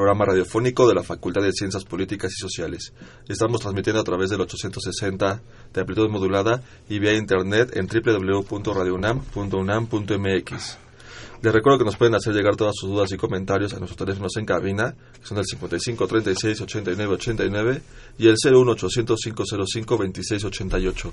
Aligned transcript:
programa 0.00 0.24
radiofónico 0.24 0.88
de 0.88 0.94
la 0.94 1.02
Facultad 1.02 1.42
de 1.42 1.52
Ciencias 1.52 1.84
Políticas 1.84 2.32
y 2.32 2.36
Sociales. 2.40 2.94
Estamos 3.28 3.60
transmitiendo 3.60 4.00
a 4.00 4.04
través 4.04 4.30
del 4.30 4.40
860 4.40 5.42
de 5.74 5.80
amplitud 5.82 6.08
modulada 6.08 6.62
y 6.88 6.98
vía 6.98 7.12
internet 7.12 7.76
en 7.76 7.86
www.radiounam.unam.mx. 7.86 10.78
Les 11.42 11.52
recuerdo 11.52 11.80
que 11.80 11.84
nos 11.84 11.96
pueden 11.96 12.14
hacer 12.14 12.32
llegar 12.32 12.56
todas 12.56 12.76
sus 12.76 12.88
dudas 12.88 13.12
y 13.12 13.18
comentarios 13.18 13.74
a 13.74 13.78
nuestros 13.78 13.98
teléfonos 13.98 14.34
en 14.38 14.46
cabina, 14.46 14.94
que 15.20 15.26
son 15.26 15.36
el 15.36 15.44
55 15.44 16.06
36 16.06 16.62
89 16.62 17.14
89 17.14 17.82
y 18.18 18.28
el 18.28 18.36
01 18.42 18.72
800 18.72 19.20
505 19.22 19.98
26 19.98 20.44
88. 20.46 21.12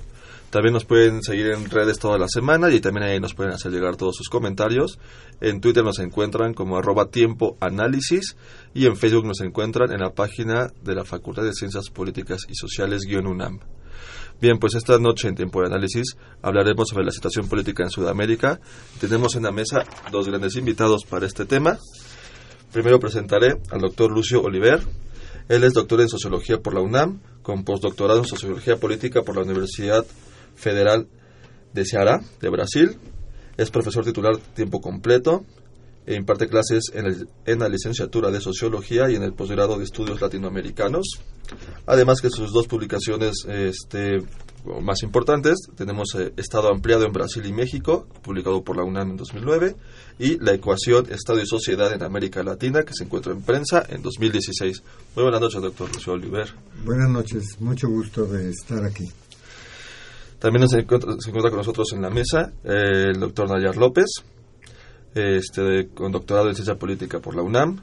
También 0.50 0.72
nos 0.72 0.86
pueden 0.86 1.22
seguir 1.22 1.48
en 1.48 1.68
redes 1.68 1.98
toda 1.98 2.16
la 2.16 2.26
semana 2.26 2.70
y 2.70 2.80
también 2.80 3.04
ahí 3.04 3.20
nos 3.20 3.34
pueden 3.34 3.52
hacer 3.52 3.70
llegar 3.70 3.96
todos 3.96 4.16
sus 4.16 4.30
comentarios. 4.30 4.98
En 5.42 5.60
Twitter 5.60 5.84
nos 5.84 5.98
encuentran 5.98 6.54
como 6.54 6.78
arroba 6.78 7.10
tiempo 7.10 7.58
análisis 7.60 8.34
y 8.72 8.86
en 8.86 8.96
Facebook 8.96 9.26
nos 9.26 9.42
encuentran 9.42 9.92
en 9.92 10.00
la 10.00 10.10
página 10.10 10.72
de 10.82 10.94
la 10.94 11.04
Facultad 11.04 11.42
de 11.42 11.52
Ciencias 11.52 11.90
Políticas 11.90 12.46
y 12.48 12.54
Sociales 12.54 13.02
UNAM. 13.06 13.60
Bien, 14.40 14.58
pues 14.58 14.74
esta 14.74 14.98
noche 14.98 15.28
en 15.28 15.34
Tiempo 15.34 15.60
de 15.60 15.66
Análisis 15.66 16.16
hablaremos 16.40 16.88
sobre 16.88 17.04
la 17.04 17.10
situación 17.10 17.46
política 17.48 17.82
en 17.82 17.90
Sudamérica. 17.90 18.58
Tenemos 19.00 19.36
en 19.36 19.42
la 19.42 19.52
mesa 19.52 19.84
dos 20.10 20.28
grandes 20.28 20.56
invitados 20.56 21.04
para 21.04 21.26
este 21.26 21.44
tema. 21.44 21.78
Primero 22.72 22.98
presentaré 23.00 23.60
al 23.70 23.80
doctor 23.80 24.10
Lucio 24.10 24.40
Oliver. 24.40 24.80
Él 25.48 25.64
es 25.64 25.74
doctor 25.74 26.00
en 26.00 26.08
Sociología 26.08 26.60
por 26.60 26.72
la 26.72 26.80
UNAM, 26.80 27.20
con 27.42 27.64
postdoctorado 27.64 28.20
en 28.20 28.26
Sociología 28.26 28.76
Política 28.76 29.22
por 29.22 29.36
la 29.36 29.42
Universidad 29.42 30.06
Federal 30.58 31.08
de 31.72 31.84
Ceará, 31.84 32.20
de 32.40 32.48
Brasil. 32.50 32.98
Es 33.56 33.70
profesor 33.70 34.04
titular 34.04 34.36
tiempo 34.54 34.80
completo 34.80 35.44
e 36.06 36.14
imparte 36.14 36.48
clases 36.48 36.84
en, 36.94 37.58
la 37.58 37.68
licenciatura 37.68 38.30
de 38.30 38.40
Sociología 38.40 39.10
y 39.10 39.16
en 39.16 39.22
el 39.22 39.34
posgrado 39.34 39.76
de 39.76 39.84
Estudios 39.84 40.22
Latinoamericanos. 40.22 41.20
Además 41.86 42.22
que 42.22 42.30
sus 42.30 42.50
dos 42.50 42.66
publicaciones 42.66 43.44
este, 43.46 44.22
más 44.80 45.02
importantes, 45.02 45.58
tenemos 45.76 46.14
eh, 46.14 46.32
Estado 46.38 46.70
Ampliado 46.70 47.04
en 47.04 47.12
Brasil 47.12 47.44
y 47.44 47.52
México, 47.52 48.06
publicado 48.22 48.64
por 48.64 48.76
la 48.76 48.84
UNAM 48.84 49.10
en 49.10 49.16
2009, 49.18 49.76
y 50.18 50.42
La 50.42 50.54
Ecuación 50.54 51.06
Estado 51.10 51.42
y 51.42 51.46
Sociedad 51.46 51.92
en 51.92 52.02
América 52.02 52.42
Latina, 52.42 52.84
que 52.84 52.94
se 52.94 53.04
encuentra 53.04 53.32
en 53.32 53.42
prensa 53.42 53.84
en 53.86 54.00
2016. 54.00 54.82
Muy 55.14 55.24
buenas 55.24 55.42
noches, 55.42 55.60
doctor 55.60 55.92
Lucio 55.92 56.14
Oliver. 56.14 56.48
Buenas 56.86 57.10
noches, 57.10 57.60
mucho 57.60 57.86
gusto 57.88 58.24
de 58.24 58.48
estar 58.48 58.82
aquí. 58.82 59.04
También 60.38 60.68
se 60.68 60.80
encuentra, 60.80 61.12
se 61.18 61.30
encuentra 61.30 61.50
con 61.50 61.58
nosotros 61.58 61.92
en 61.92 62.02
la 62.02 62.10
mesa 62.10 62.52
eh, 62.62 63.10
el 63.12 63.18
doctor 63.18 63.50
Nayar 63.50 63.76
López, 63.76 64.06
este, 65.14 65.88
con 65.88 66.12
doctorado 66.12 66.48
en 66.48 66.54
Ciencia 66.54 66.76
Política 66.76 67.18
por 67.18 67.34
la 67.34 67.42
UNAM, 67.42 67.80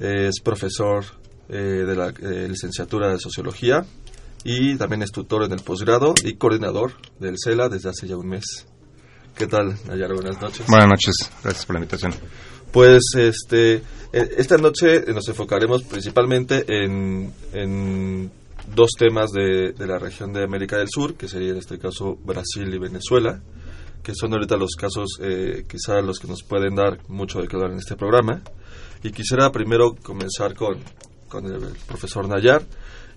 es 0.00 0.40
profesor 0.40 1.04
eh, 1.48 1.56
de 1.56 1.94
la 1.94 2.08
eh, 2.08 2.48
licenciatura 2.48 3.08
de 3.08 3.18
Sociología 3.18 3.84
y 4.42 4.76
también 4.76 5.02
es 5.02 5.12
tutor 5.12 5.44
en 5.44 5.52
el 5.52 5.60
posgrado 5.60 6.14
y 6.24 6.34
coordinador 6.34 6.94
del 7.20 7.36
CELA 7.42 7.68
desde 7.68 7.90
hace 7.90 8.08
ya 8.08 8.16
un 8.16 8.28
mes. 8.28 8.66
¿Qué 9.36 9.46
tal, 9.46 9.76
Nayar? 9.86 10.12
Buenas 10.12 10.40
noches. 10.40 10.66
Buenas 10.66 10.88
noches, 10.88 11.14
gracias 11.42 11.64
por 11.64 11.74
la 11.74 11.80
invitación. 11.80 12.14
Pues 12.72 13.02
este, 13.16 13.82
esta 14.12 14.56
noche 14.56 15.04
nos 15.12 15.28
enfocaremos 15.28 15.84
principalmente 15.84 16.64
en, 16.68 17.32
en 17.52 18.30
dos 18.74 18.90
temas 18.98 19.30
de, 19.32 19.72
de, 19.72 19.86
la 19.86 19.98
región 19.98 20.32
de 20.32 20.44
América 20.44 20.78
del 20.78 20.88
Sur, 20.88 21.14
que 21.14 21.28
sería 21.28 21.50
en 21.50 21.58
este 21.58 21.78
caso 21.78 22.16
Brasil 22.24 22.72
y 22.72 22.78
Venezuela, 22.78 23.42
que 24.02 24.14
son 24.14 24.32
ahorita 24.32 24.56
los 24.56 24.74
casos 24.76 25.18
eh, 25.20 25.64
quizá 25.68 26.00
los 26.00 26.18
que 26.18 26.28
nos 26.28 26.42
pueden 26.42 26.74
dar 26.74 26.98
mucho 27.08 27.40
de 27.40 27.48
qué 27.48 27.56
hablar 27.56 27.72
en 27.72 27.78
este 27.78 27.96
programa. 27.96 28.42
Y 29.02 29.10
quisiera 29.10 29.50
primero 29.50 29.94
comenzar 30.02 30.54
con, 30.54 30.78
con 31.28 31.46
el, 31.46 31.76
profesor 31.86 32.28
Nayar, 32.28 32.62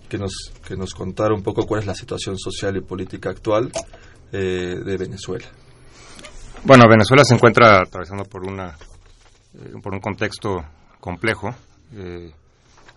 que 0.09 0.17
nos, 0.17 0.33
que 0.67 0.75
nos 0.75 0.93
contara 0.93 1.33
un 1.33 1.43
poco 1.43 1.65
cuál 1.65 1.81
es 1.81 1.87
la 1.87 1.95
situación 1.95 2.37
social 2.37 2.77
y 2.77 2.81
política 2.81 3.29
actual 3.29 3.71
eh, 4.31 4.75
de 4.83 4.97
Venezuela. 4.97 5.45
Bueno, 6.63 6.85
Venezuela 6.89 7.23
se 7.23 7.35
encuentra 7.35 7.81
atravesando 7.81 8.23
por, 8.23 8.43
una, 8.43 8.75
eh, 9.53 9.73
por 9.81 9.93
un 9.93 9.99
contexto 9.99 10.57
complejo 10.99 11.53
eh, 11.93 12.31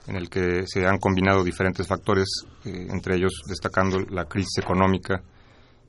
en 0.09 0.17
el 0.17 0.31
que 0.31 0.67
se 0.67 0.87
han 0.87 0.99
combinado 0.99 1.45
diferentes 1.45 1.87
factores, 1.87 2.27
eh, 2.65 2.87
entre 2.91 3.17
ellos 3.17 3.43
destacando 3.47 3.99
la 4.11 4.25
crisis 4.25 4.59
económica 4.59 5.23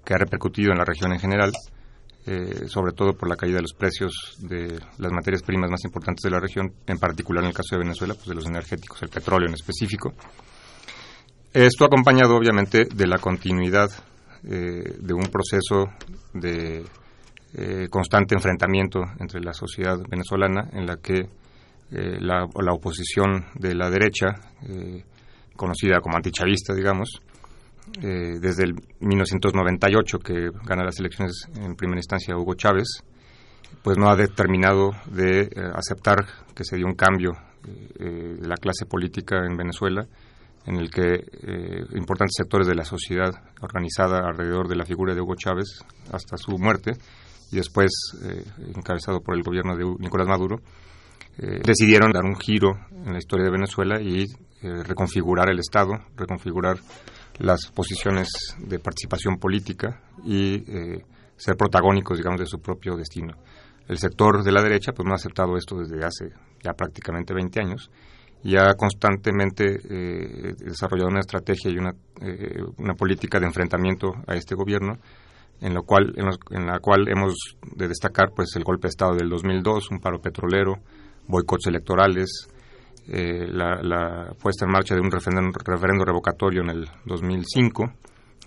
que 0.03 0.13
ha 0.13 0.17
repercutido 0.17 0.71
en 0.71 0.77
la 0.77 0.85
región 0.85 1.13
en 1.13 1.19
general, 1.19 1.51
eh, 2.25 2.67
sobre 2.67 2.91
todo 2.91 3.13
por 3.13 3.29
la 3.29 3.37
caída 3.37 3.55
de 3.55 3.61
los 3.61 3.73
precios 3.73 4.37
de 4.39 4.77
las 4.97 5.11
materias 5.11 5.41
primas 5.41 5.71
más 5.71 5.83
importantes 5.85 6.21
de 6.23 6.31
la 6.31 6.39
región, 6.39 6.73
en 6.85 6.97
particular 6.97 7.43
en 7.43 7.49
el 7.49 7.55
caso 7.55 7.75
de 7.75 7.83
Venezuela, 7.83 8.13
pues 8.13 8.27
de 8.27 8.35
los 8.35 8.45
energéticos, 8.45 9.01
el 9.01 9.09
petróleo 9.09 9.47
en 9.47 9.53
específico. 9.53 10.13
Esto 11.53 11.85
acompañado 11.85 12.35
obviamente 12.35 12.85
de 12.93 13.07
la 13.07 13.17
continuidad 13.19 13.89
eh, 14.43 14.97
de 14.99 15.13
un 15.13 15.27
proceso 15.31 15.85
de 16.33 16.85
constante 17.89 18.35
enfrentamiento 18.35 18.99
entre 19.19 19.41
la 19.41 19.53
sociedad 19.53 19.97
venezolana 20.07 20.69
en 20.71 20.85
la 20.85 20.97
que 20.97 21.29
eh, 21.91 22.17
la, 22.19 22.47
la, 22.61 22.73
oposición 22.73 23.45
de 23.55 23.75
la 23.75 23.89
derecha, 23.89 24.27
eh, 24.67 25.03
conocida 25.55 25.99
como 26.01 26.15
antichavista, 26.15 26.73
digamos, 26.73 27.21
eh, 28.01 28.39
desde 28.39 28.63
el 28.63 28.75
1998 28.99 30.19
que 30.19 30.49
gana 30.65 30.83
las 30.83 30.99
elecciones 30.99 31.47
en 31.55 31.75
primera 31.75 31.99
instancia 31.99 32.37
Hugo 32.37 32.53
Chávez, 32.53 33.03
pues 33.83 33.97
no 33.97 34.09
ha 34.09 34.15
determinado 34.15 34.91
de 35.11 35.41
eh, 35.41 35.49
aceptar 35.73 36.25
que 36.53 36.63
se 36.63 36.75
dio 36.75 36.85
un 36.85 36.95
cambio 36.95 37.31
eh, 37.99 38.37
de 38.39 38.47
la 38.47 38.55
clase 38.55 38.85
política 38.85 39.45
en 39.45 39.57
Venezuela, 39.57 40.07
en 40.65 40.75
el 40.77 40.89
que 40.89 41.13
eh, 41.13 41.85
importantes 41.95 42.35
sectores 42.37 42.67
de 42.67 42.75
la 42.75 42.85
sociedad 42.85 43.31
organizada 43.61 44.19
alrededor 44.19 44.67
de 44.67 44.75
la 44.75 44.85
figura 44.85 45.13
de 45.13 45.21
Hugo 45.21 45.35
Chávez 45.35 45.83
hasta 46.11 46.37
su 46.37 46.57
muerte 46.57 46.91
y 47.51 47.57
después 47.57 47.91
eh, 48.23 48.43
encabezado 48.75 49.21
por 49.21 49.35
el 49.35 49.43
gobierno 49.43 49.75
de 49.75 49.83
Nicolás 49.99 50.27
Maduro, 50.27 50.61
eh, 51.39 51.61
decidieron 51.63 52.11
dar 52.11 52.23
un 52.23 52.35
giro 52.35 52.71
en 52.91 53.13
la 53.13 53.17
historia 53.17 53.45
de 53.45 53.51
Venezuela 53.51 54.01
y 54.01 54.25
reconfigurar 54.61 55.49
el 55.49 55.59
Estado, 55.59 55.93
reconfigurar 56.17 56.77
las 57.39 57.71
posiciones 57.73 58.29
de 58.59 58.79
participación 58.79 59.37
política 59.37 60.01
y 60.23 60.55
eh, 60.55 61.05
ser 61.35 61.55
protagónicos, 61.55 62.17
digamos, 62.17 62.39
de 62.39 62.45
su 62.45 62.59
propio 62.59 62.95
destino. 62.95 63.33
El 63.87 63.97
sector 63.97 64.43
de 64.43 64.51
la 64.51 64.61
derecha 64.61 64.91
pues 64.91 65.05
no 65.05 65.13
ha 65.13 65.15
aceptado 65.15 65.55
esto 65.57 65.77
desde 65.77 66.05
hace 66.05 66.33
ya 66.61 66.73
prácticamente 66.73 67.33
20 67.33 67.59
años 67.61 67.89
y 68.43 68.55
ha 68.55 68.73
constantemente 68.73 69.79
eh, 69.89 70.53
desarrollado 70.59 71.09
una 71.09 71.21
estrategia 71.21 71.71
y 71.71 71.77
una, 71.77 71.91
eh, 72.21 72.61
una 72.77 72.93
política 72.93 73.39
de 73.39 73.47
enfrentamiento 73.47 74.11
a 74.27 74.35
este 74.35 74.55
gobierno 74.55 74.97
en, 75.61 75.73
lo 75.73 75.83
cual, 75.83 76.13
en, 76.15 76.25
los, 76.25 76.37
la 76.49 76.79
cual 76.79 77.07
hemos 77.09 77.33
de 77.75 77.87
destacar 77.87 78.31
pues 78.35 78.55
el 78.55 78.63
golpe 78.63 78.87
de 78.87 78.89
Estado 78.89 79.15
del 79.15 79.29
2002, 79.29 79.91
un 79.91 79.99
paro 79.99 80.21
petrolero, 80.21 80.75
boicots 81.29 81.67
electorales, 81.67 82.49
eh, 83.07 83.47
la, 83.47 83.81
la, 83.81 84.33
puesta 84.41 84.65
en 84.65 84.71
marcha 84.71 84.95
de 84.95 85.01
un 85.01 85.11
referendo, 85.11 86.05
revocatorio 86.05 86.61
en 86.63 86.69
el 86.71 86.89
2005, 87.05 87.93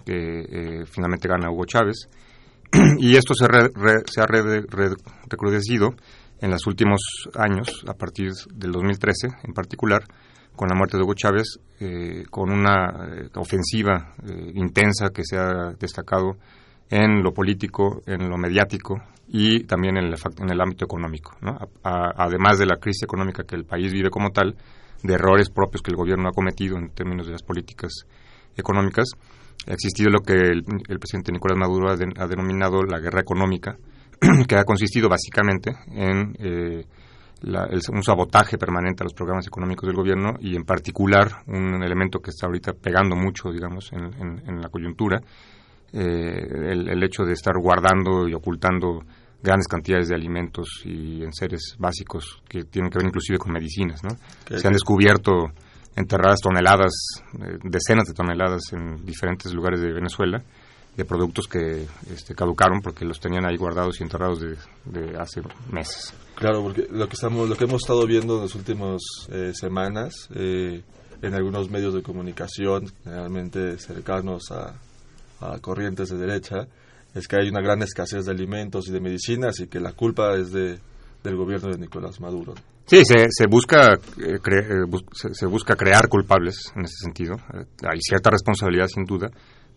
que 0.05 0.41
eh, 0.41 0.85
finalmente 0.87 1.29
gana 1.29 1.51
Hugo 1.51 1.65
Chávez, 1.65 2.09
y 2.99 3.17
esto 3.17 3.35
se, 3.35 3.47
re, 3.47 3.69
re, 3.75 4.03
se 4.05 4.21
ha 4.21 4.27
re, 4.27 4.67
recrudecido 5.29 5.95
en 6.41 6.51
los 6.51 6.67
últimos 6.67 7.01
años, 7.37 7.85
a 7.89 7.95
partir 7.95 8.33
del 8.53 8.73
2013 8.73 9.29
en 9.45 9.55
particular, 9.55 10.03
con 10.57 10.69
la 10.69 10.75
muerte 10.75 10.97
de 10.97 11.05
Hugo 11.05 11.15
Chávez, 11.15 11.61
eh, 11.81 12.25
con 12.31 12.51
una 12.51 13.07
eh, 13.09 13.29
ofensiva 13.37 14.15
intensa 14.55 15.11
que 15.11 15.23
se 15.25 15.39
ha 15.39 15.73
destacado 15.79 16.37
en 16.93 17.23
lo 17.23 17.33
político, 17.33 18.03
en 18.07 18.29
lo 18.29 18.37
mediático 18.37 19.01
y 19.29 19.65
también 19.65 19.97
en 19.97 20.05
el, 20.05 20.15
en 20.39 20.51
el 20.51 20.61
ámbito 20.61 20.85
económico. 20.85 21.35
¿no? 21.41 21.57
Además 21.83 22.59
de 22.59 22.67
la 22.67 22.77
crisis 22.77 23.05
económica 23.05 23.45
que 23.45 23.57
el 23.57 23.65
país 23.65 23.91
vive 23.91 24.11
como 24.11 24.29
tal, 24.29 24.55
de 25.03 25.15
errores 25.15 25.49
propios 25.49 25.81
que 25.81 25.91
el 25.91 25.97
gobierno 25.97 26.29
ha 26.29 26.33
cometido 26.33 26.77
en 26.77 26.91
términos 26.91 27.27
de 27.27 27.33
las 27.33 27.43
políticas 27.43 28.05
económicas, 28.55 29.07
ha 29.67 29.73
existido 29.73 30.11
lo 30.11 30.21
que 30.21 30.35
el, 30.35 30.65
presidente 30.99 31.33
Nicolás 31.33 31.57
Maduro 31.59 31.91
ha, 31.91 32.27
denominado 32.27 32.83
la 32.83 33.01
guerra 33.01 33.21
económica, 33.21 33.75
que 34.47 34.57
ha 34.57 34.65
consistido 34.65 35.09
básicamente 35.09 35.73
en 35.89 36.37
eh, 36.39 36.85
un 37.91 38.03
sabotaje 38.03 38.59
permanente 38.59 39.03
a 39.03 39.05
los 39.05 39.15
programas 39.15 39.47
económicos 39.47 39.87
del 39.87 39.97
gobierno 39.97 40.35
y 40.41 40.57
en 40.57 40.65
particular 40.65 41.43
un 41.47 41.83
elemento 41.83 42.21
que 42.21 42.31
está 42.31 42.47
ahorita 42.47 42.75
pegando 42.75 43.17
mucho, 43.17 43.51
digamos, 43.51 43.91
en, 43.93 44.61
la 44.61 44.69
coyuntura, 44.69 45.21
eh, 45.93 46.71
el, 46.71 47.03
hecho 47.03 47.25
de 47.25 47.33
estar 47.33 47.55
guardando 47.59 48.29
y 48.29 48.35
ocultando 48.35 49.01
grandes 49.43 49.67
cantidades 49.67 50.09
de 50.09 50.15
alimentos 50.15 50.83
y 50.85 51.23
en 51.23 51.33
seres 51.33 51.77
básicos 51.79 52.43
que 52.49 52.65
tienen 52.65 52.91
que 52.91 52.99
ver 52.99 53.09
inclusive 53.09 53.39
con 53.39 53.53
medicinas, 53.53 54.03
¿no? 54.05 54.11
Se 54.57 54.67
han 54.67 54.73
descubierto 54.73 55.33
enterradas 55.97 56.41
toneladas, 56.41 56.93
eh, 57.35 57.59
decenas 57.65 58.07
de 58.07 58.15
toneladas 58.15 58.73
en 58.73 59.05
diferentes 59.05 59.53
lugares 59.53 59.81
de 59.81 59.93
Venezuela 59.93 60.43
de 60.97 61.05
productos 61.05 61.47
que 61.49 61.87
este, 62.13 62.35
caducaron 62.35 62.81
porque 62.83 63.05
los 63.05 63.19
tenían 63.19 63.47
ahí 63.47 63.57
guardados 63.57 64.01
y 64.01 64.03
enterrados 64.03 64.41
de, 64.41 65.19
hace 65.19 65.41
meses. 65.71 66.13
Claro, 66.35 66.63
porque 66.63 66.87
lo 66.91 67.09
que 67.09 67.15
estamos, 67.15 67.49
lo 67.49 67.57
que 67.57 67.65
hemos 67.65 67.83
estado 67.83 68.07
viendo 68.07 68.37
en 68.37 68.43
las 68.43 68.55
últimas 68.55 69.01
eh, 69.31 69.53
semanas 69.55 70.29
eh, 70.35 70.83
en 71.23 71.35
algunos 71.35 71.71
medios 71.71 71.95
de 71.95 72.03
comunicación, 72.03 72.93
generalmente 73.05 73.79
cercanos 73.79 74.51
a, 74.51 74.75
corrientes 75.61 76.09
de 76.09 76.19
derecha, 76.19 76.67
es 77.15 77.29
que 77.29 77.37
hay 77.37 77.49
una 77.49 77.61
gran 77.61 77.83
escasez 77.83 78.25
de 78.25 78.33
alimentos 78.33 78.89
y 78.89 78.93
de 78.93 79.01
medicinas 79.01 79.61
y 79.61 79.67
que 79.67 79.81
la 79.81 79.93
culpa 79.93 80.35
es 80.35 80.53
de, 80.53 80.79
del 81.23 81.37
gobierno 81.37 81.71
de 81.71 81.79
Nicolás 81.79 82.21
Maduro. 82.21 82.55
Sí, 82.87 83.03
se, 83.05 83.27
se 83.31 83.47
busca 83.47 83.95
eh, 84.19 84.39
se, 85.33 85.47
busca 85.47 85.77
crear 85.77 86.09
culpables 86.09 86.73
en 86.75 86.85
ese 86.85 86.97
sentido. 87.05 87.37
hay 87.89 88.01
cierta 88.01 88.31
responsabilidad 88.31 88.89
sin 88.89 89.05
duda 89.05 89.31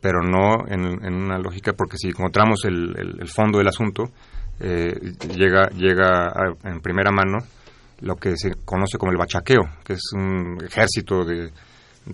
pero 0.06 0.22
no 0.22 0.68
en, 0.68 1.16
una 1.16 1.40
lógica, 1.40 1.74
porque 1.74 1.98
si 1.98 2.10
encontramos 2.10 2.64
el, 2.66 3.28
fondo 3.28 3.58
del 3.58 3.68
asunto, 3.68 4.04
eh, 4.60 4.94
llega, 5.36 5.68
llega 5.70 6.32
en 6.64 6.80
primera 6.80 7.10
mano 7.12 7.40
lo 8.02 8.16
que 8.16 8.38
se 8.38 8.52
conoce 8.66 9.00
como 9.00 9.12
el 9.12 9.18
bachaqueo, 9.18 9.62
que 9.84 9.94
es 9.94 10.12
un 10.14 10.60
ejército 10.64 11.26
de, 11.26 11.50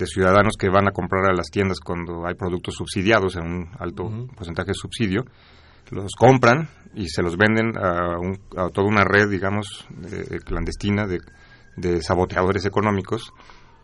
ciudadanos 0.06 0.56
que 0.58 0.70
van 0.70 0.88
a 0.88 0.92
comprar 0.92 1.30
a 1.30 1.34
las 1.34 1.50
tiendas 1.50 1.80
cuando 1.80 2.26
hay 2.26 2.36
productos 2.36 2.76
subsidiados 2.76 3.36
en 3.36 3.44
un 3.44 3.70
alto 3.80 4.10
porcentaje 4.36 4.70
de 4.70 4.74
subsidio, 4.76 5.26
los 5.90 6.14
compran 6.18 6.70
y 6.94 7.10
se 7.10 7.22
los 7.22 7.38
venden 7.38 7.78
a, 7.78 8.18
toda 8.70 8.88
una 8.88 9.04
red, 9.04 9.30
digamos, 9.30 9.86
clandestina 10.46 11.06
de, 11.06 11.20
de 11.76 12.02
saboteadores 12.02 12.66
económicos 12.66 13.34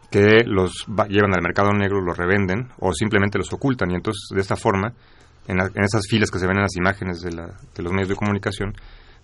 que 0.09 0.43
los 0.45 0.85
llevan 1.09 1.33
al 1.35 1.41
mercado 1.41 1.71
negro, 1.71 2.01
los 2.01 2.17
revenden 2.17 2.69
o 2.79 2.93
simplemente 2.93 3.37
los 3.37 3.51
ocultan. 3.51 3.91
Y 3.91 3.95
entonces, 3.95 4.29
de 4.33 4.41
esta 4.41 4.55
forma, 4.55 4.93
en, 5.47 5.59
esas 5.83 6.07
filas 6.09 6.31
que 6.31 6.39
se 6.39 6.47
ven 6.47 6.57
en 6.57 6.63
las 6.63 6.75
imágenes 6.75 7.21
de, 7.21 7.31
los 7.31 7.91
medios 7.91 8.09
de 8.09 8.15
comunicación, 8.15 8.73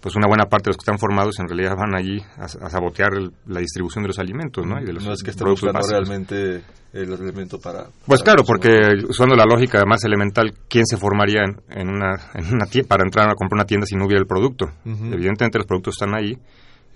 pues 0.04 0.18
una 0.18 0.28
buena 0.28 0.48
parte 0.48 0.66
de 0.66 0.72
los 0.72 0.76
que 0.76 0.82
están 0.82 1.00
formados 1.00 1.40
en 1.40 1.48
realidad 1.48 1.78
van 1.78 1.96
allí 1.96 2.22
a, 2.36 2.50
sabotear 2.50 3.14
la 3.48 3.62
distribución 3.62 4.04
de 4.04 4.10
los 4.10 4.20
alimentos, 4.20 4.66
¿no? 4.68 4.78
Y 4.82 4.84
de 4.84 4.92
los 4.92 5.06
no 5.06 5.14
es 5.14 5.24
que 5.24 5.32
estén 5.32 5.48
buscando 5.48 5.80
realmente 5.80 6.62
el 6.92 7.14
alimento 7.14 7.58
para... 7.58 7.86
Pues 8.06 8.22
claro, 8.22 8.44
porque 8.46 8.70
usando 9.08 9.34
la 9.34 9.46
lógica 9.46 9.82
más 9.86 10.04
elemental, 10.04 10.54
¿quién 10.68 10.86
se 10.86 10.98
formaría 10.98 11.44
en, 11.70 11.88
una, 11.88 12.16
en 12.34 12.54
una 12.54 12.66
para 12.86 13.06
entrar 13.06 13.30
a 13.30 13.36
comprar 13.36 13.60
una 13.60 13.66
tienda 13.66 13.88
si 13.88 13.96
no 13.96 14.06
hubiera 14.06 14.20
el 14.20 14.28
producto? 14.28 14.66
Evidentemente 14.84 15.58
los 15.58 15.68
productos 15.68 15.96
están 15.96 16.14
ahí 16.14 16.38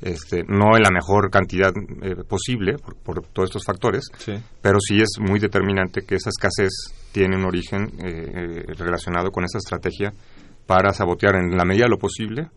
este, 0.01 0.44
no 0.45 0.75
en 0.75 0.83
la 0.83 0.92
mejor 0.92 1.31
cantidad 1.31 1.71
eh, 2.01 2.24
posible 2.27 2.75
por, 3.06 3.25
todos 3.27 3.50
estos 3.50 3.63
factores, 3.63 4.04
pero 4.62 4.80
sí 4.81 4.98
es 4.98 5.12
muy 5.18 5.39
determinante 5.39 6.01
que 6.01 6.15
esa 6.15 6.30
escasez 6.30 6.71
tiene 7.13 7.38
un 7.38 7.45
origen 7.45 7.83
eh, 8.04 8.65
eh, 8.68 8.74
relacionado 8.77 9.31
con 9.31 9.45
esa 9.45 9.59
estrategia 9.59 10.12
para 10.65 10.92
sabotear 10.92 11.38
en 11.38 11.56
la 11.56 11.63
medida 11.63 11.86
de 11.86 11.92
lo 11.92 11.98
posible 11.98 12.50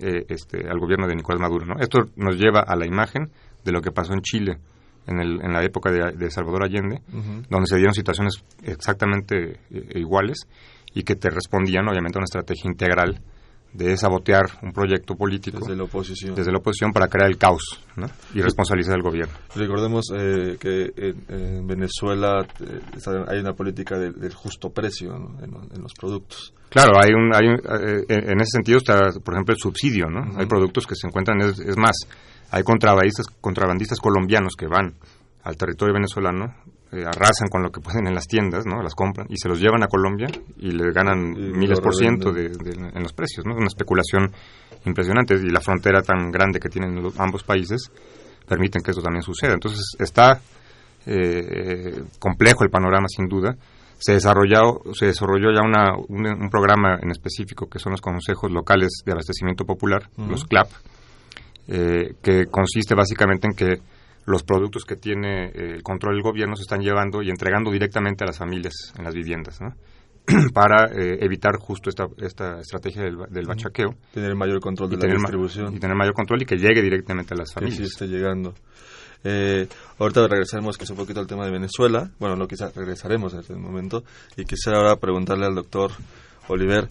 este, 0.00 0.68
al 0.68 0.78
gobierno 0.78 1.06
de 1.06 1.16
Nicolás 1.16 1.40
Maduro. 1.40 1.66
¿no? 1.66 1.80
Esto 1.80 2.00
nos 2.16 2.36
lleva 2.36 2.60
a 2.60 2.76
la 2.76 2.86
imagen 2.86 3.30
de 3.64 3.72
lo 3.72 3.80
que 3.80 3.90
pasó 3.90 4.12
en 4.12 4.22
Chile 4.22 4.58
en, 5.06 5.20
el, 5.20 5.40
en 5.42 5.52
la 5.52 5.64
época 5.64 5.90
de, 5.90 6.30
Salvador 6.30 6.64
Allende, 6.64 7.00
donde 7.48 7.66
se 7.66 7.76
dieron 7.76 7.94
situaciones 7.94 8.44
exactamente 8.62 9.58
iguales 9.94 10.46
y 10.94 11.02
que 11.02 11.16
te 11.16 11.30
respondían 11.30 11.88
obviamente 11.88 12.18
a 12.18 12.20
una 12.20 12.24
estrategia 12.24 12.70
integral 12.70 13.20
de 13.72 13.96
sabotear 13.96 14.44
un 14.62 14.72
proyecto 14.72 15.14
político 15.14 15.58
desde 15.60 15.76
la 15.76 15.84
oposición, 15.84 16.34
desde 16.34 16.50
la 16.50 16.58
oposición 16.58 16.92
para 16.92 17.06
crear 17.08 17.28
el 17.28 17.36
caos 17.36 17.80
y 18.34 18.40
responsabilizar 18.40 18.94
al 18.94 19.02
gobierno. 19.02 19.34
Recordemos 19.54 20.06
eh, 20.16 20.56
que 20.58 20.90
en, 21.28 21.66
Venezuela 21.66 22.46
eh, 22.60 22.80
hay 23.28 23.38
una 23.38 23.52
política 23.52 23.98
del 23.98 24.34
justo 24.34 24.70
precio 24.70 25.14
en, 25.14 25.82
los 25.82 25.92
productos. 25.94 26.54
Claro, 26.70 26.98
hay 26.98 27.12
un, 27.12 27.34
hay 27.34 27.46
eh, 27.46 28.04
en 28.08 28.40
ese 28.40 28.52
sentido 28.52 28.78
está, 28.78 29.10
por 29.22 29.34
ejemplo, 29.34 29.54
el 29.54 29.60
subsidio, 29.60 30.06
¿no? 30.08 30.38
Hay 30.38 30.46
productos 30.46 30.86
que 30.86 30.94
se 30.94 31.06
encuentran, 31.06 31.40
es, 31.40 31.58
es 31.60 31.76
más, 31.76 31.96
hay 32.50 32.62
contrabandistas, 32.62 33.26
contrabandistas 33.40 34.00
colombianos 34.00 34.54
que 34.56 34.66
van 34.66 34.94
al 35.44 35.56
territorio 35.56 35.94
venezolano 35.94 36.54
eh, 36.90 37.04
arrasan 37.04 37.48
con 37.50 37.62
lo 37.62 37.70
que 37.70 37.80
pueden 37.80 38.06
en 38.06 38.14
las 38.14 38.26
tiendas, 38.26 38.64
¿no? 38.64 38.82
Las 38.82 38.94
compran 38.94 39.26
y 39.28 39.36
se 39.36 39.48
los 39.48 39.60
llevan 39.60 39.82
a 39.82 39.88
Colombia 39.88 40.28
y 40.56 40.70
le 40.70 40.90
ganan 40.90 41.32
miles 41.32 41.80
por 41.80 41.94
ciento 41.94 42.32
de, 42.32 42.46
en 42.46 43.02
los 43.02 43.12
precios, 43.12 43.44
¿no? 43.44 43.54
Una 43.54 43.66
especulación 43.66 44.32
impresionante 44.86 45.34
y 45.34 45.50
la 45.50 45.60
frontera 45.60 46.00
tan 46.00 46.30
grande 46.30 46.58
que 46.58 46.70
tienen 46.70 46.98
ambos 47.18 47.44
países 47.44 47.90
permiten 48.48 48.82
que 48.82 48.92
esto 48.92 49.02
también 49.02 49.22
suceda. 49.22 49.52
Entonces 49.52 49.96
está 49.98 50.40
eh, 51.04 52.02
complejo 52.18 52.64
el 52.64 52.70
panorama 52.70 53.06
sin 53.08 53.28
duda. 53.28 53.54
Se 53.98 54.12
desarrolló, 54.12 54.80
se 54.94 55.06
desarrolló 55.06 55.52
ya 55.52 55.62
una, 55.62 55.94
un, 55.96 56.48
programa 56.48 56.98
en 57.02 57.10
específico 57.10 57.68
que 57.68 57.78
son 57.78 57.92
los 57.92 58.00
consejos 58.00 58.50
locales 58.50 59.02
de 59.04 59.12
abastecimiento 59.12 59.64
popular, 59.64 60.08
los 60.16 60.44
CLAP, 60.44 60.70
eh, 61.66 62.14
que 62.22 62.46
consiste 62.46 62.94
básicamente 62.94 63.48
en 63.48 63.56
que 63.56 63.82
los 64.28 64.42
productos 64.42 64.84
que 64.84 64.96
tiene 64.96 65.46
eh, 65.46 65.72
el 65.74 65.82
control 65.82 66.14
del 66.14 66.22
gobierno 66.22 66.54
se 66.54 66.62
están 66.62 66.80
llevando 66.80 67.22
y 67.22 67.30
entregando 67.30 67.70
directamente 67.70 68.24
a 68.24 68.26
las 68.26 68.38
familias 68.38 68.92
en 68.96 69.04
las 69.04 69.14
viviendas, 69.14 69.60
¿no? 69.60 69.74
para 70.52 70.92
eh, 70.92 71.18
evitar 71.20 71.56
justo 71.56 71.88
esta, 71.88 72.06
esta 72.18 72.60
estrategia 72.60 73.02
del, 73.02 73.16
del 73.30 73.46
bachaqueo. 73.46 73.94
Tener 74.12 74.34
mayor 74.34 74.60
control 74.60 74.90
de 74.90 74.96
la 74.98 75.14
distribución. 75.14 75.74
Y 75.74 75.80
tener 75.80 75.96
mayor 75.96 76.12
control 76.12 76.42
y 76.42 76.44
que 76.44 76.56
llegue 76.56 76.82
directamente 76.82 77.32
a 77.32 77.38
las 77.38 77.54
familias. 77.54 77.78
Que 77.78 77.86
sí 77.86 77.90
esté 77.90 78.06
llegando. 78.06 78.54
Eh, 79.24 79.66
ahorita 79.98 80.28
regresaremos 80.28 80.76
es 80.78 80.90
un 80.90 80.96
poquito 80.96 81.20
al 81.20 81.26
tema 81.26 81.46
de 81.46 81.50
Venezuela. 81.50 82.10
Bueno, 82.18 82.36
no 82.36 82.46
quizá 82.46 82.70
regresaremos 82.74 83.32
en 83.32 83.40
este 83.40 83.54
momento. 83.54 84.04
Y 84.36 84.44
quisiera 84.44 84.78
ahora 84.78 84.96
preguntarle 84.96 85.46
al 85.46 85.54
doctor 85.54 85.92
Oliver. 86.48 86.86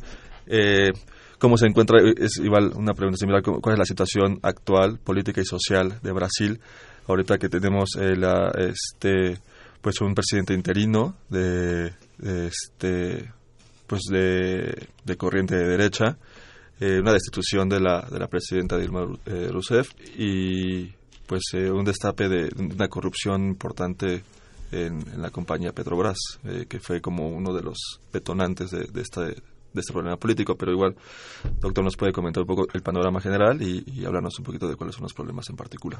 Eh, 0.48 0.92
cómo 1.38 1.58
se 1.58 1.68
encuentra, 1.68 2.00
es 2.18 2.38
igual 2.38 2.72
una 2.76 2.94
pregunta 2.94 3.18
similar, 3.18 3.44
cuál 3.44 3.74
es 3.74 3.80
la 3.80 3.86
situación 3.86 4.40
actual, 4.42 4.98
política 4.98 5.42
y 5.42 5.46
social 5.46 6.00
de 6.02 6.12
Brasil 6.12 6.60
ahorita 7.08 7.38
que 7.38 7.50
tenemos 7.50 7.96
el, 7.98 8.24
este 8.58 9.40
pues 9.82 10.02
un 10.02 10.14
presidente 10.14 10.54
interino 10.54 11.16
de, 11.30 11.94
este 12.20 13.32
pues 13.86 14.02
de, 14.10 15.18
corriente 15.18 15.56
de 15.56 15.68
derecha 15.68 16.18
eh, 16.80 17.00
una 17.00 17.14
destitución 17.14 17.70
de 17.70 17.80
la 17.80 18.02
de 18.02 18.20
la 18.20 18.28
presidenta 18.28 18.78
Dilma 18.78 19.08
eh, 19.26 19.50
Rousseff 19.52 19.92
y 20.18 20.88
pues 21.26 21.44
eh, 21.54 21.72
un 21.72 21.86
destape 21.86 22.28
de 22.28 22.50
una 22.58 22.88
corrupción 22.88 23.46
importante 23.46 24.24
en, 24.72 25.22
la 25.22 25.30
compañía 25.30 25.72
Petrobras 25.72 26.18
que 26.68 26.80
fue 26.80 27.00
como 27.00 27.30
uno 27.30 27.54
de 27.54 27.64
los 27.64 28.02
detonantes 28.12 28.72
de, 28.72 28.86
de 28.86 29.02
esta 29.02 29.22
de 29.24 29.82
este 29.82 29.94
problema 29.94 30.18
político, 30.18 30.56
pero 30.56 30.72
igual, 30.72 30.96
doctor, 31.60 31.84
nos 31.84 31.96
puede 31.96 32.12
comentar 32.12 32.42
un 32.42 32.48
poco 32.48 32.66
el 32.74 32.82
panorama 32.82 33.22
general 33.22 33.62
y 33.62 34.06
hablarnos 34.06 34.40
un 34.40 34.46
poquito 34.46 34.68
de 34.68 34.76
cuáles 34.76 34.96
son 34.96 35.04
los 35.04 35.14
problemas 35.14 35.48
en 35.50 35.56
particular. 35.56 36.00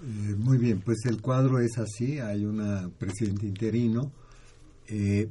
Eh, 0.00 0.36
muy 0.36 0.58
bien, 0.58 0.80
pues 0.80 0.98
el 1.06 1.20
cuadro 1.20 1.58
es 1.58 1.76
así, 1.76 2.20
hay 2.20 2.44
un 2.44 2.92
presidente 2.98 3.46
interino 3.46 4.12
eh, 4.86 5.28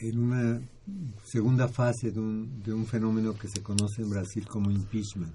en 0.00 0.18
una 0.18 0.60
segunda 1.22 1.68
fase 1.68 2.12
de 2.12 2.20
un, 2.20 2.62
de 2.62 2.72
un, 2.72 2.86
fenómeno 2.86 3.34
que 3.34 3.48
se 3.48 3.62
conoce 3.62 4.02
en 4.02 4.10
Brasil 4.10 4.46
como 4.48 4.70
impeachment, 4.70 5.34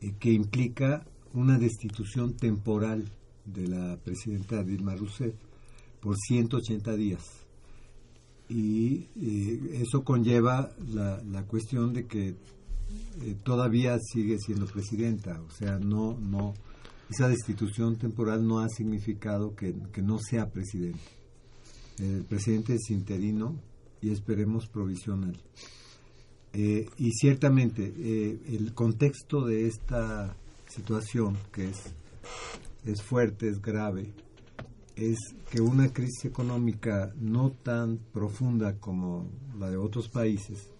eh, 0.00 0.12
que 0.18 0.32
implica 0.32 1.06
una 1.34 1.56
destitución 1.56 2.34
temporal 2.34 3.04
de 3.44 3.68
la 3.68 3.96
presidenta 3.98 4.64
Dilma 4.64 4.96
Rousseff 4.96 5.34
por 6.00 6.16
180 6.16 6.96
días. 6.96 7.22
Y 8.48 9.06
eso 9.72 10.02
conlleva 10.04 10.70
la, 10.88 11.22
la, 11.22 11.44
cuestión 11.44 11.94
de 11.94 12.06
que 12.06 12.34
todavía 13.42 13.98
sigue 13.98 14.38
siendo 14.38 14.66
presidenta, 14.66 15.40
o 15.40 15.50
sea, 15.50 15.78
no, 15.78 16.18
no, 16.20 16.54
esa 17.14 17.28
destitución 17.28 17.96
temporal 17.96 18.46
no 18.46 18.58
ha 18.58 18.68
significado 18.68 19.54
que, 19.54 19.74
no 20.02 20.18
sea 20.18 20.50
presidente. 20.50 20.98
El 21.98 22.24
presidente 22.24 22.74
es 22.74 22.90
interino 22.90 23.54
y 24.02 24.10
esperemos 24.10 24.66
provisional. 24.66 25.36
Eh, 26.52 26.86
y 26.98 27.10
ciertamente 27.12 27.92
eh, 27.96 28.40
el 28.48 28.74
contexto 28.74 29.44
de 29.44 29.66
esta 29.66 30.36
situación, 30.68 31.36
que 31.52 31.70
es, 31.70 31.94
es 32.84 33.00
fuerte, 33.02 33.48
es 33.48 33.62
grave, 33.62 34.12
es 34.96 35.18
que 35.50 35.60
una 35.60 35.92
crisis 35.92 36.24
económica 36.24 37.12
no 37.16 37.50
tan 37.50 37.98
profunda 38.12 38.78
como 38.78 39.30
la 39.58 39.70
de 39.70 39.76
otros 39.76 40.08
países, 40.08 40.70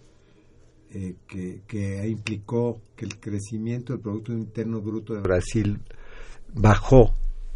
eh, 0.90 1.16
que, 1.26 1.62
que 1.66 2.08
implicó 2.08 2.80
que 2.96 3.04
el 3.04 3.18
crecimiento 3.18 3.92
del 3.92 4.02
Producto 4.02 4.32
Interno 4.32 4.80
Bruto 4.80 5.14
de 5.14 5.20
Brasil 5.20 5.80
bajó 6.54 7.14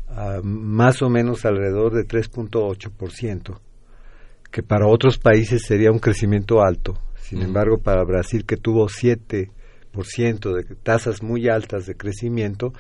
a 0.09 0.41
más 0.43 1.03
o 1.03 1.09
menos 1.09 1.45
alrededor 1.45 1.95
de 1.95 2.07
3.8%, 2.07 3.59
que 4.51 4.63
para 4.63 4.87
otros 4.87 5.19
países 5.19 5.63
sería 5.67 5.93
un 5.93 5.99
crecimiento 5.99 6.63
alto. 6.63 6.99
Sin 7.21 7.43
embargo, 7.43 7.79
para 7.79 8.05
Brasil, 8.05 8.45
que 8.45 8.57
tuvo 8.57 8.89
7% 8.89 9.51
de 10.55 10.75
tasas 10.83 11.23
muy 11.23 11.49
altas 11.49 11.87
de 11.87 11.95
crecimiento, 11.95 12.73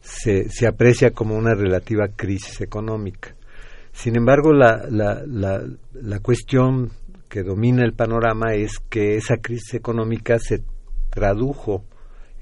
se, 0.00 0.48
se 0.48 0.66
aprecia 0.66 1.10
como 1.10 1.36
una 1.36 1.54
relativa 1.54 2.08
crisis 2.08 2.60
económica. 2.62 3.36
Sin 3.92 4.16
embargo, 4.16 4.52
la, 4.52 4.86
la, 4.88 5.22
la, 5.26 5.62
la 5.92 6.18
cuestión 6.20 6.90
que 7.28 7.42
domina 7.42 7.84
el 7.84 7.92
panorama 7.92 8.54
es 8.54 8.78
que 8.88 9.16
esa 9.16 9.36
crisis 9.36 9.74
económica 9.74 10.38
se 10.38 10.62
tradujo 11.10 11.84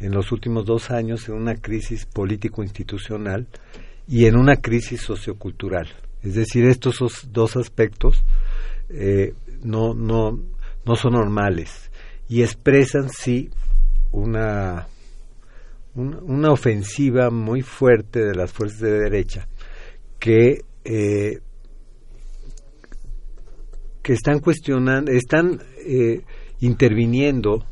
en 0.00 0.12
los 0.12 0.32
últimos 0.32 0.64
dos 0.64 0.90
años 0.90 1.28
en 1.28 1.34
una 1.34 1.56
crisis 1.56 2.06
político-institucional 2.06 3.46
y 4.06 4.26
en 4.26 4.36
una 4.36 4.56
crisis 4.56 5.00
sociocultural. 5.02 5.88
Es 6.22 6.34
decir, 6.34 6.64
estos 6.64 7.28
dos 7.32 7.56
aspectos 7.56 8.24
eh, 8.88 9.34
no, 9.62 9.94
no, 9.94 10.38
no 10.84 10.96
son 10.96 11.12
normales 11.12 11.90
y 12.28 12.42
expresan, 12.42 13.08
sí, 13.10 13.50
una, 14.12 14.86
una, 15.94 16.50
ofensiva 16.50 17.30
muy 17.30 17.62
fuerte 17.62 18.20
de 18.20 18.34
las 18.34 18.52
fuerzas 18.52 18.80
de 18.80 18.98
derecha 18.98 19.48
que 20.18 20.62
eh, 20.84 21.40
que 24.02 24.14
están 24.14 24.40
cuestionando, 24.40 25.12
están 25.12 25.60
eh, 25.84 26.22
interviniendo, 26.60 27.66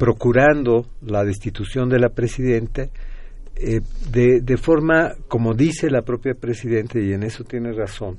procurando 0.00 0.86
la 1.02 1.22
destitución 1.24 1.90
de 1.90 1.98
la 1.98 2.08
presidenta 2.08 2.88
eh, 3.54 3.80
de, 4.10 4.40
de, 4.40 4.56
forma, 4.56 5.12
como 5.28 5.52
dice 5.52 5.90
la 5.90 6.00
propia 6.00 6.32
presidenta, 6.32 6.98
y 6.98 7.12
en 7.12 7.22
eso 7.22 7.44
tiene 7.44 7.72
razón, 7.72 8.18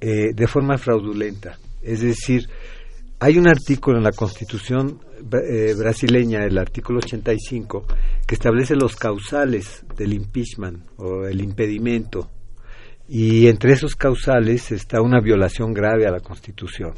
de 0.00 0.46
forma 0.46 0.76
fraudulenta. 0.76 1.58
Es 1.80 2.02
decir, 2.02 2.46
hay 3.20 3.38
un 3.38 3.48
artículo 3.48 3.96
en 3.96 4.04
la 4.04 4.12
Constitución 4.12 5.00
brasileña, 5.22 6.44
el 6.44 6.58
artículo 6.58 6.98
85, 6.98 7.86
que 8.26 8.34
establece 8.34 8.74
los 8.74 8.96
causales 8.96 9.82
del 9.96 10.12
impeachment 10.12 10.84
o 10.98 11.24
el 11.24 11.40
impedimento 11.40 12.28
y 13.08 13.48
entre 13.48 13.72
esos 13.72 13.96
causales 13.96 14.72
está 14.72 15.02
una 15.02 15.20
violación 15.20 15.74
grave 15.74 16.06
a 16.06 16.10
la 16.10 16.20
Constitución. 16.20 16.94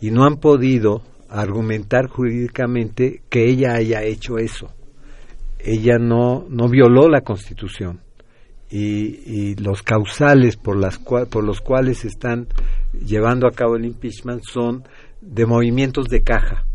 Y 0.00 0.10
no 0.10 0.24
han 0.24 0.36
podido 0.36 1.02
argumentar 1.34 2.06
jurídicamente 2.06 3.22
que 3.28 3.48
ella 3.48 3.74
haya 3.74 4.02
hecho 4.04 4.38
eso. 4.38 4.72
Ella 5.58 5.98
no, 5.98 6.46
no 6.48 6.68
violó 6.68 7.08
la 7.08 7.22
Constitución. 7.22 8.00
Y, 8.70 9.54
los 9.56 9.82
causales 9.82 10.56
por, 10.56 10.76
las 10.76 10.98
por 10.98 11.44
los 11.44 11.60
cuales 11.60 12.04
están 12.04 12.48
llevando 12.92 13.46
a 13.46 13.52
cabo 13.52 13.76
el 13.76 13.84
impeachment 13.84 14.42
son 14.42 14.82
de 15.20 15.46
movimientos 15.46 16.08
de 16.08 16.22
caja, 16.22 16.66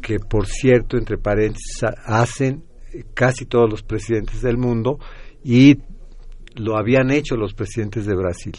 que 0.00 0.18
por 0.18 0.46
cierto, 0.46 0.96
entre 0.96 1.18
paréntesis, 1.18 1.82
hacen 2.06 2.64
casi 3.12 3.44
todos 3.44 3.68
los 3.68 3.82
presidentes 3.82 4.40
del 4.40 4.56
mundo 4.56 4.98
y 5.42 5.80
lo 6.54 6.78
habían 6.78 7.10
hecho 7.10 7.36
los 7.36 7.52
presidentes 7.52 8.06
de 8.06 8.14
Brasil. 8.14 8.54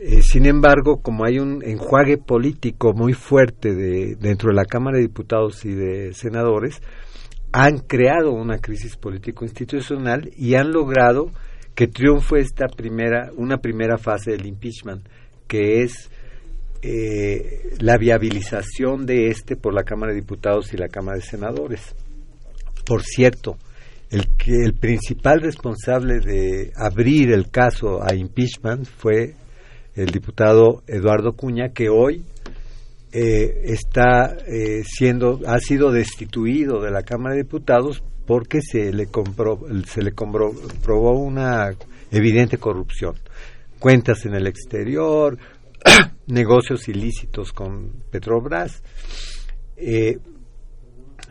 Eh, 0.00 0.22
sin 0.22 0.46
embargo, 0.46 1.02
como 1.02 1.24
hay 1.24 1.40
un 1.40 1.60
enjuague 1.64 2.18
político 2.18 2.92
muy 2.92 3.14
fuerte 3.14 3.74
de, 3.74 4.14
dentro 4.14 4.50
de 4.50 4.54
la 4.54 4.64
Cámara 4.64 4.96
de 4.96 5.02
Diputados 5.02 5.64
y 5.64 5.74
de 5.74 6.14
Senadores, 6.14 6.80
han 7.50 7.78
creado 7.78 8.32
una 8.32 8.58
crisis 8.58 8.96
político-institucional 8.96 10.30
y 10.36 10.54
han 10.54 10.70
logrado 10.70 11.32
que 11.74 11.88
triunfe 11.88 12.38
esta 12.38 12.68
primera, 12.68 13.30
una 13.36 13.58
primera 13.58 13.98
fase 13.98 14.32
del 14.32 14.46
impeachment, 14.46 15.04
que 15.48 15.82
es 15.82 16.10
eh, 16.82 17.76
la 17.80 17.96
viabilización 17.98 19.04
de 19.04 19.28
este 19.28 19.56
por 19.56 19.74
la 19.74 19.82
Cámara 19.82 20.12
de 20.12 20.20
Diputados 20.20 20.72
y 20.72 20.76
la 20.76 20.88
Cámara 20.88 21.16
de 21.18 21.24
Senadores. 21.24 21.96
Por 22.86 23.02
cierto, 23.02 23.56
el 24.10 24.28
que 24.36 24.52
el 24.64 24.74
principal 24.74 25.40
responsable 25.40 26.20
de 26.20 26.70
abrir 26.76 27.32
el 27.32 27.50
caso 27.50 28.00
a 28.00 28.14
impeachment 28.14 28.86
fue 28.86 29.34
el 29.98 30.12
diputado 30.12 30.82
Eduardo 30.86 31.32
Cuña 31.32 31.70
que 31.70 31.88
hoy 31.88 32.24
eh, 33.12 33.62
está 33.64 34.36
eh, 34.46 34.84
siendo 34.84 35.40
ha 35.46 35.58
sido 35.58 35.90
destituido 35.90 36.80
de 36.80 36.92
la 36.92 37.02
Cámara 37.02 37.34
de 37.34 37.42
Diputados 37.42 38.04
porque 38.26 38.60
se 38.60 38.92
le 38.92 39.06
compró 39.06 39.58
se 39.86 40.02
le 40.02 40.12
comprobó 40.12 41.18
una 41.18 41.70
evidente 42.12 42.58
corrupción. 42.58 43.14
Cuentas 43.80 44.24
en 44.24 44.34
el 44.34 44.46
exterior 44.46 45.36
negocios 46.26 46.88
ilícitos 46.88 47.52
con 47.52 48.04
Petrobras. 48.10 48.82
Eh, 49.76 50.18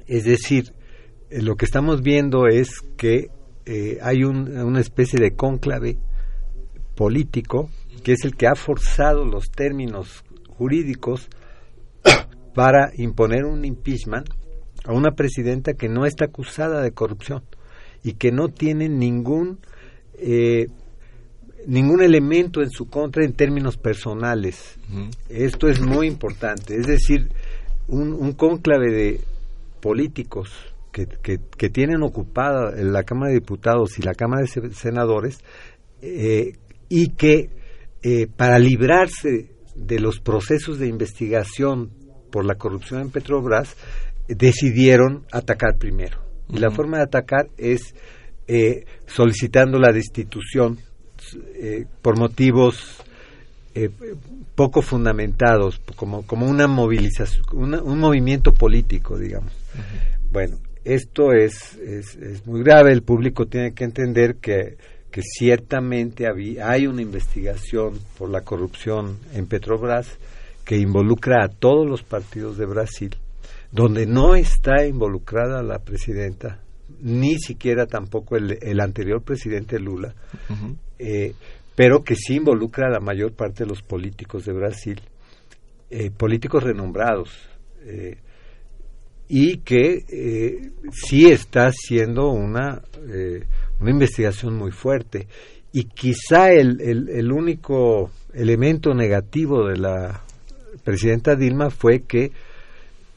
es 0.08 0.26
decir 0.26 0.74
lo 1.30 1.56
que 1.56 1.66
estamos 1.66 2.02
viendo 2.02 2.48
es 2.48 2.82
que 2.98 3.28
hay 4.02 4.24
una 4.24 4.80
especie 4.80 5.20
de 5.20 5.36
cónclave 5.36 5.98
político 6.96 7.70
que 8.04 8.14
es 8.14 8.24
el 8.24 8.36
que 8.36 8.48
ha 8.48 8.56
forzado 8.56 9.26
los 9.26 9.50
términos 9.52 10.24
jurídicos 10.50 11.30
para 12.54 12.92
imponer 12.96 13.46
un 13.46 13.66
impeachment 13.66 14.28
a 14.86 14.94
una 14.94 15.12
presidenta 15.12 15.74
que 15.74 15.90
no 15.90 16.06
está 16.06 16.26
acusada 16.26 16.82
de 16.82 16.92
corrupción 16.92 17.44
y 18.04 18.14
que 18.14 18.32
no 18.32 18.50
tiene 18.50 18.90
ningún 18.90 19.60
eh, 20.18 20.68
ningún 21.68 22.02
elemento 22.02 22.62
en 22.62 22.70
su 22.70 22.90
contra 22.90 23.26
en 23.26 23.34
términos 23.34 23.78
personales. 23.78 24.78
Esto 25.28 25.68
es 25.68 25.82
muy 25.82 26.08
importante. 26.08 26.78
Es 26.78 26.88
decir, 26.88 27.30
un, 27.90 28.14
un 28.14 28.32
cónclave 28.32 28.90
de 28.90 29.22
políticos 29.82 30.50
que, 31.06 31.70
tienen 31.70 32.02
ocupada 32.02 32.72
la 32.76 33.04
Cámara 33.04 33.30
de 33.30 33.40
Diputados 33.40 34.00
y 34.00 34.02
la 34.02 34.16
Cámara 34.16 34.44
de 34.44 34.74
Senadores 34.74 35.40
eh, 36.02 36.54
y 36.90 37.10
que 37.10 37.50
eh, 38.04 38.28
para 38.28 38.60
librarse 38.60 39.52
de 39.76 40.00
los 40.00 40.20
procesos 40.20 40.80
de 40.80 40.88
investigación 40.88 41.92
por 42.32 42.46
la 42.46 42.56
corrupción 42.56 43.02
en 43.02 43.10
Petrobras 43.10 43.76
decidieron 44.28 45.26
atacar 45.32 45.78
primero. 45.78 46.20
Y 46.50 46.58
la 46.60 46.72
forma 46.72 46.98
de 46.98 47.04
atacar 47.04 47.50
es 47.58 47.96
eh, 48.48 48.86
solicitando 49.06 49.80
la 49.80 49.92
destitución 49.92 50.80
por 52.02 52.18
motivos 52.18 53.04
poco 54.56 54.82
fundamentados, 54.82 55.80
como, 55.96 56.26
como 56.26 56.48
una 56.48 56.68
movilización, 56.68 57.46
un 57.54 58.00
movimiento 58.00 58.52
político, 58.52 59.18
digamos. 59.18 59.54
Bueno, 60.32 60.58
esto 60.84 61.34
es, 61.34 61.76
es, 61.76 62.48
muy 62.48 62.64
grave, 62.64 62.92
el 62.92 63.04
público 63.04 63.46
tiene 63.46 63.74
que 63.74 63.84
entender 63.84 64.38
que, 64.38 64.78
que 65.18 65.24
ciertamente 65.24 66.28
hay 66.62 66.86
una 66.86 67.02
investigación 67.02 67.98
por 68.20 68.30
la 68.30 68.42
corrupción 68.42 69.18
en 69.34 69.48
Petrobras 69.48 70.16
que 70.64 70.78
involucra 70.78 71.44
a 71.44 71.48
todos 71.48 71.90
los 71.90 72.04
partidos 72.04 72.56
de 72.60 72.68
Brasil, 72.68 73.16
donde 73.72 74.06
no 74.06 74.36
está 74.36 74.86
involucrada 74.86 75.64
la 75.64 75.80
presidenta, 75.80 76.62
ni 77.02 77.40
siquiera 77.40 77.88
tampoco 77.88 78.38
el, 78.38 78.60
el 78.62 78.80
anterior 78.80 79.24
presidente 79.24 79.80
Lula, 79.80 80.14
eh, 81.00 81.34
pero 81.76 82.04
que 82.04 82.16
sí 82.16 82.36
involucra 82.36 82.86
a 82.86 82.92
la 82.92 83.00
mayor 83.00 83.34
parte 83.34 83.64
de 83.64 83.70
los 83.72 83.82
políticos 83.82 84.46
de 84.46 84.54
Brasil, 84.54 85.02
eh, 85.90 86.12
políticos 86.12 86.62
renombrados. 86.62 87.32
Eh, 87.88 88.18
y 89.30 89.58
que 89.58 90.06
eh, 90.08 90.72
sí 90.92 91.30
está 91.30 91.68
haciendo 91.68 92.30
una, 92.30 92.82
eh, 93.14 93.44
una 93.80 93.92
investigación 93.92 94.56
muy 94.56 94.72
fuerte. 94.72 95.28
Y 95.72 95.84
quizá 95.86 96.52
el, 96.52 96.82
el, 96.82 97.32
único 97.32 98.10
elemento 98.34 98.94
negativo 98.94 99.68
de 99.68 99.78
la 99.78 100.24
presidenta 100.84 101.36
Dilma 101.36 101.70
fue 101.70 102.02
que 102.02 102.32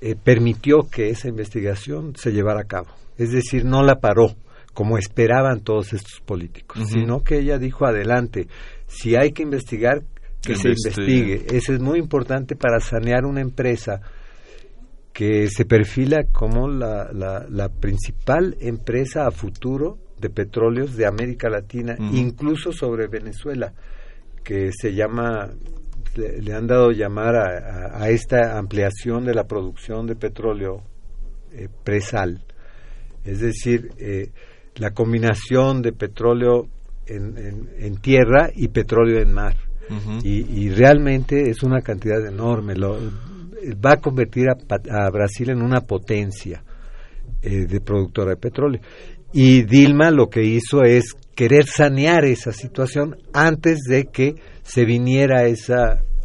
eh, 0.01 0.17
permitió 0.23 0.81
que 0.91 1.11
esa 1.11 1.29
investigación 1.29 2.15
se 2.17 2.33
llevara 2.33 2.63
a 2.63 2.65
cabo. 2.65 2.89
Es 3.17 3.31
decir, 3.31 3.65
no 3.65 3.83
la 3.83 4.01
paró 4.01 4.35
como 4.75 4.99
esperaban 4.99 5.61
todos 5.61 5.93
estos 5.93 6.21
políticos, 6.21 6.89
sino 6.89 7.23
que 7.23 7.39
ella 7.39 7.59
dijo 7.59 7.87
adelante, 7.87 8.47
si 8.87 9.17
hay 9.17 9.33
que 9.33 9.43
investigar, 9.43 10.03
que 10.43 10.57
se 10.57 10.69
investigue. 10.69 11.47
Eso 11.53 11.73
es 11.73 11.81
muy 11.81 11.99
importante 11.99 12.57
para 12.57 12.81
sanear 12.81 13.25
una 13.25 13.41
empresa 13.41 14.01
que 15.13 15.49
se 15.49 15.65
perfila 15.65 16.25
como 16.33 16.69
la, 16.69 17.11
la, 17.13 17.69
principal 17.69 18.57
empresa 18.61 19.27
a 19.27 19.31
futuro 19.31 19.99
de 20.21 20.31
petróleos 20.31 20.97
de 20.97 21.07
América 21.07 21.49
Latina, 21.49 21.97
incluso 22.17 22.73
sobre 22.73 23.07
Venezuela, 23.09 23.73
que 24.45 24.71
se 24.73 24.95
llama, 24.95 25.49
le, 26.17 26.41
le 26.43 26.53
han 26.55 26.67
dado 26.67 26.91
llamar 26.91 27.37
a, 27.37 27.47
a- 27.97 28.03
a 28.05 28.09
esta 28.11 28.59
ampliación 28.59 29.25
de 29.25 29.35
la 29.35 29.45
producción 29.45 30.07
de 30.07 30.17
petróleo 30.17 30.83
eh, 31.53 31.69
presal. 31.85 32.43
Es 33.25 33.41
decir, 33.41 33.91
eh, 33.99 34.31
la 34.77 34.91
combinación 34.91 35.83
de 35.83 35.93
petróleo 35.93 36.67
en, 37.07 37.37
en- 37.37 37.69
en 37.79 37.97
tierra 37.97 38.51
y 38.55 38.69
petróleo 38.69 39.21
en 39.21 39.33
mar. 39.33 39.57
Y, 40.23 40.65
y 40.65 40.71
realmente 40.71 41.51
es 41.51 41.63
una 41.65 41.81
cantidad 41.81 42.25
enorme. 42.25 42.77
Lo, 42.77 42.97
va 43.85 43.93
a 43.95 44.01
convertir 44.01 44.47
a, 44.49 44.57
a 45.07 45.11
Brasil 45.11 45.51
en 45.51 45.61
una 45.63 45.81
potencia 45.81 46.63
eh, 47.43 47.67
de 47.67 47.81
productora 47.81 48.31
de 48.31 48.37
petróleo. 48.37 48.81
Y 49.33 49.63
Dilma 49.63 50.11
lo 50.11 50.29
que 50.29 50.43
hizo 50.43 50.83
es 50.83 51.15
querer 51.35 51.67
sanear 51.67 52.25
esa 52.25 52.53
situación 52.53 53.17
antes 53.33 53.81
de 53.89 54.07
que 54.07 54.35
se 54.63 54.85
viniera 54.85 55.45
ese 55.45 55.75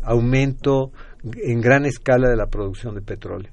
aumento 0.04 0.92
en 1.24 1.62
gran 1.62 1.86
escala 1.86 2.30
de 2.30 2.36
la 2.36 2.48
producción 2.48 2.96
de 2.96 3.02
petróleo. 3.02 3.52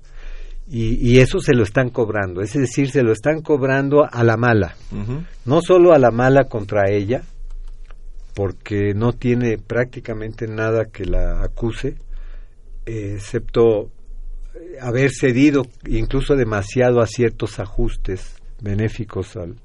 Y, 0.69 0.95
y 1.07 1.19
eso 1.19 1.39
se 1.39 1.55
lo 1.55 1.65
están 1.65 1.91
cobrando, 1.91 2.41
es 2.41 2.55
decir, 2.55 2.91
se 2.91 3.03
lo 3.03 3.13
están 3.13 3.43
cobrando 3.43 4.07
a 4.11 4.25
la 4.25 4.37
mala. 4.37 4.75
No 5.45 5.61
solo 5.61 5.93
a 5.93 5.99
la 5.99 6.11
mala 6.11 6.45
contra 6.45 6.91
ella, 6.91 7.23
porque 8.35 8.95
no 8.95 9.13
tiene 9.13 9.59
prácticamente 9.59 10.47
nada 10.47 10.87
que 10.87 11.05
la 11.05 11.43
acuse, 11.43 11.97
eh, 12.87 13.15
excepto 13.17 13.91
eh, 14.55 14.79
haber 14.81 15.11
cedido 15.11 15.63
incluso 15.87 16.35
demasiado 16.35 17.01
a 17.01 17.07
ciertos 17.07 17.59
ajustes 17.59 18.42
benéficos 18.63 19.37
al, 19.37 19.57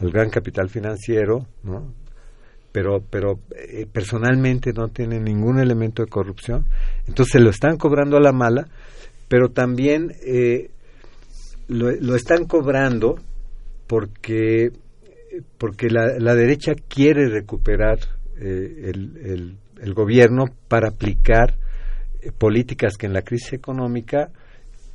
al 0.00 0.10
gran 0.10 0.30
capital 0.30 0.68
financiero, 0.68 1.46
¿no? 1.62 1.92
pero 2.72 3.02
pero 3.10 3.40
eh, 3.56 3.86
personalmente 3.92 4.72
no 4.72 4.88
tiene 4.88 5.18
ningún 5.18 5.58
elemento 5.58 6.02
de 6.04 6.08
corrupción, 6.08 6.66
entonces 7.08 7.42
lo 7.42 7.50
están 7.50 7.76
cobrando 7.76 8.16
a 8.16 8.20
la 8.20 8.32
mala, 8.32 8.68
pero 9.28 9.48
también 9.50 10.12
eh, 10.24 10.70
lo, 11.68 11.90
lo 11.90 12.14
están 12.14 12.44
cobrando 12.46 13.16
porque 13.88 14.70
porque 15.58 15.90
la, 15.90 16.18
la 16.18 16.34
derecha 16.34 16.72
quiere 16.88 17.28
recuperar 17.28 17.98
eh, 18.40 18.90
el, 18.92 19.16
el- 19.24 19.56
el 19.80 19.94
gobierno 19.94 20.44
para 20.68 20.88
aplicar 20.88 21.54
políticas 22.36 22.98
que 22.98 23.06
en 23.06 23.14
la 23.14 23.22
crisis 23.22 23.54
económica 23.54 24.28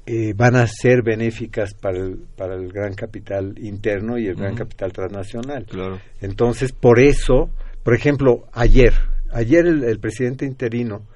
eh, 0.05 0.33
van 0.35 0.55
a 0.55 0.67
ser 0.67 1.01
benéficas 1.03 1.73
para 1.73 1.97
el, 1.99 2.17
para 2.35 2.55
el 2.55 2.71
gran 2.71 2.93
capital 2.93 3.55
interno 3.59 4.17
y 4.17 4.27
el 4.27 4.35
gran 4.35 4.55
capital 4.55 4.93
transnacional. 4.93 5.65
Claro. 5.65 5.99
Entonces, 6.21 6.71
por 6.71 6.99
eso, 6.99 7.49
por 7.83 7.95
ejemplo, 7.95 8.45
ayer, 8.53 8.93
ayer 9.31 9.65
el, 9.65 9.83
el 9.83 9.99
presidente 9.99 10.45
interino 10.45 11.07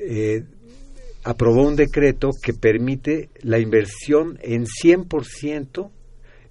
eh, 0.00 0.42
aprobó 1.24 1.66
un 1.66 1.76
decreto 1.76 2.30
que 2.42 2.52
permite 2.52 3.30
la 3.42 3.58
inversión 3.58 4.38
en 4.42 4.64
100% 4.66 5.90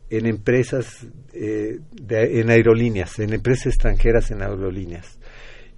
en 0.09 0.25
empresas, 0.25 1.05
eh, 1.33 1.79
de- 1.91 2.39
en 2.39 2.49
aerolíneas, 2.49 3.19
en 3.19 3.33
empresas 3.33 3.67
extranjeras 3.67 4.31
en 4.31 4.41
aerolíneas. 4.41 5.19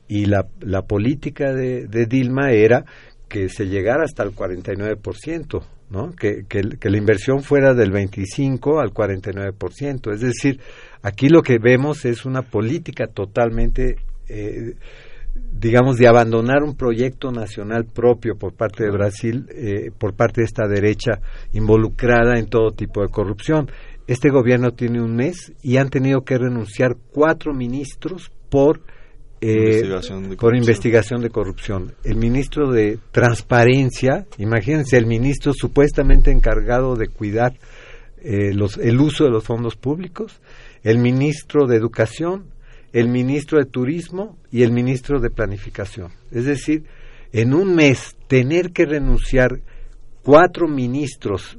Y 0.07 0.25
la, 0.25 0.47
la 0.61 0.83
política 0.83 1.53
de, 1.53 1.87
de 1.87 2.05
Dilma 2.05 2.51
era 2.51 2.85
que 3.27 3.49
se 3.49 3.65
llegara 3.65 4.03
hasta 4.05 4.23
el 4.23 4.31
49%, 4.31 5.63
¿no? 5.89 6.11
Que, 6.11 6.45
que, 6.47 6.89
la 6.89 6.97
inversión 6.97 7.41
fuera 7.41 7.73
del 7.73 7.91
25 7.91 8.79
al 8.79 8.93
49%. 8.93 10.13
Es 10.13 10.21
decir, 10.21 10.59
aquí 11.01 11.29
lo 11.29 11.41
que 11.41 11.57
vemos 11.57 12.05
es 12.05 12.25
una 12.25 12.43
política 12.43 13.07
totalmente, 13.07 13.97
eh, 14.27 14.75
digamos, 15.51 15.97
de 15.97 16.07
abandonar 16.07 16.63
un 16.63 16.75
proyecto 16.75 17.31
nacional 17.31 17.85
propio 17.85 18.35
por 18.37 18.53
parte 18.53 18.83
de 18.83 18.91
Brasil, 18.91 19.47
eh, 19.49 19.91
por 19.97 20.13
parte 20.13 20.41
de 20.41 20.45
esta 20.45 20.67
derecha 20.67 21.21
involucrada 21.53 22.37
en 22.37 22.47
todo 22.47 22.71
tipo 22.71 23.01
de 23.01 23.09
corrupción. 23.09 23.69
Este 24.05 24.29
gobierno 24.29 24.71
tiene 24.71 25.01
un 25.01 25.15
mes 25.15 25.53
y 25.61 25.77
han 25.77 25.89
tenido 25.89 26.21
que 26.21 26.37
renunciar 26.37 26.97
cuatro 27.11 27.53
ministros 27.53 28.31
por 28.49 28.81
eh, 29.41 29.81
Investigación 29.81 30.35
por 30.37 30.55
investigación 30.55 31.21
de 31.21 31.29
corrupción. 31.29 31.93
El 32.03 32.17
ministro 32.17 32.71
de 32.71 32.99
Transparencia, 33.11 34.25
imagínense, 34.37 34.97
el 34.97 35.05
ministro 35.05 35.53
supuestamente 35.53 36.31
encargado 36.31 36.95
de 36.95 37.07
cuidar 37.07 37.53
eh, 38.21 38.53
los, 38.53 38.77
el 38.77 38.99
uso 38.99 39.23
de 39.23 39.29
los 39.29 39.43
fondos 39.43 39.75
públicos, 39.75 40.41
el 40.83 40.97
ministro 40.97 41.67
de 41.67 41.77
Educación, 41.77 42.47
el 42.91 43.07
ministro 43.07 43.59
de 43.59 43.65
Turismo 43.65 44.37
y 44.51 44.63
el 44.63 44.71
ministro 44.71 45.19
de 45.19 45.29
Planificación. 45.29 46.11
Es 46.31 46.45
decir, 46.45 46.83
en 47.31 47.53
un 47.53 47.75
mes 47.75 48.15
tener 48.27 48.71
que 48.71 48.85
renunciar 48.85 49.61
cuatro 50.23 50.67
ministros 50.67 51.57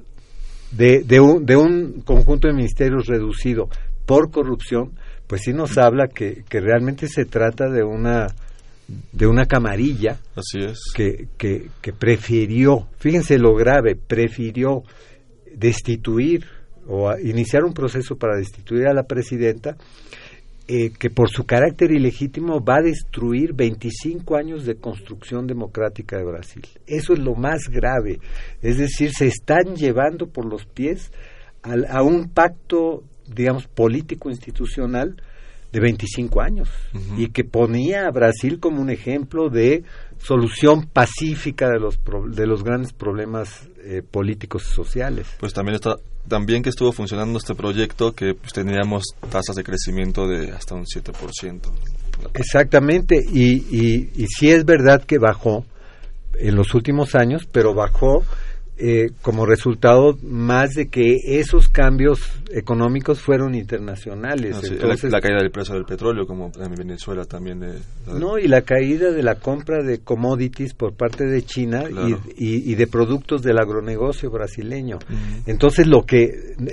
de, 0.72 1.02
de, 1.02 1.20
un, 1.20 1.46
de 1.46 1.56
un 1.56 2.02
conjunto 2.02 2.48
de 2.48 2.54
ministerios 2.54 3.06
reducido 3.06 3.68
por 4.06 4.30
corrupción, 4.30 4.92
pues 5.30 5.42
sí 5.44 5.52
nos 5.52 5.78
habla 5.78 6.08
que, 6.08 6.42
que 6.48 6.60
realmente 6.60 7.06
se 7.06 7.24
trata 7.24 7.68
de 7.70 7.84
una 7.84 8.26
de 9.12 9.26
una 9.28 9.46
camarilla 9.46 10.18
Así 10.34 10.58
es. 10.58 10.80
que, 10.94 11.28
que, 11.38 11.68
que 11.80 11.92
prefirió, 11.92 12.88
fíjense 12.98 13.38
lo 13.38 13.54
grave, 13.54 13.94
prefirió 13.94 14.82
destituir 15.54 16.44
o 16.88 17.08
a- 17.08 17.20
iniciar 17.20 17.62
un 17.64 17.72
proceso 17.72 18.16
para 18.16 18.36
destituir 18.36 18.86
a 18.88 18.92
la 18.94 19.04
presidenta 19.04 19.76
eh, 20.66 20.90
que 20.98 21.10
por 21.10 21.30
su 21.30 21.44
carácter 21.44 21.90
ilegítimo 21.92 22.64
va 22.64 22.76
a 22.78 22.82
destruir 22.82 23.52
25 23.54 24.36
años 24.36 24.64
de 24.64 24.76
construcción 24.76 25.46
democrática 25.46 26.16
de 26.16 26.24
Brasil. 26.24 26.62
Eso 26.86 27.12
es 27.12 27.18
lo 27.18 27.34
más 27.34 27.62
grave. 27.68 28.18
Es 28.62 28.78
decir, 28.78 29.10
se 29.12 29.26
están 29.26 29.74
llevando 29.76 30.26
por 30.28 30.44
los 30.46 30.64
pies 30.66 31.10
al- 31.62 31.86
a, 31.90 32.02
un 32.02 32.28
pacto, 32.30 33.02
digamos, 33.34 33.66
político-institucional 33.66 35.16
de 35.72 35.78
25 35.80 36.40
años 36.40 36.68
y 37.16 37.28
que 37.28 37.44
ponía 37.44 38.06
a 38.06 38.10
Brasil 38.10 38.58
como 38.58 38.80
un 38.82 38.90
ejemplo 38.90 39.48
de 39.50 39.84
solución 40.18 40.86
pacífica 40.88 41.68
de 41.68 41.78
los, 41.78 41.96
pro- 41.96 42.26
de 42.28 42.44
los 42.46 42.64
grandes 42.64 42.92
problemas 42.92 43.68
eh, 43.84 44.02
políticos 44.08 44.66
y 44.68 44.74
sociales. 44.74 45.28
Pues 45.38 45.52
también 45.52 45.76
está 45.76 45.96
también 46.28 46.62
que 46.62 46.68
estuvo 46.68 46.92
funcionando 46.92 47.38
este 47.38 47.54
proyecto 47.54 48.12
que 48.12 48.34
pues, 48.34 48.52
teníamos 48.52 49.04
tasas 49.30 49.56
de 49.56 49.64
crecimiento 49.64 50.26
de 50.28 50.50
hasta 50.52 50.74
un 50.74 50.84
7%. 50.84 51.60
Exactamente, 52.34 53.16
y, 53.32 53.54
y, 53.70 54.10
y 54.16 54.26
sí 54.26 54.50
es 54.50 54.64
verdad 54.64 55.02
que 55.04 55.18
bajó 55.18 55.64
en 56.34 56.56
los 56.56 56.74
últimos 56.74 57.14
años, 57.14 57.46
pero 57.50 57.74
bajó 57.74 58.24
eh, 58.82 59.10
como 59.20 59.44
resultado 59.44 60.16
más 60.22 60.70
de 60.70 60.88
que 60.88 61.16
esos 61.26 61.68
cambios 61.68 62.20
económicos 62.50 63.20
fueron 63.20 63.54
internacionales. 63.54 64.56
Ah, 64.56 64.60
sí, 64.62 64.72
Entonces, 64.74 65.10
la, 65.10 65.18
la 65.18 65.20
caída 65.20 65.38
del 65.42 65.50
precio 65.50 65.74
del 65.74 65.84
petróleo, 65.84 66.26
como 66.26 66.50
en 66.58 66.74
Venezuela 66.74 67.24
también. 67.26 67.62
eh, 67.62 67.74
no, 68.18 68.38
y 68.38 68.48
la 68.48 68.62
caída 68.62 69.10
de 69.12 69.22
la 69.22 69.34
compra 69.34 69.82
de 69.82 69.98
commodities 69.98 70.72
por 70.74 70.94
parte 70.94 71.26
de 71.26 71.42
China 71.42 71.84
y- 71.88 71.92
Claro. 71.92 72.20
y, 72.36 72.72
y 72.72 72.74
de 72.74 72.86
productos 72.86 73.42
del 73.42 73.58
agronegocio 73.58 74.30
brasileño. 74.30 74.98
Entonces, 75.46 75.86
lo 75.86 76.04
que, 76.06 76.24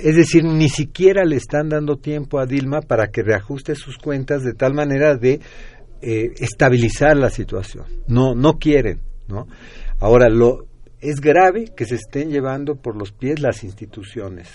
es 0.02 0.16
decir, 0.16 0.44
ni 0.44 0.68
siquiera 0.68 1.24
le 1.24 1.36
están 1.36 1.68
dando 1.68 1.96
tiempo 1.96 2.38
a 2.38 2.46
Dilma 2.46 2.80
para 2.80 3.08
que 3.08 3.22
reajuste 3.22 3.74
sus 3.74 3.98
cuentas 3.98 4.42
de 4.42 4.54
tal 4.54 4.72
manera 4.72 5.14
de 5.16 5.40
eh, 6.00 6.30
estabilizar 6.38 7.16
la 7.16 7.28
situación. 7.30 7.84
No, 8.06 8.34
no 8.34 8.54
quieren, 8.58 9.00
¿no? 9.26 9.46
Ahora, 10.00 10.28
lo, 10.28 10.67
es 11.00 11.20
grave 11.20 11.66
que 11.76 11.84
se 11.84 11.94
estén 11.94 12.30
llevando 12.30 12.76
por 12.76 12.96
los 12.96 13.12
pies 13.12 13.40
las 13.40 13.64
instituciones. 13.64 14.48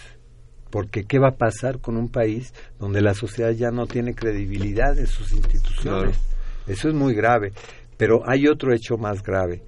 Porque 0.69 1.03
¿qué 1.05 1.19
va 1.19 1.29
a 1.29 1.37
pasar 1.37 1.79
con 1.79 1.97
un 1.97 2.09
país 2.09 2.53
donde 2.79 3.01
la 3.01 3.13
sociedad 3.13 3.51
ya 3.51 3.69
no 3.71 3.85
tiene 3.85 4.15
credibilidad 4.15 4.97
en 4.97 5.07
sus 5.07 5.31
instituciones? 5.31 6.17
Eso 6.67 6.89
es 6.89 6.95
muy 6.95 7.13
grave. 7.13 7.53
Pero 7.97 8.27
hay 8.27 8.47
otro 8.47 8.73
hecho 8.73 8.97
más 8.97 9.21
grave, 9.21 9.63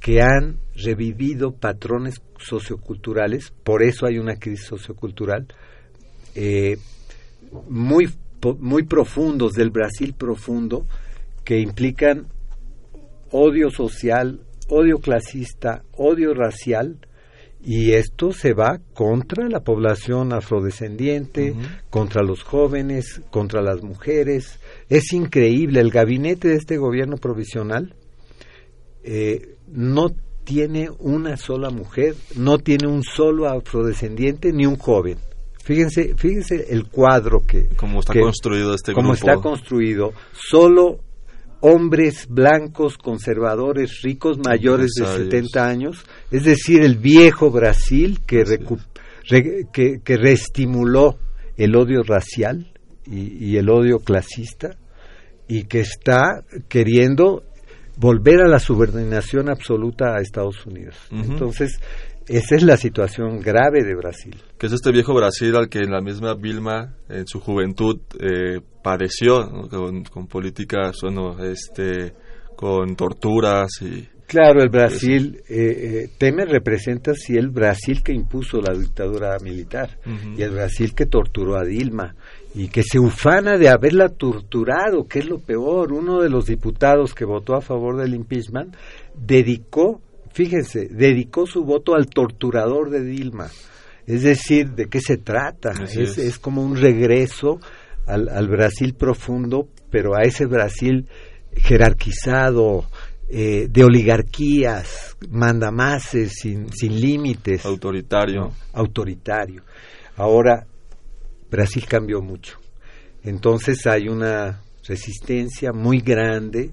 que 0.00 0.20
han 0.20 0.58
revivido 0.74 1.52
patrones 1.52 2.20
socioculturales, 2.38 3.52
por 3.64 3.82
eso 3.82 4.06
hay 4.06 4.18
una 4.18 4.36
crisis 4.36 4.66
sociocultural, 4.66 5.46
eh, 6.34 6.76
muy, 7.68 8.10
muy 8.58 8.82
profundos, 8.84 9.52
del 9.54 9.70
Brasil 9.70 10.14
profundo, 10.16 10.86
que 11.44 11.60
implican 11.60 12.26
odio 13.30 13.70
social, 13.70 14.40
odio 14.68 14.98
clasista, 14.98 15.82
odio 15.96 16.34
racial, 16.34 16.98
y 17.60 17.92
esto 17.92 18.32
se 18.32 18.52
va 18.52 18.78
contra 18.94 19.48
la 19.48 19.60
población 19.60 20.32
afrodescendiente, 20.32 21.54
contra 21.90 22.22
los 22.22 22.42
jóvenes, 22.44 23.20
contra 23.30 23.60
las 23.62 23.82
mujeres. 23.82 24.60
Es 24.88 25.12
increíble, 25.12 25.80
el 25.80 25.90
gabinete 25.90 26.48
de 26.48 26.54
este 26.54 26.76
gobierno 26.76 27.16
provisional 27.16 27.94
eh, 29.02 29.56
no 29.66 30.10
tiene 30.44 30.88
una 30.98 31.36
sola 31.36 31.70
mujer, 31.70 32.14
no 32.36 32.58
tiene 32.58 32.86
un 32.88 33.02
solo 33.02 33.48
afrodescendiente 33.48 34.52
ni 34.52 34.64
un 34.64 34.76
joven. 34.76 35.18
Fíjense, 35.62 36.14
fíjense 36.16 36.66
el 36.70 36.88
cuadro 36.88 37.40
que... 37.46 37.68
Cómo 37.76 38.00
está 38.00 38.14
que- 38.14 38.20
construido 38.20 38.72
este 38.74 38.92
grupo. 38.92 39.12
está 39.12 39.34
construido. 39.36 40.14
Solo 40.32 41.00
hombres 41.60 42.26
blancos, 42.28 42.96
conservadores, 42.98 44.00
ricos, 44.02 44.38
mayores 44.38 44.92
de 44.96 45.04
Empresarios. 45.04 45.50
70 45.52 45.68
años, 45.68 46.04
es 46.30 46.44
decir, 46.44 46.82
el 46.82 46.96
viejo 46.96 47.50
Brasil 47.50 48.20
que, 48.26 48.44
re- 48.44 49.66
que, 49.72 50.00
que 50.04 50.16
reestimuló 50.16 51.18
el 51.56 51.74
odio 51.76 52.02
racial 52.02 52.72
y, 53.04 53.44
y 53.44 53.56
el 53.56 53.68
odio 53.70 53.98
clasista 53.98 54.76
y 55.48 55.64
que 55.64 55.80
está 55.80 56.44
queriendo 56.68 57.42
volver 57.96 58.40
a 58.42 58.48
la 58.48 58.60
subordinación 58.60 59.48
absoluta 59.50 60.14
a 60.14 60.20
Estados 60.20 60.64
Unidos. 60.66 60.94
Entonces, 61.10 61.80
esa 62.28 62.56
es 62.56 62.62
la 62.62 62.76
situación 62.76 63.40
grave 63.40 63.84
de 63.84 63.94
Brasil. 63.94 64.36
que 64.58 64.66
es 64.66 64.72
este 64.72 64.92
viejo 64.92 65.14
Brasil 65.14 65.56
al 65.56 65.68
que 65.68 65.80
la 65.80 66.00
misma 66.00 66.34
Vilma 66.34 66.94
en 67.08 67.26
su 67.26 67.40
juventud 67.40 68.00
eh, 68.20 68.60
padeció 68.82 69.44
¿no? 69.44 69.68
con, 69.68 70.04
con 70.04 70.26
políticas, 70.26 70.96
bueno, 71.02 71.42
este, 71.42 72.14
con 72.56 72.96
torturas 72.96 73.68
y 73.82 74.08
Claro, 74.28 74.62
el 74.62 74.68
Brasil, 74.68 75.40
eh, 75.48 75.54
eh, 75.56 76.10
Temer 76.18 76.48
representa 76.50 77.14
sí 77.14 77.34
el 77.34 77.48
Brasil 77.48 78.02
que 78.02 78.12
impuso 78.12 78.60
la 78.60 78.78
dictadura 78.78 79.38
militar 79.42 79.96
y 80.36 80.42
el 80.42 80.50
Brasil 80.50 80.94
que 80.94 81.06
torturó 81.06 81.56
a 81.56 81.64
Dilma 81.64 82.14
y 82.54 82.68
que 82.68 82.82
se 82.82 82.98
ufana 82.98 83.56
de 83.56 83.70
haberla 83.70 84.10
torturado, 84.10 85.08
que 85.08 85.20
es 85.20 85.26
lo 85.30 85.38
peor. 85.38 85.94
Uno 85.94 86.20
de 86.20 86.28
los 86.28 86.44
diputados 86.44 87.14
que 87.14 87.24
votó 87.24 87.54
a 87.54 87.62
favor 87.62 87.96
del 87.96 88.14
impeachment 88.14 88.76
dedicó, 89.14 90.02
fíjense, 90.32 90.88
dedicó 90.90 91.46
su 91.46 91.64
voto 91.64 91.94
al 91.94 92.06
torturador 92.06 92.90
de 92.90 93.02
Dilma. 93.04 93.48
Es 94.06 94.22
decir, 94.22 94.70
¿de 94.70 94.86
qué 94.86 95.00
se 95.00 95.18
trata? 95.18 95.72
Es, 95.82 95.96
es. 95.96 96.18
es 96.18 96.38
como 96.38 96.62
un 96.62 96.76
regreso 96.76 97.60
al, 98.06 98.28
al 98.28 98.48
Brasil 98.48 98.94
profundo, 98.94 99.68
pero 99.90 100.16
a 100.16 100.22
ese 100.22 100.46
Brasil 100.46 101.06
jerarquizado, 101.54 102.86
eh, 103.30 103.68
de 103.68 103.84
oligarquías, 103.84 105.14
mandamases, 105.28 106.32
sin, 106.40 106.72
sin 106.72 106.98
límites, 106.98 107.66
autoritario. 107.66 108.52
autoritario. 108.72 109.62
Ahora, 110.16 110.66
Brasil 111.50 111.84
cambió 111.86 112.22
mucho. 112.22 112.58
Entonces 113.22 113.86
hay 113.86 114.08
una 114.08 114.62
resistencia 114.86 115.72
muy 115.74 116.00
grande 116.00 116.70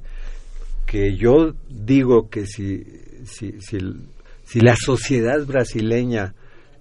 que 0.86 1.18
yo 1.18 1.56
digo 1.68 2.30
que 2.30 2.46
si, 2.46 2.86
si, 3.26 3.60
si, 3.60 3.78
si 4.44 4.60
la 4.60 4.76
sociedad 4.76 5.46
brasileña 5.46 6.34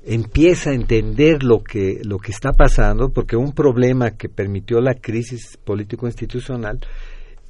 empieza 0.06 0.70
a 0.70 0.74
entender 0.74 1.42
lo 1.42 1.62
que, 1.62 2.00
lo 2.04 2.18
que 2.18 2.32
está 2.32 2.52
pasando, 2.52 3.10
porque 3.10 3.36
un 3.36 3.52
problema 3.52 4.12
que 4.12 4.28
permitió 4.28 4.80
la 4.80 4.94
crisis 4.94 5.56
político-institucional 5.64 6.80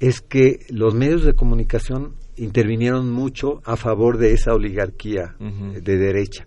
es 0.00 0.20
que 0.20 0.60
los 0.70 0.94
medios 0.94 1.24
de 1.24 1.34
comunicación 1.34 2.14
intervinieron 2.36 3.10
mucho 3.10 3.60
a 3.64 3.76
favor 3.76 4.18
de 4.18 4.32
esa 4.32 4.54
oligarquía 4.54 5.34
Ujú. 5.40 5.80
de 5.80 5.98
derecha. 5.98 6.46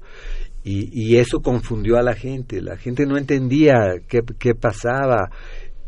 Y, 0.63 0.89
y 0.91 1.17
eso 1.17 1.39
confundió 1.39 1.97
a 1.97 2.01
la 2.03 2.13
gente. 2.13 2.61
La 2.61 2.75
gente 2.77 3.05
no 3.05 3.17
entendía 3.17 3.73
qué, 4.07 4.19
qué 4.37 4.53
pasaba. 4.53 5.29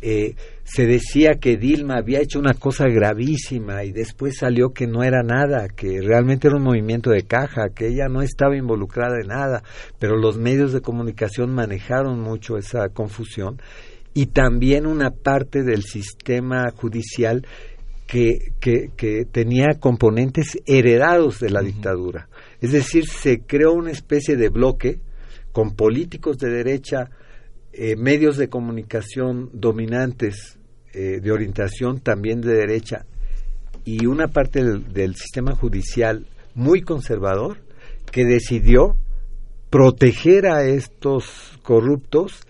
Eh, 0.01 0.35
se 0.71 0.85
decía 0.85 1.39
que 1.41 1.57
Dilma 1.57 1.97
había 1.97 2.21
hecho 2.21 2.37
una 2.37 2.53
cosa 2.53 2.85
gravísima 2.87 3.83
y 3.85 3.91
después 3.91 4.37
salió 4.37 4.69
que 4.69 4.85
no 4.85 5.01
era 5.01 5.23
nada, 5.23 5.67
que 5.67 5.99
realmente 5.99 6.47
era 6.47 6.57
un 6.57 6.63
movimiento 6.63 7.09
de 7.09 7.23
caja, 7.23 7.69
que 7.73 7.87
ella 7.87 8.07
no 8.07 8.21
estaba 8.21 8.55
involucrada 8.55 9.15
en 9.19 9.29
nada, 9.29 9.63
pero 9.97 10.15
los 10.15 10.37
medios 10.37 10.71
de 10.71 10.81
comunicación 10.81 11.55
manejaron 11.55 12.19
mucho 12.19 12.55
esa 12.55 12.87
confusión 12.89 13.59
y 14.13 14.27
también 14.27 14.85
una 14.85 15.09
parte 15.09 15.63
del 15.63 15.81
sistema 15.81 16.69
judicial 16.75 17.47
que, 18.05 18.53
que, 18.59 18.91
que 18.95 19.25
tenía 19.25 19.79
componentes 19.79 20.59
heredados 20.67 21.39
de 21.39 21.49
la 21.49 21.63
dictadura. 21.63 22.29
Es 22.61 22.73
decir, 22.73 23.07
se 23.07 23.39
creó 23.41 23.73
una 23.73 23.89
especie 23.89 24.35
de 24.35 24.49
bloque 24.49 24.99
con 25.51 25.75
políticos 25.75 26.37
de 26.37 26.51
derecha, 26.51 27.09
eh, 27.73 27.95
medios 27.95 28.37
de 28.37 28.49
comunicación 28.49 29.49
dominantes 29.53 30.58
eh, 30.93 31.19
de 31.21 31.31
orientación 31.31 31.99
también 31.99 32.41
de 32.41 32.53
derecha 32.53 33.05
y 33.85 34.05
una 34.05 34.27
parte 34.27 34.63
del, 34.63 34.91
del 34.93 35.15
sistema 35.15 35.53
judicial 35.55 36.25
muy 36.55 36.81
conservador 36.81 37.57
que 38.11 38.25
decidió 38.25 38.95
proteger 39.69 40.47
a 40.47 40.63
estos 40.65 41.59
corruptos 41.63 42.41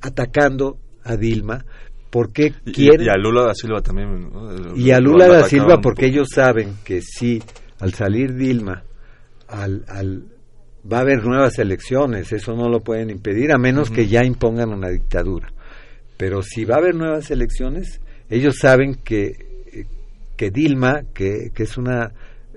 atacando 0.00 0.78
a 1.04 1.16
Dilma 1.16 1.64
porque 2.10 2.52
Y, 2.66 2.72
quieren 2.72 3.06
y 3.06 3.08
a 3.08 3.16
Lula 3.16 3.42
da 3.44 3.54
Silva 3.54 3.80
también. 3.80 4.30
¿no? 4.30 4.76
y 4.76 4.90
a 4.90 5.00
Lula 5.00 5.26
da 5.28 5.44
Silva 5.44 5.80
porque 5.80 6.06
ellos 6.06 6.28
saben 6.34 6.74
que 6.84 7.00
si 7.00 7.42
al 7.80 7.94
salir 7.94 8.34
Dilma 8.34 8.84
al, 9.48 9.84
al- 9.88 10.24
va 10.90 10.98
a 10.98 11.00
haber 11.00 11.24
nuevas 11.24 11.58
elecciones, 11.58 12.32
eso 12.32 12.54
no 12.54 12.68
lo 12.68 12.80
pueden 12.80 13.10
impedir 13.10 13.52
a 13.52 13.58
menos 13.58 13.90
que 13.90 14.06
ya 14.08 14.24
impongan 14.24 14.70
una 14.70 14.88
dictadura. 14.88 15.52
Pero 16.22 16.40
si 16.40 16.64
va 16.64 16.76
a 16.76 16.78
haber 16.78 16.94
nuevas 16.94 17.32
elecciones, 17.32 18.00
ellos 18.30 18.58
saben 18.60 18.94
que, 18.94 19.34
que 20.36 20.52
Dilma, 20.52 21.02
que, 21.12 21.50
que 21.52 21.64
es 21.64 21.76
una 21.76 22.12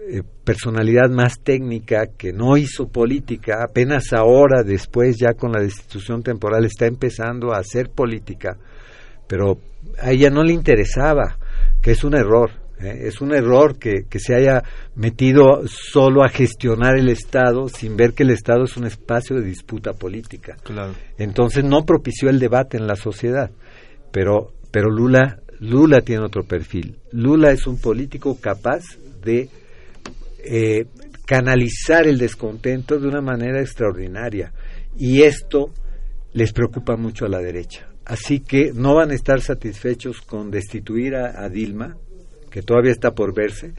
eh, 0.08 0.22
personalidad 0.44 1.10
más 1.10 1.40
técnica, 1.40 2.06
que 2.16 2.32
no 2.32 2.58
hizo 2.58 2.88
política, 2.90 3.64
apenas 3.64 4.14
ahora, 4.14 4.62
después 4.62 5.16
ya 5.20 5.34
con 5.34 5.52
la 5.52 5.64
destitución 5.64 6.22
temporal, 6.22 6.64
está 6.64 6.86
empezando 6.86 7.54
a 7.54 7.58
hacer 7.58 7.90
política, 7.90 8.56
pero 9.26 9.58
a 10.00 10.12
ella 10.12 10.30
no 10.30 10.44
le 10.44 10.54
interesaba, 10.54 11.36
que 11.82 11.90
es 11.90 12.04
un 12.04 12.14
error. 12.14 12.52
¿Eh? 12.80 13.08
Es 13.08 13.22
un 13.22 13.34
error 13.34 13.78
que, 13.78 14.06
que 14.10 14.20
se 14.20 14.36
haya 14.36 14.64
metido 14.96 15.64
solo 15.68 16.24
a 16.24 16.30
gestionar 16.30 16.98
el 16.98 17.10
Estado 17.10 17.68
sin 17.70 17.96
ver 17.96 18.14
que 18.14 18.24
el 18.24 18.32
Estado 18.32 18.64
es 18.64 18.78
un 18.78 18.86
espacio 18.86 19.36
de 19.36 19.46
disputa 19.46 19.94
política. 19.94 20.56
Claro. 20.64 20.94
Entonces 21.18 21.64
no 21.64 21.86
propició 21.86 22.30
el 22.30 22.40
debate 22.40 22.78
en 22.78 22.88
la 22.88 22.96
sociedad. 22.96 23.52
Pero, 24.12 24.54
pero 24.72 24.90
Lula, 24.90 25.40
Lula 25.60 26.02
tiene 26.02 26.24
otro 26.24 26.44
perfil. 26.44 26.98
Lula 27.12 27.52
es 27.52 27.68
un 27.68 27.80
político 27.80 28.38
capaz 28.40 28.84
de 29.24 29.50
eh, 30.44 30.86
canalizar 31.26 32.08
el 32.08 32.18
descontento 32.18 33.00
de 33.00 33.08
una 33.08 33.22
manera 33.22 33.60
extraordinaria. 33.60 34.54
Y 34.98 35.24
esto 35.24 35.72
les 36.34 36.54
preocupa 36.54 36.96
mucho 36.96 37.26
a 37.26 37.30
la 37.30 37.40
derecha. 37.40 37.90
Así 38.06 38.40
que 38.40 38.72
no 38.74 38.96
van 38.96 39.12
a 39.12 39.16
estar 39.16 39.42
satisfechos 39.42 40.22
con 40.22 40.52
destituir 40.52 41.16
a, 41.16 41.44
a 41.44 41.50
Dilma, 41.50 41.98
que 42.56 42.62
todavía 42.62 42.94
está 42.94 43.12
por 43.12 43.36
verse, 43.36 43.74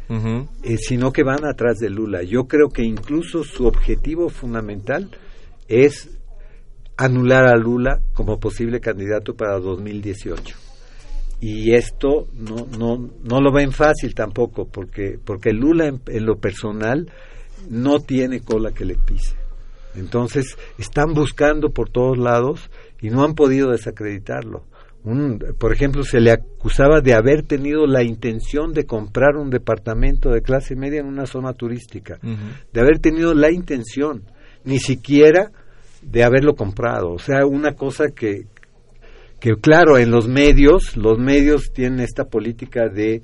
eh, 0.62 0.76
sino 0.76 1.10
que 1.10 1.22
van 1.22 1.46
atrás 1.46 1.78
de 1.78 1.88
Lula. 1.88 2.22
Yo 2.22 2.44
creo 2.44 2.68
que 2.68 2.82
incluso 2.82 3.42
su 3.42 3.66
objetivo 3.66 4.28
fundamental 4.28 5.08
es 5.66 6.10
anular 6.98 7.46
a 7.46 7.56
Lula 7.56 8.02
como 8.12 8.38
posible 8.38 8.78
candidato 8.80 9.34
para 9.34 9.58
2018. 9.60 10.54
Y 11.40 11.72
esto 11.72 12.28
no, 12.34 12.66
no, 12.78 13.10
no 13.24 13.40
lo 13.40 13.50
ven 13.50 13.72
fácil 13.72 14.14
tampoco, 14.14 14.68
porque, 14.68 15.18
porque 15.24 15.54
Lula 15.54 15.86
en, 15.86 16.02
en 16.08 16.26
lo 16.26 16.36
personal 16.36 17.10
no 17.70 18.00
tiene 18.00 18.40
cola 18.40 18.72
que 18.72 18.84
le 18.84 18.96
pise. 18.96 19.36
Entonces 19.94 20.58
están 20.76 21.14
buscando 21.14 21.70
por 21.70 21.88
todos 21.88 22.18
lados 22.18 22.70
y 23.00 23.08
no 23.08 23.24
han 23.24 23.36
podido 23.36 23.70
desacreditarlo. 23.70 24.66
Un, 25.06 25.38
por 25.56 25.72
ejemplo, 25.72 26.02
se 26.02 26.18
le 26.18 26.32
acusaba 26.32 27.00
de 27.00 27.14
haber 27.14 27.44
tenido 27.44 27.86
la 27.86 28.02
intención 28.02 28.72
de 28.72 28.86
comprar 28.86 29.36
un 29.36 29.50
departamento 29.50 30.30
de 30.30 30.42
clase 30.42 30.74
media 30.74 30.98
en 30.98 31.06
una 31.06 31.26
zona 31.26 31.52
turística, 31.52 32.18
de 32.20 32.80
haber 32.80 32.98
tenido 32.98 33.32
la 33.32 33.52
intención, 33.52 34.24
ni 34.64 34.80
siquiera 34.80 35.52
de 36.02 36.24
haberlo 36.24 36.56
comprado. 36.56 37.12
O 37.12 37.20
sea, 37.20 37.46
una 37.46 37.74
cosa 37.74 38.06
que, 38.08 38.46
que 39.38 39.54
claro, 39.54 39.96
en 39.96 40.10
los 40.10 40.26
medios, 40.26 40.96
los 40.96 41.20
medios 41.20 41.70
tienen 41.72 42.00
esta 42.00 42.24
política 42.24 42.88
de 42.88 43.22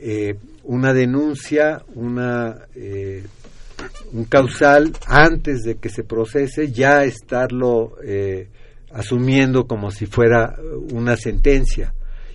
eh, 0.00 0.34
una 0.64 0.92
denuncia, 0.92 1.82
una 1.94 2.66
eh, 2.74 3.24
un 4.12 4.24
causal 4.24 4.92
antes 5.06 5.62
de 5.62 5.76
que 5.76 5.88
se 5.88 6.02
procese, 6.02 6.72
ya 6.72 7.04
estarlo 7.04 7.92
eh, 8.04 8.48
asumiendo 8.92 9.66
como 9.66 9.90
si 9.90 10.06
fuera 10.06 10.56
una 10.92 11.16
sentencia. 11.16 11.92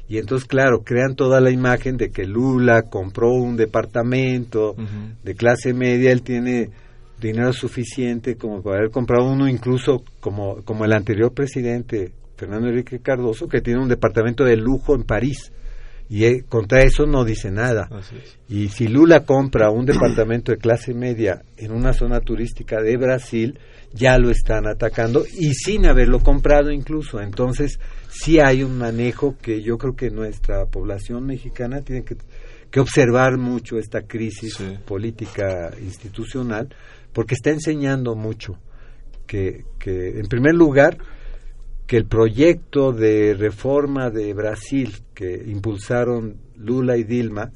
Y 0.07 0.17
entonces, 0.17 0.47
claro, 0.47 0.83
crean 0.83 1.15
toda 1.15 1.39
la 1.39 1.51
imagen 1.51 1.95
de 1.95 2.09
que 2.09 2.25
Lula 2.25 2.83
compró 2.83 3.31
un 3.31 3.55
departamento 3.55 4.75
de 5.23 5.35
clase 5.35 5.73
media, 5.73 6.11
él 6.11 6.21
tiene 6.21 6.69
dinero 7.21 7.53
suficiente 7.53 8.35
como 8.35 8.61
para 8.61 8.79
haber 8.79 8.91
comprado 8.91 9.31
uno, 9.31 9.47
incluso 9.47 10.03
como, 10.19 10.63
como 10.63 10.83
el 10.83 10.91
anterior 10.91 11.33
presidente, 11.33 12.11
Fernando 12.35 12.67
Enrique 12.67 12.99
Cardoso, 12.99 13.47
que 13.47 13.61
tiene 13.61 13.79
un 13.79 13.87
departamento 13.87 14.43
de 14.43 14.57
lujo 14.57 14.95
en 14.95 15.03
París. 15.03 15.53
Y 16.09 16.25
eh, 16.25 16.43
contra 16.49 16.81
eso 16.81 17.05
no 17.05 17.23
dice 17.23 17.49
nada. 17.51 17.87
Y 18.49 18.67
si 18.67 18.89
Lula 18.89 19.21
compra 19.21 19.69
un 19.69 19.85
departamento 19.85 20.51
de 20.51 20.57
clase 20.57 20.93
media 20.93 21.43
en 21.55 21.71
una 21.71 21.93
zona 21.93 22.19
turística 22.19 22.81
de 22.81 22.97
Brasil, 22.97 23.57
ya 23.93 24.17
lo 24.17 24.29
están 24.29 24.67
atacando 24.67 25.25
y 25.25 25.53
sin 25.53 25.85
haberlo 25.85 26.19
comprado 26.19 26.71
incluso. 26.71 27.21
Entonces, 27.21 27.79
sí 28.09 28.39
hay 28.39 28.63
un 28.63 28.77
manejo 28.77 29.35
que 29.41 29.61
yo 29.61 29.77
creo 29.77 29.95
que 29.95 30.09
nuestra 30.09 30.65
población 30.65 31.25
mexicana 31.25 31.81
tiene 31.81 32.03
que, 32.03 32.17
observar 32.79 33.37
mucho 33.37 33.77
esta 33.77 34.03
crisis 34.03 34.57
política 34.85 35.71
institucional, 35.81 36.73
porque 37.11 37.35
está 37.35 37.49
enseñando 37.49 38.15
mucho 38.15 38.57
que, 39.27 39.65
que, 39.77 40.19
en 40.19 40.27
primer 40.27 40.55
lugar, 40.55 40.97
que 41.85 41.97
el 41.97 42.05
proyecto 42.05 42.93
de 42.93 43.33
reforma 43.33 44.09
de 44.09 44.33
Brasil 44.33 44.95
que 45.13 45.43
impulsaron 45.45 46.37
Lula 46.55 46.95
y 46.95 47.03
Dilma 47.03 47.51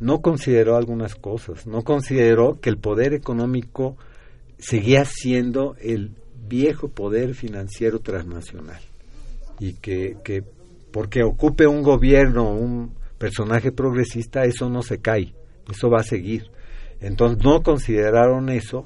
no 0.00 0.20
consideró 0.20 0.76
algunas 0.76 1.14
cosas, 1.14 1.66
no 1.66 1.82
consideró 1.82 2.60
que 2.60 2.68
el 2.68 2.76
poder 2.76 3.14
económico 3.14 3.96
seguía 4.58 5.04
siendo 5.04 5.76
el 5.80 6.12
viejo 6.48 6.88
poder 6.88 7.34
financiero 7.34 7.98
transnacional 8.00 8.80
y 9.58 9.74
que, 9.74 10.16
que 10.24 10.42
porque 10.90 11.22
ocupe 11.22 11.66
un 11.66 11.82
gobierno 11.82 12.52
un 12.52 12.94
personaje 13.18 13.72
progresista 13.72 14.44
eso 14.44 14.68
no 14.68 14.82
se 14.82 14.98
cae, 14.98 15.34
eso 15.70 15.90
va 15.90 16.00
a 16.00 16.04
seguir. 16.04 16.50
Entonces 17.00 17.44
no 17.44 17.62
consideraron 17.62 18.48
eso 18.48 18.84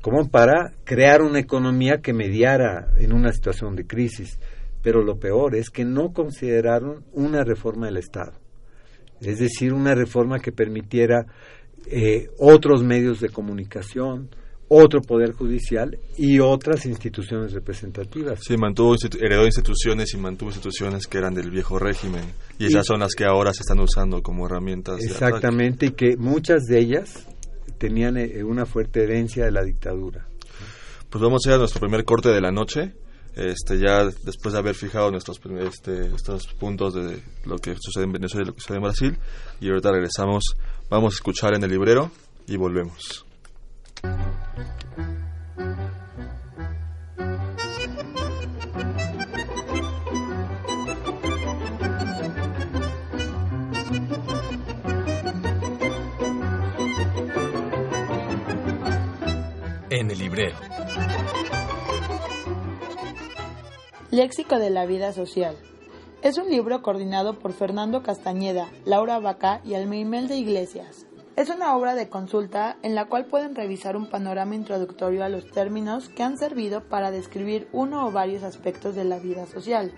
como 0.00 0.28
para 0.28 0.72
crear 0.82 1.22
una 1.22 1.38
economía 1.38 1.98
que 1.98 2.12
mediara 2.12 2.88
en 2.98 3.12
una 3.12 3.32
situación 3.32 3.76
de 3.76 3.86
crisis. 3.86 4.38
Pero 4.82 5.02
lo 5.02 5.18
peor 5.18 5.54
es 5.54 5.70
que 5.70 5.84
no 5.84 6.12
consideraron 6.12 7.04
una 7.12 7.44
reforma 7.44 7.86
del 7.86 7.98
Estado. 7.98 8.32
Es 9.20 9.38
decir, 9.38 9.72
una 9.72 9.94
reforma 9.94 10.40
que 10.40 10.52
permitiera 10.52 11.26
eh, 11.86 12.28
otros 12.38 12.82
medios 12.82 13.20
de 13.20 13.30
comunicación, 13.30 14.28
otro 14.76 15.00
poder 15.00 15.32
judicial 15.32 15.98
y 16.16 16.40
otras 16.40 16.84
instituciones 16.86 17.52
representativas. 17.52 18.40
Sí, 18.42 18.56
mantuvo 18.56 18.96
heredó 19.20 19.44
instituciones 19.44 20.12
y 20.14 20.16
mantuvo 20.16 20.50
instituciones 20.50 21.06
que 21.06 21.18
eran 21.18 21.34
del 21.34 21.50
viejo 21.50 21.78
régimen 21.78 22.24
y 22.58 22.66
esas 22.66 22.86
son 22.86 23.00
las 23.00 23.14
que 23.14 23.24
ahora 23.24 23.52
se 23.52 23.60
están 23.60 23.78
usando 23.78 24.22
como 24.22 24.46
herramientas. 24.46 25.00
Exactamente, 25.02 25.86
y 25.86 25.90
que 25.90 26.16
muchas 26.16 26.64
de 26.64 26.80
ellas 26.80 27.26
tenían 27.78 28.16
eh, 28.16 28.42
una 28.42 28.66
fuerte 28.66 29.04
herencia 29.04 29.44
de 29.44 29.52
la 29.52 29.62
dictadura. 29.62 30.26
Pues 31.08 31.22
vamos 31.22 31.42
a 31.46 31.50
ir 31.50 31.54
a 31.54 31.58
nuestro 31.58 31.80
primer 31.80 32.04
corte 32.04 32.30
de 32.30 32.40
la 32.40 32.50
noche. 32.50 32.94
Este, 33.36 33.78
ya 33.78 34.04
después 34.04 34.52
de 34.52 34.58
haber 34.58 34.76
fijado 34.76 35.10
nuestros 35.10 35.40
este, 35.60 36.06
estos 36.14 36.46
puntos 36.54 36.94
de 36.94 37.20
lo 37.44 37.58
que 37.58 37.74
sucede 37.80 38.04
en 38.04 38.12
Venezuela 38.12 38.44
y 38.44 38.46
lo 38.46 38.54
que 38.54 38.60
sucede 38.60 38.76
en 38.76 38.82
Brasil, 38.84 39.18
y 39.60 39.68
ahorita 39.68 39.90
regresamos, 39.90 40.56
vamos 40.88 41.14
a 41.14 41.16
escuchar 41.16 41.54
en 41.54 41.64
el 41.64 41.70
librero 41.70 42.12
y 42.46 42.56
volvemos. 42.56 43.26
En 59.94 60.10
el 60.10 60.18
librero. 60.18 60.56
Léxico 64.10 64.58
de 64.58 64.70
la 64.70 64.86
vida 64.86 65.12
social. 65.12 65.56
Es 66.22 66.36
un 66.38 66.50
libro 66.50 66.82
coordinado 66.82 67.38
por 67.38 67.52
Fernando 67.52 68.02
Castañeda, 68.02 68.68
Laura 68.84 69.20
Vaca 69.20 69.60
y 69.64 69.74
Almeimel 69.74 70.26
de 70.26 70.36
Iglesias. 70.36 71.03
Es 71.36 71.50
una 71.50 71.76
obra 71.76 71.96
de 71.96 72.08
consulta 72.08 72.76
en 72.82 72.94
la 72.94 73.06
cual 73.06 73.24
pueden 73.26 73.56
revisar 73.56 73.96
un 73.96 74.06
panorama 74.06 74.54
introductorio 74.54 75.24
a 75.24 75.28
los 75.28 75.50
términos 75.50 76.08
que 76.08 76.22
han 76.22 76.38
servido 76.38 76.84
para 76.84 77.10
describir 77.10 77.66
uno 77.72 78.06
o 78.06 78.12
varios 78.12 78.44
aspectos 78.44 78.94
de 78.94 79.02
la 79.02 79.18
vida 79.18 79.44
social. 79.46 79.90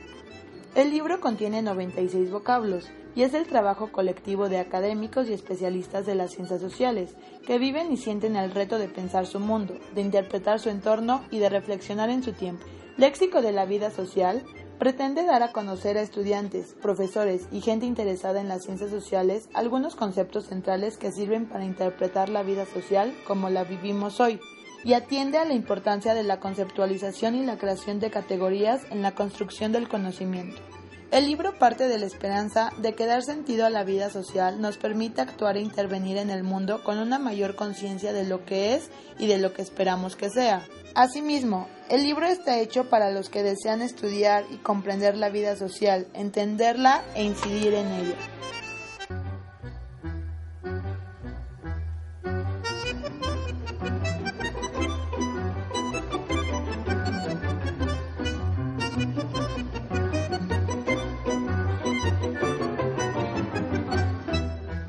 El 0.75 0.91
libro 0.91 1.21
contiene 1.21 1.61
96 1.61 2.31
vocablos 2.31 2.89
y 3.15 3.23
es 3.23 3.35
el 3.35 3.47
trabajo 3.47 3.93
colectivo 3.93 4.49
de 4.49 4.61
académicos 4.61 5.29
y 5.29 5.35
especialistas 5.35 6.07
de 6.07 6.15
las 6.15 6.33
ciencias 6.33 6.63
sociales, 6.63 7.15
que 7.47 7.59
viven 7.59 7.93
y 7.93 7.99
sienten 7.99 8.35
el 8.37 8.53
reto 8.53 8.79
de 8.79 8.89
pensar 8.89 9.27
su 9.27 9.39
mundo, 9.39 9.79
de 9.95 10.01
interpretar 10.01 10.59
su 10.59 10.71
entorno 10.71 11.23
y 11.31 11.39
de 11.39 11.51
reflexionar 11.51 12.09
en 12.09 12.23
su 12.23 12.33
tiempo. 12.33 12.65
Léxico 12.97 13.43
de 13.43 13.53
la 13.53 13.67
vida 13.67 13.91
social 13.91 14.43
pretende 14.79 15.25
dar 15.25 15.43
a 15.43 15.53
conocer 15.53 15.97
a 15.99 16.03
estudiantes, 16.03 16.75
profesores 16.81 17.49
y 17.53 17.61
gente 17.61 17.87
interesada 17.87 18.41
en 18.41 18.49
las 18.49 18.65
ciencias 18.65 18.91
sociales 18.91 19.49
algunos 19.55 19.97
conceptos 19.97 20.47
centrales 20.47 20.97
que 20.97 21.13
sirven 21.13 21.47
para 21.47 21.65
interpretar 21.65 22.29
la 22.29 22.43
vida 22.43 22.67
social 22.67 23.15
como 23.27 23.51
la 23.51 23.65
vivimos 23.65 24.21
hoy, 24.21 24.41
y 24.85 24.93
atiende 24.93 25.39
a 25.39 25.45
la 25.45 25.55
importancia 25.55 26.15
de 26.15 26.23
la 26.23 26.39
conceptualización 26.39 27.35
y 27.35 27.45
la 27.45 27.59
creación 27.59 27.99
de 27.99 28.11
categorías 28.11 28.83
en 28.91 29.03
la 29.03 29.15
construcción 29.15 29.73
del 29.73 29.89
conocimiento. 29.89 30.63
El 31.11 31.27
libro 31.27 31.57
parte 31.59 31.87
de 31.87 31.99
la 31.99 32.07
esperanza 32.07 32.71
de 32.79 32.95
que 32.95 33.07
dar 33.07 33.23
sentido 33.23 33.65
a 33.65 33.71
la 33.71 33.85
vida 33.85 34.11
social 34.11 34.61
nos 34.61 34.77
permite 34.77 35.21
actuar 35.21 35.57
e 35.57 35.61
intervenir 35.61 36.17
en 36.19 36.31
el 36.31 36.43
mundo 36.43 36.83
con 36.83 36.99
una 36.99 37.19
mayor 37.19 37.55
conciencia 37.55 38.13
de 38.13 38.27
lo 38.27 38.45
que 38.45 38.75
es 38.75 38.91
y 39.19 39.27
de 39.27 39.39
lo 39.39 39.53
que 39.53 39.63
esperamos 39.63 40.17
que 40.17 40.31
sea. 40.31 40.67
Asimismo, 40.97 41.69
el 41.91 42.05
libro 42.05 42.25
está 42.25 42.59
hecho 42.59 42.89
para 42.89 43.11
los 43.11 43.29
que 43.29 43.43
desean 43.43 43.83
estudiar 43.83 44.47
y 44.51 44.57
comprender 44.57 45.15
la 45.15 45.29
vida 45.29 45.55
social, 45.55 46.07
entenderla 46.15 47.05
e 47.15 47.23
incidir 47.23 47.75
en 47.75 47.87
ella. 47.93 48.17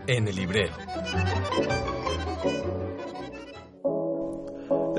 en 0.07 0.27
el 0.27 0.35
librero. 0.37 0.86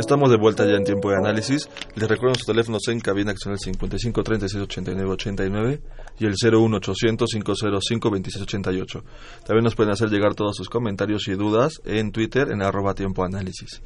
Estamos 0.08 0.30
de 0.30 0.38
vuelta 0.38 0.64
ya 0.64 0.76
en 0.76 0.84
tiempo 0.84 1.10
de 1.10 1.16
análisis. 1.18 1.68
Les 1.94 2.08
recuerdo 2.08 2.34
sus 2.36 2.46
teléfonos 2.46 2.80
en 2.88 2.98
cabina 2.98 3.34
que 3.34 3.40
son 3.44 3.52
el 3.52 3.58
55 3.58 4.22
36 4.22 4.62
89 4.62 5.10
89 5.10 5.80
y 6.18 6.24
el 6.24 6.32
01800 6.32 7.28
505 7.30 8.10
26 8.10 8.42
88. 8.42 9.04
También 9.44 9.64
nos 9.64 9.74
pueden 9.74 9.92
hacer 9.92 10.08
llegar 10.08 10.34
todos 10.34 10.56
sus 10.56 10.70
comentarios 10.70 11.28
y 11.28 11.32
dudas 11.32 11.82
en 11.84 12.10
Twitter 12.10 12.50
en 12.50 12.62
arroba 12.62 12.94
tiempo 12.94 13.22
análisis. 13.22 13.82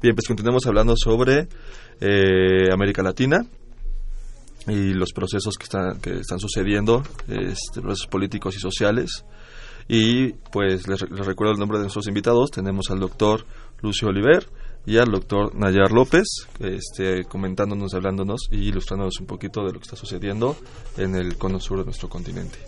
Bien, 0.00 0.14
pues 0.14 0.26
continuemos 0.26 0.66
hablando 0.66 0.94
sobre 0.96 1.48
eh, 2.00 2.72
América 2.72 3.02
Latina 3.02 3.44
y 4.68 4.94
los 4.94 5.12
procesos 5.12 5.58
que 5.58 5.64
están, 5.64 6.00
que 6.00 6.20
están 6.20 6.38
sucediendo, 6.38 7.02
este, 7.28 7.82
procesos 7.82 8.06
políticos 8.06 8.56
y 8.56 8.58
sociales. 8.58 9.22
Y 9.86 10.32
pues 10.50 10.88
les, 10.88 11.00
recuerdo 11.00 11.52
el 11.52 11.58
nombre 11.58 11.76
de 11.76 11.84
nuestros 11.84 12.08
invitados. 12.08 12.50
Tenemos 12.50 12.90
al 12.90 13.00
doctor 13.00 13.44
Lucio 13.82 14.08
Oliver 14.08 14.46
y 14.86 14.96
al 14.96 15.10
doctor 15.10 15.54
Nayar 15.54 15.92
López, 15.92 16.26
este, 16.60 17.24
comentándonos, 17.24 17.94
hablándonos 17.94 18.48
y 18.50 18.68
ilustrándonos 18.68 19.20
un 19.20 19.26
poquito 19.26 19.60
de 19.64 19.72
lo 19.72 19.78
que 19.78 19.84
está 19.84 19.96
sucediendo 19.96 20.56
en 20.96 21.14
el 21.14 21.36
cono 21.36 21.60
sur 21.60 21.78
de 21.78 21.84
nuestro 21.84 22.08
continente. 22.08 22.58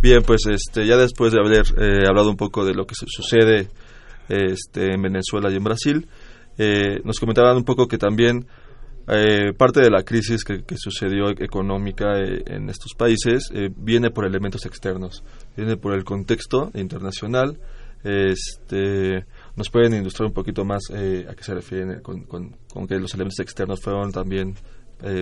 Bien, 0.00 0.22
pues 0.22 0.42
este, 0.46 0.86
ya 0.86 0.96
después 0.96 1.32
de 1.32 1.40
haber 1.40 1.66
eh, 1.76 2.06
hablado 2.08 2.30
un 2.30 2.36
poco 2.36 2.64
de 2.64 2.74
lo 2.74 2.86
que 2.86 2.94
sucede 2.94 3.68
este, 4.28 4.94
en 4.94 5.02
Venezuela 5.02 5.50
y 5.50 5.56
en 5.56 5.64
Brasil, 5.64 6.08
eh, 6.58 7.00
nos 7.04 7.18
comentaban 7.18 7.56
un 7.56 7.64
poco 7.64 7.88
que 7.88 7.98
también 7.98 8.46
eh, 9.10 9.54
parte 9.56 9.80
de 9.80 9.88
la 9.88 10.02
crisis 10.02 10.44
que, 10.44 10.62
sucedió 10.76 11.30
económica 11.30 12.20
eh, 12.20 12.42
en 12.46 12.68
estos 12.68 12.92
países 12.94 13.50
eh, 13.54 13.70
viene 13.74 14.10
por 14.10 14.26
elementos 14.26 14.66
externos, 14.66 15.24
viene 15.56 15.78
por 15.78 15.94
el 15.94 16.04
contexto 16.04 16.70
internacional. 16.74 17.58
Este, 18.04 19.24
¿Nos 19.58 19.70
pueden 19.70 19.92
ilustrar 19.94 20.28
un 20.28 20.32
poquito 20.32 20.64
más 20.64 20.84
a 20.88 21.34
qué 21.34 21.42
se 21.42 21.52
refieren 21.52 22.00
con, 22.00 22.22
con, 22.22 22.86
que 22.86 22.94
los 23.00 23.12
elementos 23.14 23.40
externos 23.40 23.80
fueron 23.82 24.12
también 24.12 24.54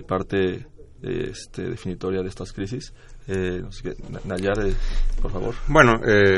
parte 0.06 0.66
este, 1.00 1.70
definitoria 1.70 2.20
de 2.20 2.28
estas 2.28 2.52
crisis? 2.52 2.92
Eh, 3.26 3.62
Nayar, 4.26 4.58
por 5.22 5.30
favor. 5.30 5.54
Bueno, 5.68 5.94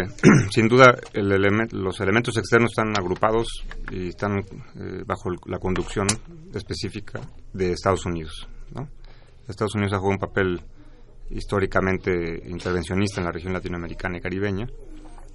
sin 0.53 0.69
duda 0.69 0.95
el 1.13 1.29
los 1.73 2.01
elementos 2.01 2.37
externos 2.37 2.71
están 2.71 2.97
agrupados 2.97 3.49
y 3.91 4.11
están 4.11 4.45
bajo 5.05 5.31
la 5.47 5.59
conducción 5.59 6.07
específica 6.55 7.21
de 7.53 7.73
Estados 7.73 8.07
Unidos. 8.07 8.47
¿no? 8.77 8.89
Estados 9.49 9.75
Unidos 9.75 9.95
ha 9.95 9.99
jugado 9.99 10.13
un 10.13 10.21
papel 10.21 10.61
históricamente 11.31 12.45
intervencionista 12.47 13.21
en 13.21 13.25
la 13.25 13.33
región 13.33 13.53
latinoamericana 13.55 14.19
y 14.19 14.21
caribeña 14.21 14.69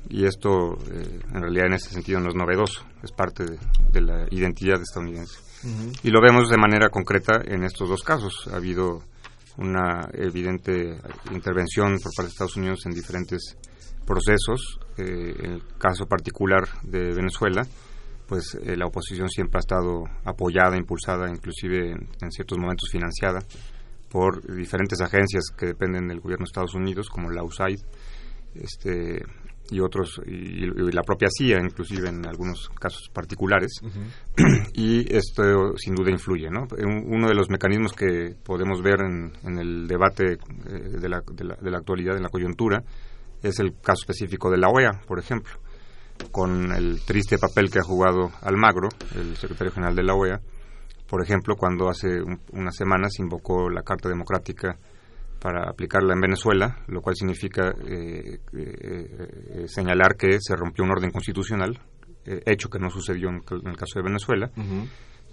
y 0.10 0.26
esto 0.26 0.78
eh, 0.92 1.20
en 1.34 1.42
realidad 1.42 1.68
en 1.68 1.74
ese 1.74 1.90
sentido 1.90 2.20
no 2.20 2.30
es 2.30 2.36
novedoso, 2.36 2.84
es 3.04 3.12
parte 3.12 3.46
de, 3.46 4.02
la 4.02 4.26
identidad 4.32 4.82
estadounidense. 4.82 5.40
Y 6.04 6.10
lo 6.10 6.22
vemos 6.22 6.50
de 6.50 6.58
manera 6.58 6.90
concreta 6.90 7.42
en 7.46 7.64
estos 7.64 7.88
dos 7.88 8.04
casos. 8.04 8.50
Ha 8.52 8.58
habido 8.58 9.02
una 9.58 10.10
evidente 10.14 10.98
intervención 11.32 12.00
por 12.00 12.12
parte 12.14 12.24
de 12.24 12.28
Estados 12.28 12.58
Unidos 12.58 12.86
en 12.86 12.92
diferentes 12.92 13.56
procesos. 14.06 14.80
Eh, 14.98 15.34
en 15.40 15.52
el 15.54 15.64
caso 15.78 16.06
particular 16.06 16.68
de 16.84 17.14
Venezuela, 17.14 17.66
pues 18.28 18.58
eh, 18.64 18.76
la 18.76 18.88
oposición 18.88 19.30
siempre 19.30 19.58
ha 19.58 19.60
estado 19.60 20.04
apoyada, 20.26 20.78
impulsada, 20.78 21.30
inclusive 21.30 21.92
en, 21.92 22.32
ciertos 22.32 22.58
momentos 22.58 22.90
financiada 22.92 23.40
por 24.10 24.42
diferentes 24.56 25.02
agencias 25.02 25.46
que 25.58 25.68
dependen 25.68 26.08
del 26.08 26.20
gobierno 26.20 26.44
de 26.44 26.50
Estados 26.50 26.76
Unidos, 26.76 27.10
como 27.10 27.32
la 27.32 27.44
USAID, 27.44 27.80
este, 28.56 29.24
y 29.72 29.80
otros 29.80 30.22
y, 30.26 30.66
la 30.92 31.04
propia 31.04 31.30
CIA 31.30 31.60
inclusive 31.60 32.10
en 32.10 32.26
algunos 32.26 32.70
casos 32.80 33.10
particulares 33.14 33.82
y 34.74 35.16
esto 35.16 35.76
sin 35.78 35.96
duda 35.96 36.12
influye 36.12 36.50
¿no? 36.50 36.68
uno 37.08 37.28
de 37.28 37.34
los 37.34 37.50
mecanismos 37.50 37.94
que 37.94 38.36
podemos 38.44 38.82
ver 38.82 39.02
en, 39.02 39.34
en 39.44 39.58
el 39.58 39.88
debate 39.88 40.34
eh, 40.34 40.38
de, 41.00 41.10
la, 41.10 41.22
de, 41.32 41.44
la, 41.44 41.56
de, 41.56 41.72
la, 41.72 41.78
actualidad 41.78 42.18
en 42.18 42.24
la 42.24 42.30
coyuntura 42.30 42.84
es 43.42 43.60
el 43.60 43.74
caso 43.82 44.02
específico 44.02 44.50
de 44.52 44.58
la 44.58 44.70
OEA 44.70 45.02
por 45.08 45.20
ejemplo 45.20 45.54
con 46.32 46.72
el 46.72 47.02
triste 47.06 47.38
papel 47.38 47.72
que 47.72 47.80
ha 47.80 47.84
jugado 47.84 48.32
Almagro 48.42 48.90
el 49.16 49.36
secretario 49.38 49.72
general 49.72 49.96
de 49.96 50.04
la 50.04 50.14
OEA 50.14 50.42
por 51.08 51.24
ejemplo 51.24 51.56
cuando 51.56 51.90
hace 51.90 52.22
unas 52.52 52.76
semanas 52.76 53.20
invocó 53.20 53.70
la 53.70 53.84
Carta 53.84 54.10
Democrática 54.10 54.78
para 55.44 55.70
aplicarla 55.70 56.14
en 56.14 56.22
Venezuela, 56.22 56.78
lo 56.88 57.02
cual 57.02 57.18
significa 57.18 57.76
eh, 57.86 58.40
eh, 58.54 58.58
eh, 58.58 59.68
señalar 59.68 60.16
que 60.16 60.38
se 60.40 60.56
rompió 60.56 60.86
un 60.86 60.92
orden 60.92 61.12
constitucional, 61.12 61.78
hecho 62.26 62.70
que 62.70 62.80
no 62.80 62.90
sucedió 62.90 63.28
en, 63.28 63.42
el 63.52 63.76
caso 63.76 64.00
de 64.00 64.04
Venezuela, 64.04 64.50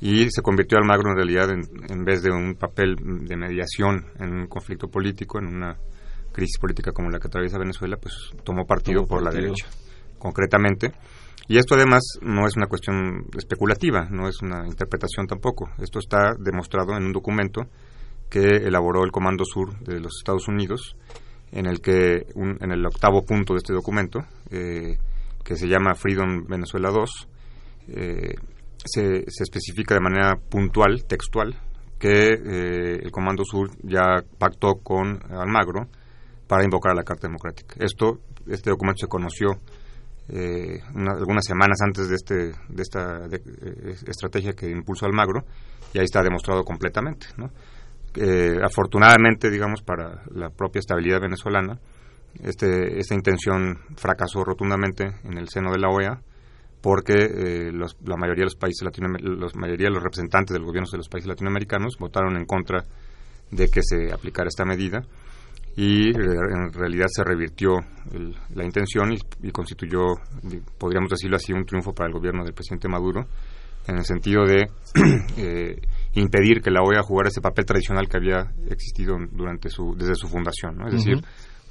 y 0.01 0.29
se 0.29 0.43
convirtió 0.43 0.79
Almagro 0.79 1.11
en 1.11 1.17
realidad 1.17 1.49
en, 1.51 2.05
vez 2.05 2.25
de 2.25 2.33
un 2.33 2.57
papel 2.57 2.97
de 2.97 3.37
mediación 3.37 4.07
en 4.19 4.33
un 4.33 4.47
conflicto 4.49 4.89
político, 4.89 5.39
en 5.39 5.47
una 5.47 5.77
crisis 6.33 6.59
política 6.59 6.91
como 6.91 7.09
la 7.09 7.21
que 7.21 7.29
atraviesa 7.29 7.59
Venezuela, 7.59 7.97
pues 7.97 8.33
tomó 8.43 8.67
partido 8.67 9.07
por 9.07 9.23
la 9.23 9.31
derecha, 9.31 9.67
concretamente. 10.19 10.93
Y 11.47 11.59
esto 11.59 11.77
además 11.77 12.03
no 12.21 12.49
es 12.49 12.57
una 12.57 12.67
cuestión 12.67 13.27
especulativa, 13.39 14.09
no 14.11 14.29
es 14.29 14.43
una 14.43 14.67
interpretación 14.67 15.29
tampoco. 15.29 15.71
Esto 15.79 16.01
está 16.01 16.35
demostrado 16.37 16.97
en 16.97 17.05
un 17.05 17.13
documento 17.13 17.63
que 18.31 18.47
elaboró 18.65 19.05
el 19.05 19.11
Comando 19.11 19.45
Sur 19.45 19.77
de 19.81 19.99
los 19.99 20.13
Estados 20.21 20.47
Unidos, 20.49 20.97
en 21.53 21.67
el 21.67 21.81
que 21.81 22.27
en 22.37 22.71
el 22.71 22.87
octavo 22.87 23.25
punto 23.25 23.55
de 23.55 23.59
este 23.59 23.75
documento, 23.75 24.21
eh, 24.51 24.97
que 25.45 25.57
se 25.57 25.67
llama 25.67 25.95
Freedom 25.97 26.47
Venezuela 26.47 26.91
2, 26.91 27.29
eh, 27.89 28.35
se, 28.85 29.25
especifica 29.27 29.95
de 29.95 30.01
manera 30.01 30.37
puntual, 30.37 31.05
textual, 31.07 31.59
que 31.99 32.33
eh, 32.33 33.01
el 33.03 33.11
Comando 33.11 33.45
Sur 33.45 33.71
ya 33.83 34.23
pactó 34.39 34.77
con 34.77 35.21
Almagro 35.31 35.89
para 36.47 36.65
invocar 36.65 36.93
a 36.93 36.95
la 36.95 37.03
Carta 37.03 37.27
Democrática. 37.27 37.75
Esto, 37.81 38.21
este 38.47 38.71
documento 38.71 39.01
se 39.01 39.09
conoció 39.09 39.61
algunas 40.95 41.45
semanas 41.45 41.79
antes 41.85 42.09
de, 42.09 42.15
este, 42.15 42.35
de 42.69 42.83
esta 42.83 43.27
estrategia 44.07 44.53
que 44.53 44.71
impulsó 44.71 45.07
Almagro 45.07 45.45
y 45.93 45.99
ahí 45.99 46.05
está 46.05 46.23
demostrado 46.23 46.63
completamente. 46.63 47.27
¿no? 47.37 47.51
Eh, 48.17 48.59
afortunadamente, 48.63 49.51
digamos, 49.51 49.83
para 49.83 50.23
la 50.35 50.51
propia 50.51 50.81
estabilidad 50.81 51.21
venezolana, 51.21 51.79
este, 52.43 52.99
esta 52.99 53.15
intención 53.15 53.79
fracasó 53.97 54.45
rotundamente 54.45 55.05
en 55.25 55.39
el 55.39 55.49
seno 55.49 55.73
de 55.73 55.79
la 55.79 55.89
OEA 55.89 56.21
porque 56.81 57.13
eh, 57.13 57.73
la 57.73 58.17
mayoría 58.17 58.43
de 58.43 58.47
los 58.47 58.57
países 58.57 58.83
la 58.83 59.49
mayoría 59.55 59.89
de 59.89 59.95
los 59.95 60.03
representantes 60.03 60.55
del 60.55 60.65
gobierno 60.65 60.89
de 60.91 60.97
los 60.97 61.09
países 61.09 61.29
latinoamericanos 61.29 61.97
votaron 61.99 62.37
en 62.37 62.47
contra 62.47 62.85
de 63.51 63.69
que 63.69 63.83
se 63.83 64.13
aplicara 64.13 64.49
esta 64.49 64.65
medida 64.65 65.03
y 65.77 66.09
en 66.09 66.73
realidad 66.73 67.07
se 67.09 67.23
revirtió 67.23 67.79
la 68.55 68.65
intención 68.65 69.13
y, 69.13 69.51
constituyó, 69.51 70.15
podríamos 70.79 71.11
decirlo 71.11 71.37
así, 71.37 71.53
un 71.53 71.65
triunfo 71.65 71.93
para 71.93 72.09
el 72.09 72.15
gobierno 72.15 72.45
del 72.45 72.55
presidente 72.55 72.89
Maduro 72.89 73.27
en 73.87 73.97
el 73.97 74.05
sentido 74.05 74.45
de 74.45 74.69
eh, 75.37 75.81
impedir 76.15 76.61
que 76.61 76.71
la 76.71 76.83
OEA 76.83 77.03
jugara 77.03 77.29
ese 77.29 77.41
papel 77.41 77.65
tradicional 77.65 78.09
que 78.09 78.17
había 78.17 78.53
existido 78.69 79.17
durante 79.33 79.69
su, 79.69 79.95
desde 79.97 80.15
su 80.15 80.29
fundación, 80.29 80.77
¿no? 80.77 80.89
es 80.89 80.95
decir, 80.95 81.21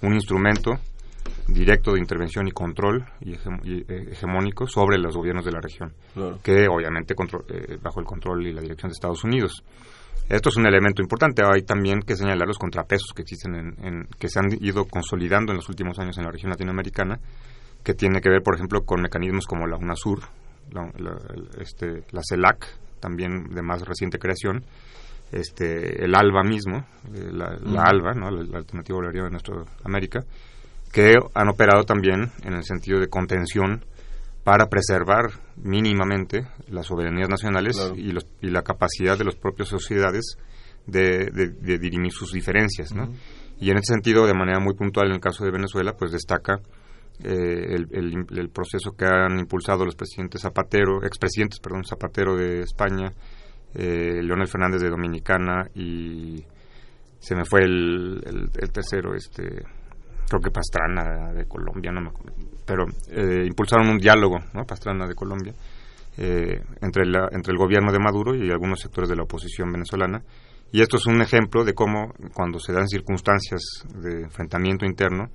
un 0.02 0.13
instrumento 0.13 0.80
directo 1.47 1.93
de 1.93 1.99
intervención 1.99 2.47
y 2.47 2.52
control 2.52 3.06
y, 3.21 3.34
eh, 3.34 4.08
hegemónico 4.12 4.67
sobre 4.67 4.97
los 4.97 5.15
gobiernos 5.15 5.45
de 5.45 5.52
la 5.52 5.60
región, 5.60 5.93
que 6.43 6.67
obviamente 6.67 7.13
eh, 7.13 7.78
bajo 7.82 7.99
el 7.99 8.06
control 8.06 8.47
y 8.47 8.54
la 8.54 8.62
dirección 8.62 8.89
de 8.89 8.93
Estados 8.93 9.23
Unidos. 9.23 9.63
Esto 10.30 10.49
es 10.49 10.58
un 10.58 10.67
elemento 10.67 11.02
importante. 11.02 11.41
Hay 11.43 11.63
también 11.63 12.02
que 12.02 12.15
señalar 12.15 12.47
los 12.47 12.60
contrapesos 12.60 13.13
que 13.15 13.23
existen, 13.23 13.56
en, 13.56 14.08
que 14.19 14.30
se 14.30 14.39
han 14.39 14.45
ido 14.62 14.86
consolidando 14.86 15.52
en 15.52 15.58
los 15.58 15.67
últimos 15.69 15.97
años 15.97 16.17
en 16.19 16.25
la 16.25 16.32
región 16.32 16.52
latinoamericana, 16.52 17.19
que 17.84 17.95
tiene 17.95 18.21
que 18.21 18.30
ver, 18.30 18.43
por 18.43 18.56
ejemplo, 18.56 18.82
con 18.86 19.02
mecanismos 19.02 19.47
como 19.47 19.65
la 19.65 19.78
UNASUR, 19.78 20.19
la, 20.71 20.91
este, 21.60 22.04
la 22.12 22.21
CELAC, 22.23 22.67
también 22.99 23.49
de 23.49 23.62
más 23.62 23.81
reciente 23.81 24.19
creación, 24.19 24.63
este, 25.31 26.03
el 26.03 26.15
ALBA 26.15 26.43
mismo, 26.43 26.85
eh, 27.13 27.29
la, 27.31 27.83
ALBA, 27.83 28.13
¿no? 28.13 28.31
la, 28.31 28.57
Alternativa 28.57 28.95
Bolivariana 28.95 29.27
de 29.27 29.31
nuestra 29.31 29.55
América, 29.83 30.19
que 30.91 31.13
han 31.35 31.49
operado 31.49 31.83
también 31.83 32.31
en 32.43 32.53
el 32.53 32.63
sentido 32.63 32.99
de 32.99 33.07
contención 33.07 33.85
para 34.43 34.67
preservar 34.67 35.31
mínimamente 35.57 36.47
las 36.69 36.88
soberanías 36.88 37.29
nacionales 37.29 37.77
y, 37.95 38.12
y, 38.41 38.49
la 38.49 38.63
capacidad 38.63 39.17
de 39.17 39.25
las 39.25 39.35
propias 39.35 39.67
sociedades 39.67 40.38
de, 40.88 41.77
dirimir 41.79 42.12
sus 42.12 42.31
diferencias. 42.31 42.93
¿no? 42.93 43.13
Y 43.59 43.69
en 43.69 43.77
ese 43.77 43.93
sentido, 43.93 44.25
de 44.25 44.33
manera 44.33 44.59
muy 44.59 44.73
puntual 44.73 45.07
en 45.07 45.13
el 45.13 45.19
caso 45.19 45.43
de 45.43 45.51
Venezuela, 45.51 45.93
pues 45.97 46.12
destaca 46.12 46.59
eh, 47.23 47.75
el, 47.91 48.49
proceso 48.49 48.91
que 48.97 49.05
han 49.05 49.39
impulsado 49.39 49.86
los 49.86 49.95
presidentes 49.95 50.41
Zapatero, 50.41 51.03
expresidentes, 51.03 51.60
perdón, 51.60 51.84
Zapatero 51.84 52.36
de 52.36 52.62
España, 52.62 53.12
eh, 53.73 54.21
Leonel 54.23 54.47
Fernández 54.47 54.82
de 54.82 54.89
Dominicana 54.89 55.67
y 55.75 56.43
se 57.19 57.36
me 57.36 57.43
fue 57.45 57.62
el, 57.63 58.49
tercero, 58.73 59.13
este, 59.13 59.63
creo 60.27 60.41
que 60.41 60.51
Pastrana 60.51 61.34
de 61.34 61.45
Colombia, 61.45 61.91
no 61.91 62.01
me 62.01 62.12
pero 62.65 62.86
eh, 63.10 63.45
impulsaron 63.47 63.89
un 63.89 63.97
diálogo, 63.97 64.38
¿no? 64.53 64.63
Pastrana 64.63 65.08
de 65.08 65.15
Colombia, 65.15 65.53
eh, 66.17 66.62
entre 66.82 67.03
el 67.03 67.58
gobierno 67.58 67.91
de 67.91 67.99
Maduro 67.99 68.36
y 68.36 68.49
algunos 68.51 68.79
sectores 68.79 69.10
de 69.10 69.15
la 69.15 69.23
oposición 69.23 69.71
venezolana. 69.71 70.21
Y 70.71 70.82
esto 70.82 70.97
es 70.97 71.08
un 71.08 71.21
ejemplo 71.21 71.63
de 71.63 71.73
cómo, 71.73 72.13
cuando 72.34 72.60
se 72.60 72.73
dan 72.73 72.88
circunstancias 72.88 73.62
de 73.95 74.21
enfrentamiento 74.21 74.86
interno, 74.86 75.29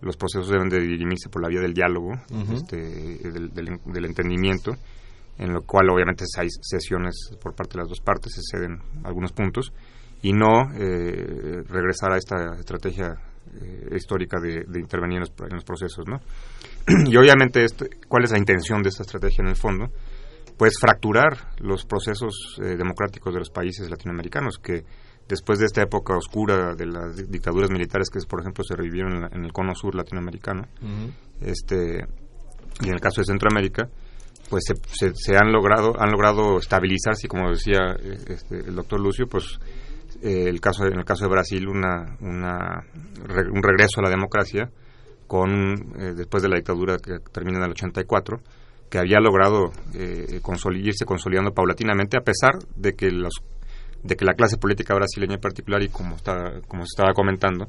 los 0.00 0.16
procesos 0.16 0.48
deben 0.48 0.68
de 0.68 0.80
dirimirse 0.80 1.28
por 1.28 1.42
la 1.42 1.48
vía 1.48 1.60
del 1.60 1.74
diálogo, 1.74 2.12
este, 2.52 2.76
del, 2.76 4.04
entendimiento, 4.04 4.72
en 5.38 5.52
lo 5.52 5.62
cual 5.62 5.90
obviamente 5.90 6.24
hay 6.36 6.48
sesiones 6.50 7.30
por 7.40 7.54
parte 7.54 7.74
de 7.74 7.80
las 7.80 7.88
dos 7.88 8.00
partes, 8.00 8.32
se 8.34 8.42
ceden 8.42 8.78
algunos 9.04 9.32
puntos, 9.32 9.72
y 10.22 10.32
no 10.32 10.72
eh, 10.74 11.62
regresar 11.68 12.12
a 12.12 12.16
esta 12.16 12.54
estrategia 12.58 13.14
eh, 13.54 13.96
histórica 13.96 14.38
de, 14.40 14.64
intervenir 14.78 15.16
en 15.16 15.54
los, 15.54 15.64
procesos. 15.64 16.06
¿no? 16.06 16.20
y 17.06 17.16
obviamente, 17.16 17.64
este, 17.64 17.88
¿cuál 18.06 18.24
es 18.24 18.32
la 18.32 18.38
intención 18.38 18.82
de 18.82 18.90
esta 18.90 19.02
estrategia 19.02 19.42
en 19.42 19.48
el 19.48 19.56
fondo? 19.56 19.90
Pues 20.56 20.74
fracturar 20.80 21.54
los 21.60 21.84
procesos 21.84 22.58
eh, 22.62 22.76
democráticos 22.76 23.32
de 23.32 23.40
los 23.40 23.50
países 23.50 23.88
latinoamericanos, 23.88 24.58
que 24.58 24.84
después 25.28 25.58
de 25.58 25.66
esta 25.66 25.82
época 25.82 26.16
oscura 26.16 26.74
de 26.74 26.86
las 26.86 27.30
dictaduras 27.30 27.70
militares 27.70 28.08
que, 28.10 28.18
por 28.26 28.40
ejemplo, 28.40 28.64
se 28.64 28.74
revivieron 28.74 29.28
en, 29.32 29.44
el 29.44 29.52
cono 29.52 29.74
sur 29.74 29.94
latinoamericano, 29.94 30.66
este, 31.40 32.06
y 32.80 32.88
en 32.88 32.94
el 32.94 33.00
caso 33.00 33.20
de 33.20 33.26
Centroamérica, 33.26 33.88
pues 34.48 34.64
se, 34.66 35.12
se, 35.14 35.36
han 35.36 35.52
logrado 35.52 35.92
han 36.00 36.10
logrado 36.10 36.58
estabilizarse, 36.58 37.28
como 37.28 37.50
decía 37.50 37.96
este, 38.28 38.60
el 38.60 38.74
doctor 38.74 39.00
Lucio, 39.00 39.26
pues 39.26 39.58
eh, 40.22 40.48
el 40.48 40.60
caso 40.60 40.86
en 40.86 40.98
el 40.98 41.04
caso 41.04 41.24
de 41.24 41.30
Brasil 41.30 41.68
una, 41.68 42.16
una 42.20 42.84
un 43.52 43.62
regreso 43.62 44.00
a 44.00 44.04
la 44.04 44.10
democracia 44.10 44.70
con 45.26 45.94
eh, 46.00 46.14
después 46.16 46.42
de 46.42 46.48
la 46.48 46.56
dictadura 46.56 46.96
que 46.96 47.18
termina 47.30 47.58
en 47.58 47.64
el 47.64 47.70
84 47.72 48.40
que 48.90 48.98
había 48.98 49.20
logrado 49.20 49.70
eh, 49.94 50.40
irse 50.74 51.04
consolidando 51.04 51.52
paulatinamente 51.52 52.16
a 52.16 52.22
pesar 52.22 52.58
de 52.74 52.94
que 52.94 53.10
los 53.10 53.34
de 54.02 54.16
que 54.16 54.24
la 54.24 54.34
clase 54.34 54.56
política 54.58 54.94
brasileña 54.94 55.34
en 55.34 55.40
particular 55.40 55.82
y 55.82 55.88
como 55.88 56.16
está 56.16 56.60
como 56.66 56.84
se 56.84 56.94
estaba 56.94 57.12
comentando 57.12 57.68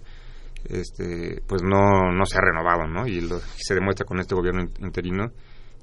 este 0.65 1.41
pues 1.47 1.61
no 1.63 2.11
no 2.11 2.25
se 2.25 2.37
ha 2.37 2.41
renovado 2.41 2.87
no 2.87 3.07
y 3.07 3.21
lo, 3.21 3.39
se 3.39 3.73
demuestra 3.73 4.05
con 4.05 4.19
este 4.19 4.35
gobierno 4.35 4.63
interino 4.79 5.31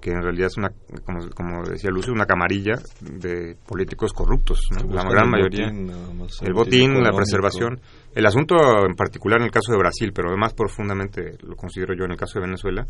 que 0.01 0.11
en 0.11 0.23
realidad 0.23 0.49
es 0.49 0.57
una 0.59 0.69
como, 1.05 1.29
como 1.31 1.65
decía 1.65 1.91
Lucio 1.91 2.13
una 2.13 2.27
camarilla 2.27 2.75
de 3.01 3.57
políticos 3.67 4.13
corruptos 4.13 4.61
la 4.89 5.03
gran 5.05 5.31
mayoría. 5.31 5.69
el 5.69 6.53
botín 6.53 7.03
la 7.03 7.13
preservación. 7.13 7.81
El 8.15 8.27
asunto 8.27 8.55
en 8.87 8.95
particular 8.95 9.41
en 9.41 9.47
el 9.47 9.51
caso 9.51 9.73
de 9.73 9.79
Brasil 9.79 10.13
pero 10.15 10.37
más 10.37 10.53
profundamente 10.53 11.39
lo 11.43 11.57
considero 11.57 11.95
yo 11.95 12.05
en 12.05 12.13
el 12.13 12.19
caso 12.19 12.39
de 12.39 12.47
Venezuela 12.47 12.87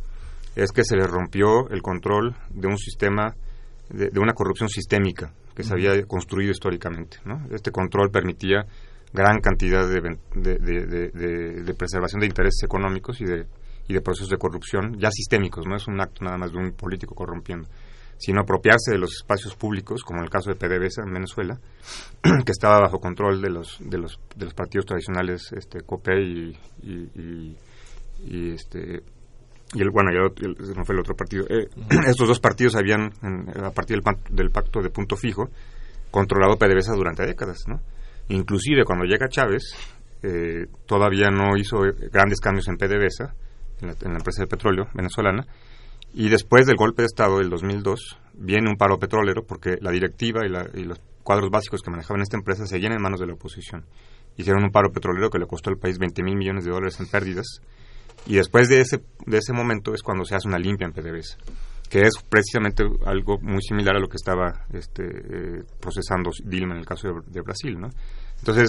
es 0.56 0.72
que 0.72 0.84
se 0.84 0.96
le 0.96 1.06
rompió 1.06 1.68
el 1.70 1.80
control 1.80 2.34
de 2.50 2.66
un 2.66 2.76
sistema 2.76 3.34
de 3.88 4.18
una 4.18 4.32
corrupción 4.32 4.68
sistémica 4.68 5.32
que 5.56 5.64
se 5.64 5.72
había 5.72 6.00
construido 6.04 6.52
históricamente. 6.52 7.16
Este 7.50 7.72
control 7.72 8.10
permitía 8.10 8.66
gran 9.12 9.40
cantidad 9.40 9.88
de, 9.88 11.74
preservación 11.74 12.20
de 12.20 12.26
intereses 12.26 12.62
económicos 12.62 13.20
y 13.22 13.24
de, 13.24 13.46
y 13.88 13.94
de 13.94 14.00
procesos 14.02 14.28
de 14.28 14.36
corrupción 14.36 14.98
ya 14.98 15.10
sistémicos, 15.10 15.66
no 15.66 15.76
es 15.76 15.88
un 15.88 15.98
acto 16.00 16.24
nada 16.24 16.36
más 16.36 16.52
de 16.52 16.58
un 16.58 16.72
político 16.72 17.14
corrompiendo, 17.14 17.66
sino 18.18 18.42
apropiarse 18.42 18.92
de 18.92 18.98
los 18.98 19.14
espacios 19.14 19.56
públicos, 19.56 20.02
como 20.02 20.20
en 20.20 20.24
el 20.24 20.30
caso 20.30 20.50
de 20.50 20.56
PDVSA 20.56 21.04
en 21.06 21.14
Venezuela, 21.14 21.58
que 22.22 22.52
estaba 22.52 22.80
bajo 22.80 22.98
control 23.00 23.40
de 23.40 23.48
los, 23.48 23.78
de 23.80 23.96
los, 23.96 24.20
de 24.36 24.44
los 24.44 24.54
partidos 24.54 24.84
tradicionales 24.84 25.52
este, 25.52 25.80
COPE 25.80 26.20
y, 26.20 26.58
y, 26.82 27.56
y, 28.24 28.50
este 28.50 29.02
y 29.74 29.82
el 29.82 29.90
bueno 29.90 30.10
ya 30.12 30.74
no 30.74 30.84
fue 30.84 30.94
el 30.94 31.00
otro 31.00 31.14
partido. 31.14 31.44
Eh, 31.48 31.68
estos 32.06 32.28
dos 32.28 32.40
partidos 32.40 32.76
habían 32.76 33.10
a 33.62 33.70
partir 33.70 34.00
del, 34.00 34.16
del 34.30 34.50
pacto 34.50 34.80
de 34.80 34.90
punto 34.90 35.16
fijo 35.16 35.50
controlado 36.10 36.56
PDVSA 36.56 36.94
durante 36.94 37.26
décadas 37.26 37.64
no 37.66 37.80
Inclusive 38.28 38.84
cuando 38.84 39.04
llega 39.04 39.28
Chávez, 39.28 39.74
eh, 40.22 40.66
todavía 40.86 41.28
no 41.30 41.56
hizo 41.56 41.78
grandes 42.10 42.40
cambios 42.40 42.66
en 42.68 42.76
PDVSA, 42.76 43.34
en 43.80 43.88
la, 43.88 43.94
en 44.00 44.12
la, 44.12 44.18
empresa 44.18 44.42
de 44.42 44.48
petróleo 44.48 44.88
venezolana, 44.94 45.46
y 46.12 46.28
después 46.28 46.66
del 46.66 46.76
golpe 46.76 47.02
de 47.02 47.06
Estado 47.06 47.38
del 47.38 47.50
2002 47.50 48.18
viene 48.34 48.68
un 48.68 48.76
paro 48.76 48.98
petrolero 48.98 49.44
porque 49.44 49.76
la 49.80 49.90
directiva 49.90 50.40
y, 50.44 50.84
los 50.84 51.00
cuadros 51.22 51.50
básicos 51.50 51.82
que 51.82 51.90
manejaban 51.90 52.22
esta 52.22 52.36
empresa 52.36 52.66
seguían 52.66 52.92
en 52.92 53.02
manos 53.02 53.20
de 53.20 53.26
la 53.26 53.34
oposición. 53.34 53.84
Hicieron 54.36 54.64
un 54.64 54.70
paro 54.70 54.90
petrolero 54.90 55.30
que 55.30 55.38
le 55.38 55.46
costó 55.46 55.70
al 55.70 55.76
país 55.76 55.98
20 55.98 56.22
mil 56.22 56.36
millones 56.36 56.64
de 56.64 56.70
dólares 56.70 56.98
en 57.00 57.06
pérdidas, 57.06 57.60
y 58.26 58.36
después 58.36 58.68
de 58.68 58.80
ese, 58.80 59.02
de 59.26 59.38
ese 59.38 59.52
momento 59.52 59.94
es 59.94 60.02
cuando 60.02 60.24
se 60.24 60.34
hace 60.34 60.48
una 60.48 60.58
limpia 60.58 60.86
en 60.86 60.92
PDVSA 60.92 61.36
que 61.88 62.02
es 62.02 62.14
precisamente 62.28 62.84
algo 63.04 63.38
muy 63.40 63.62
similar 63.62 63.96
a 63.96 64.00
lo 64.00 64.08
que 64.08 64.16
estaba 64.16 64.64
este, 64.72 65.04
eh, 65.04 65.62
procesando 65.80 66.30
Dilma 66.44 66.74
en 66.74 66.80
el 66.80 66.86
caso 66.86 67.08
de, 67.26 67.40
Brasil. 67.42 67.78
¿no? 67.78 67.88
Entonces, 68.38 68.68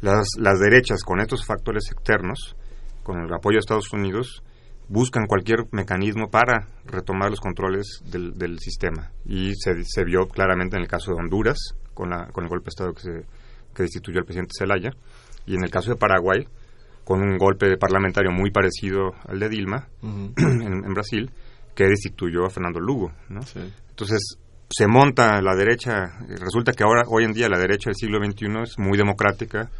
las, 0.00 0.26
las 0.38 0.58
derechas 0.58 1.02
con 1.04 1.20
estos 1.20 1.44
factores 1.44 1.90
externos, 1.90 2.56
con 3.02 3.18
el 3.20 3.32
apoyo 3.32 3.56
de 3.56 3.60
Estados 3.60 3.92
Unidos, 3.92 4.42
buscan 4.88 5.26
cualquier 5.26 5.66
mecanismo 5.72 6.30
para 6.30 6.66
retomar 6.84 7.30
los 7.30 7.40
controles 7.40 8.02
del, 8.04 8.58
sistema. 8.58 9.10
Y 9.24 9.52
se, 9.56 9.74
se, 9.84 10.04
vio 10.04 10.28
claramente 10.28 10.76
en 10.76 10.82
el 10.82 10.88
caso 10.88 11.12
de 11.12 11.18
Honduras, 11.18 11.58
con, 11.92 12.10
la, 12.10 12.28
con 12.28 12.44
el 12.44 12.50
golpe 12.50 12.66
de 12.66 12.70
Estado 12.70 12.92
que, 12.94 13.02
se, 13.02 13.26
que 13.74 13.82
destituyó 13.82 14.20
el 14.20 14.24
presidente 14.24 14.52
Zelaya, 14.58 14.90
y 15.44 15.54
en 15.54 15.64
el 15.64 15.70
caso 15.70 15.90
de 15.90 15.96
Paraguay, 15.96 16.46
con 17.06 17.22
un 17.22 17.38
golpe 17.38 17.76
parlamentario 17.78 18.32
muy 18.32 18.50
parecido 18.50 19.12
al 19.28 19.38
de 19.38 19.48
Dilma 19.48 19.86
en 20.02 20.92
Brasil, 20.92 21.30
que 21.72 21.84
destituyó 21.84 22.44
a 22.44 22.50
Fernando 22.50 22.80
Lugo. 22.80 23.12
¿no? 23.28 23.42
Entonces, 23.90 24.38
se 24.68 24.88
monta 24.88 25.40
la 25.40 25.54
derecha, 25.54 26.18
resulta 26.28 26.72
que 26.72 26.82
ahora, 26.82 27.04
hoy 27.06 27.22
en 27.22 27.32
día, 27.32 27.48
la 27.48 27.60
derecha 27.60 27.90
del 27.90 27.94
siglo 27.94 28.18
XXI 28.18 28.46
es 28.64 28.78
muy 28.78 28.98
democrática, 28.98 29.70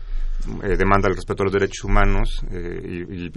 eh, 0.63 0.77
demanda 0.77 1.09
el 1.09 1.17
respeto 1.17 1.43
a 1.43 1.47
los 1.47 1.53
derechos 1.53 1.83
humanos 1.83 2.45
eh, 2.53 3.29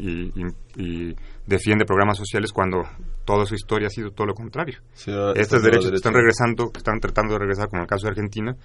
y, 0.76 1.16
defiende 1.48 1.84
programas 1.84 2.16
sociales 2.16 2.52
cuando 2.52 2.84
toda 3.26 3.48
su 3.48 3.56
historia 3.56 3.88
ha 3.88 3.90
sido 3.90 4.12
todo 4.12 4.28
lo 4.28 4.36
contrario. 4.36 4.78
Estas 4.94 5.64
derechas 5.64 5.90
que 5.90 5.96
están 5.96 6.14
regresando, 6.14 6.70
que 6.70 6.78
están 6.78 7.00
tratando 7.00 7.34
de 7.34 7.40
regresar, 7.40 7.70
como 7.70 7.82
el 7.82 7.88
caso 7.88 8.06
de 8.06 8.12
Argentina, 8.12 8.56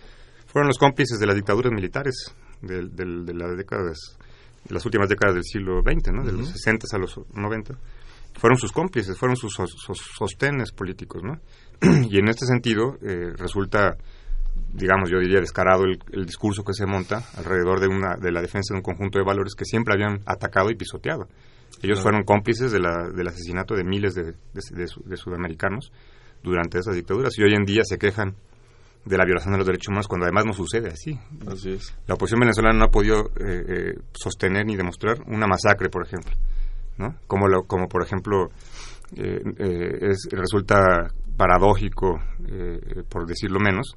fueron 0.47 0.69
los 0.69 0.77
cómplices 0.77 1.19
de 1.19 1.27
las 1.27 1.35
dictaduras 1.35 1.73
militares 1.73 2.35
de, 2.61 2.83
las 3.33 3.57
décadas, 3.57 3.85
de 3.87 3.95
las 4.69 4.85
últimas 4.85 5.09
décadas 5.09 5.35
del 5.35 5.45
siglo 5.45 5.83
XX, 5.83 6.13
¿no? 6.13 6.25
de 6.25 6.33
los 6.33 6.49
60 6.49 6.87
a 6.93 6.99
los 6.99 7.21
90 7.35 7.75
fueron 8.39 8.59
sus 8.59 8.73
cómplices, 8.73 9.17
fueron 9.17 9.37
sus, 9.37 9.55
sostenes 10.19 10.73
políticos, 10.73 11.23
¿no? 11.23 11.41
y 12.11 12.19
en 12.19 12.29
este 12.29 12.47
sentido 12.47 12.97
eh, 13.03 13.33
resulta, 13.37 13.97
digamos, 14.73 15.11
yo 15.11 15.19
diría 15.19 15.41
descarado 15.41 15.85
el, 15.85 16.27
discurso 16.27 16.65
que 16.65 16.73
se 16.73 16.87
monta 16.87 17.23
alrededor 17.37 17.81
de 17.81 17.89
una 17.89 18.17
de 18.17 18.33
la 18.33 18.41
defensa 18.41 18.75
de 18.75 18.79
un 18.79 18.83
conjunto 18.83 19.19
de 19.19 19.25
valores 19.25 19.55
que 19.55 19.65
siempre 19.65 19.95
habían 19.95 20.21
atacado 20.27 20.71
y 20.71 20.77
pisoteado. 20.77 21.29
Ellos 21.83 22.01
fueron 22.01 22.25
cómplices 22.25 22.73
de 22.73 22.81
la, 22.81 23.09
del 23.15 23.29
asesinato 23.29 23.75
de 23.75 23.85
miles 23.85 24.15
de, 24.15 24.35
de, 24.53 25.17
sudamericanos 25.17 25.93
durante 26.43 26.79
esas 26.79 26.95
dictaduras 26.95 27.33
y 27.37 27.43
hoy 27.43 27.55
en 27.55 27.65
día 27.65 27.83
se 27.85 27.99
quejan 27.99 28.37
de 29.05 29.19
la 29.19 29.25
violación 29.25 29.53
de 29.53 29.59
los 29.59 29.67
derechos 29.67 29.89
humanos 29.89 30.09
cuando 30.09 30.25
además 30.27 30.47
no 30.47 30.53
sucede 30.53 30.89
así. 30.89 31.19
Así 31.47 31.73
es. 31.73 31.95
La 32.07 32.15
oposición 32.15 32.41
venezolana 32.41 32.79
no 32.79 32.85
ha 32.87 32.91
podido 32.91 33.31
eh, 33.41 33.65
eh, 33.69 33.95
sostener 34.13 34.65
ni 34.67 34.77
demostrar 34.77 35.19
una 35.27 35.47
masacre, 35.47 35.89
por 35.89 36.07
ejemplo 36.07 36.33
¿no? 36.99 37.15
Como, 37.27 37.49
lo, 37.49 37.65
como 37.65 37.89
por 37.89 38.03
ejemplo, 38.03 38.51
eh, 39.17 39.41
eh, 39.59 39.99
es, 40.11 40.29
resulta 40.31 41.09
paradójico, 41.37 42.21
eh, 42.49 43.03
por 43.09 43.27
decirlo 43.27 43.59
menos, 43.61 43.97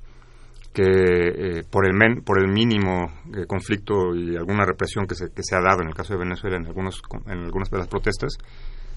que 0.73 1.63
por, 1.71 1.87
el 1.87 1.93
men, 1.93 2.21
por 2.23 2.39
el 2.39 2.51
mínimo 2.51 3.11
conflicto 3.47 4.13
y 4.15 4.35
alguna 4.35 4.63
represión 4.63 5.07
que 5.07 5.15
se, 5.15 5.29
que 5.31 5.41
se 5.41 5.55
ha 5.55 5.61
dado 5.61 5.81
en 5.81 5.87
el 5.87 5.95
caso 5.95 6.13
de 6.13 6.19
Venezuela 6.19 6.57
en, 6.57 6.67
algunos, 6.67 7.01
en 7.25 7.45
algunas 7.45 7.71
de 7.71 7.79
las 7.79 7.87
protestas, 7.87 8.37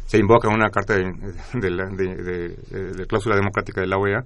se 0.05 0.19
invoca 0.19 0.49
una 0.49 0.69
carta 0.69 0.95
de, 0.95 1.05
de, 1.55 3.07
cláusula 3.07 3.37
democrática 3.37 3.81
de 3.81 3.87
la 3.87 3.97
OEA 3.97 4.25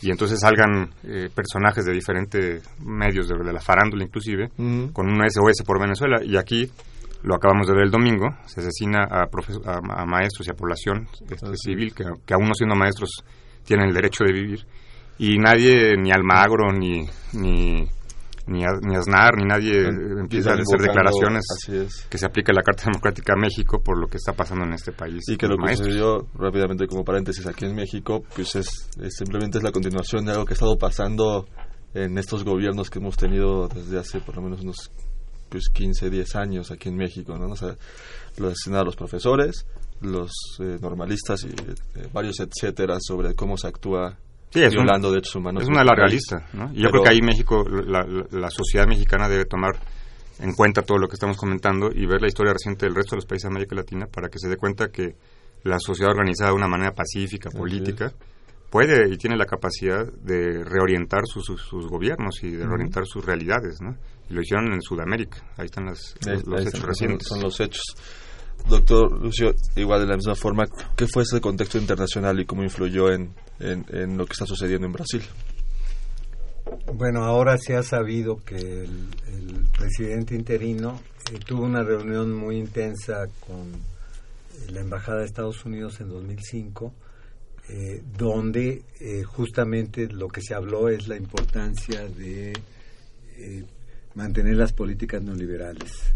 y 0.00 0.10
entonces 0.10 0.40
salgan 0.40 0.90
personajes 1.34 1.84
de 1.84 1.92
diferentes 1.92 2.62
medios 2.80 3.28
de, 3.28 3.52
la 3.52 3.60
farándula 3.60 4.04
inclusive 4.04 4.48
con 4.92 5.08
un 5.08 5.28
SOS 5.28 5.64
por 5.66 5.80
Venezuela. 5.80 6.20
Y 6.22 6.36
aquí 6.36 6.70
lo 7.22 7.34
acabamos 7.34 7.66
de 7.66 7.74
ver 7.74 7.84
el 7.84 7.90
domingo, 7.90 8.28
se 8.46 8.60
asesina 8.60 9.04
a, 9.10 9.24
a, 9.24 10.06
maestros 10.06 10.46
y 10.46 10.50
a 10.50 10.54
población 10.54 11.08
este, 11.28 11.56
civil 11.56 11.92
que, 11.94 12.04
que 12.24 12.34
aún 12.34 12.46
no 12.46 12.54
siendo 12.54 12.76
maestros 12.76 13.24
tienen 13.64 13.88
el 13.88 13.94
derecho 13.94 14.24
de 14.24 14.32
vivir. 14.32 14.66
Y 15.18 15.36
nadie, 15.38 15.96
ni 15.96 16.12
Almagro, 16.12 16.72
ni, 16.72 17.04
ni, 17.32 17.88
ni, 18.48 18.60
ni 18.60 18.96
Aznar, 18.96 19.36
ni 19.36 19.44
nadie 19.44 19.86
empieza 19.86 20.50
a 20.50 20.54
hacer 20.54 20.80
declaraciones 20.80 21.44
que 22.08 22.18
se 22.18 22.26
aplique 22.26 22.52
la 22.52 22.62
Carta 22.62 22.84
Democrática 22.86 23.34
a 23.34 23.36
México 23.36 23.82
por 23.82 23.98
lo 23.98 24.08
que 24.08 24.16
está 24.16 24.32
pasando 24.32 24.64
en 24.64 24.72
este 24.72 24.92
país. 24.92 25.24
Y 25.28 25.36
que 25.36 25.46
lo 25.46 25.56
que 25.56 25.76
sucedió 25.76 26.26
rápidamente 26.34 26.86
como 26.86 27.04
paréntesis 27.04 27.46
aquí 27.46 27.66
en 27.66 27.74
México, 27.74 28.24
pues 28.34 28.56
es, 28.56 28.88
simplemente 29.10 29.58
es 29.58 29.64
la 29.64 29.72
continuación 29.72 30.24
de 30.24 30.32
algo 30.32 30.44
que 30.44 30.54
ha 30.54 30.54
estado 30.54 30.76
pasando 30.78 31.46
en 31.94 32.18
estos 32.18 32.44
gobiernos 32.44 32.90
que 32.90 32.98
hemos 32.98 33.16
tenido 33.16 33.68
desde 33.68 33.98
hace 33.98 34.20
por 34.20 34.36
lo 34.36 34.42
menos 34.42 34.62
unos 34.62 34.90
pues 35.48 35.68
15, 35.70 36.10
10 36.10 36.36
años 36.36 36.70
aquí 36.70 36.88
en 36.88 36.96
México, 36.96 37.36
¿no? 37.38 37.46
O 37.46 37.56
sea, 37.56 37.76
lo 38.36 38.48
a 38.50 38.84
los 38.84 38.96
profesores, 38.96 39.66
los 40.00 40.30
eh, 40.60 40.78
normalistas 40.80 41.44
y 41.44 41.48
eh, 41.48 42.08
varios 42.12 42.36
etcétera 42.40 42.98
sobre 43.00 43.34
cómo 43.34 43.56
se 43.56 43.66
actúa 43.66 44.18
violando 44.52 45.10
derechos 45.10 45.36
humanos. 45.36 45.62
Es 45.62 45.68
una 45.68 45.84
larga 45.84 46.06
lista, 46.06 46.48
¿no? 46.52 46.70
Y 46.72 46.82
yo 46.82 46.90
creo 46.90 47.02
que 47.02 47.10
ahí 47.10 47.20
México, 47.20 47.64
la, 47.68 48.04
la, 48.30 48.50
sociedad 48.50 48.86
mexicana 48.86 49.28
debe 49.28 49.44
tomar 49.44 49.72
en 50.40 50.52
cuenta 50.54 50.82
todo 50.82 50.98
lo 50.98 51.08
que 51.08 51.14
estamos 51.14 51.36
comentando 51.36 51.90
y 51.92 52.06
ver 52.06 52.20
la 52.20 52.28
historia 52.28 52.52
reciente 52.52 52.86
del 52.86 52.94
resto 52.94 53.12
de 53.12 53.18
los 53.18 53.26
países 53.26 53.48
de 53.48 53.54
América 53.54 53.74
Latina 53.74 54.06
para 54.06 54.28
que 54.28 54.38
se 54.38 54.48
dé 54.48 54.56
cuenta 54.56 54.88
que 54.88 55.16
la 55.64 55.78
sociedad 55.78 56.12
organizada 56.12 56.50
de 56.50 56.56
una 56.56 56.68
manera 56.68 56.92
pacífica, 56.92 57.50
política, 57.50 58.12
puede 58.70 59.12
y 59.12 59.16
tiene 59.16 59.36
la 59.36 59.46
capacidad 59.46 60.06
de 60.06 60.62
reorientar 60.64 61.22
sus, 61.26 61.44
sus, 61.44 61.86
gobiernos 61.86 62.42
y 62.42 62.50
de 62.50 62.64
reorientar 62.64 63.06
sus 63.06 63.24
realidades, 63.24 63.80
¿no? 63.80 63.96
Y 64.30 64.34
lo 64.34 64.42
hicieron 64.42 64.72
en 64.72 64.82
Sudamérica. 64.82 65.38
Ahí 65.56 65.66
están 65.66 65.86
los, 65.86 66.14
hechos 66.22 66.82
recientes. 66.82 67.28
Son 67.28 67.40
los 67.40 67.58
hechos. 67.60 67.84
Doctor 68.68 69.22
Lucio, 69.22 69.54
igual 69.76 70.00
de 70.00 70.06
la 70.06 70.16
misma 70.16 70.34
forma, 70.34 70.66
¿qué 70.96 71.06
fue 71.06 71.22
ese 71.22 71.40
contexto 71.40 71.78
internacional 71.78 72.38
y 72.40 72.44
cómo 72.44 72.62
influyó 72.62 73.10
en, 73.10 73.34
en, 73.60 74.16
lo 74.16 74.26
que 74.26 74.32
está 74.32 74.46
sucediendo 74.46 74.86
en 74.86 74.92
Brasil? 74.92 75.22
Bueno, 76.94 77.24
ahora 77.24 77.56
se 77.58 77.76
ha 77.76 77.82
sabido 77.82 78.36
que 78.36 78.56
el, 78.56 79.08
presidente 79.78 80.34
interino 80.34 81.00
eh, 81.32 81.38
tuvo 81.46 81.64
una 81.64 81.82
reunión 81.82 82.34
muy 82.34 82.58
intensa 82.58 83.28
con 83.46 83.72
la 84.72 84.80
Embajada 84.80 85.20
de 85.20 85.26
Estados 85.26 85.64
Unidos 85.64 86.00
en 86.00 86.08
2005 86.08 86.92
eh, 87.70 88.00
donde 88.16 88.82
eh, 88.98 89.22
justamente 89.24 90.08
lo 90.08 90.28
que 90.28 90.40
se 90.40 90.54
habló 90.54 90.88
es 90.88 91.06
la 91.06 91.18
importancia 91.18 92.08
de 92.08 92.52
eh, 93.36 93.64
mantener 94.14 94.56
las 94.56 94.72
políticas 94.72 95.22
neoliberales 95.22 96.14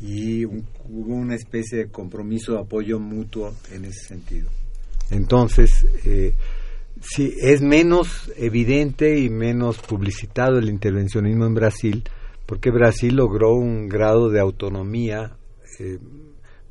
y 0.00 0.46
hubo 0.46 1.14
una 1.14 1.34
especie 1.34 1.76
de 1.76 1.88
compromiso 1.88 2.54
de 2.54 2.60
apoyo 2.60 2.98
mutuo 2.98 3.54
en 3.70 3.84
ese 3.84 4.06
sentido. 4.06 4.48
Entonces, 5.10 5.86
sí, 7.00 7.34
es 7.40 7.62
menos 7.62 8.32
evidente 8.36 9.18
y 9.18 9.30
menos 9.30 9.78
publicitado 9.78 10.58
el 10.58 10.68
intervencionismo 10.68 11.46
en 11.46 11.54
Brasil, 11.54 12.04
porque 12.46 12.70
Brasil 12.70 13.16
logró 13.16 13.54
un 13.54 13.88
grado 13.88 14.30
de 14.30 14.40
autonomía 14.40 15.36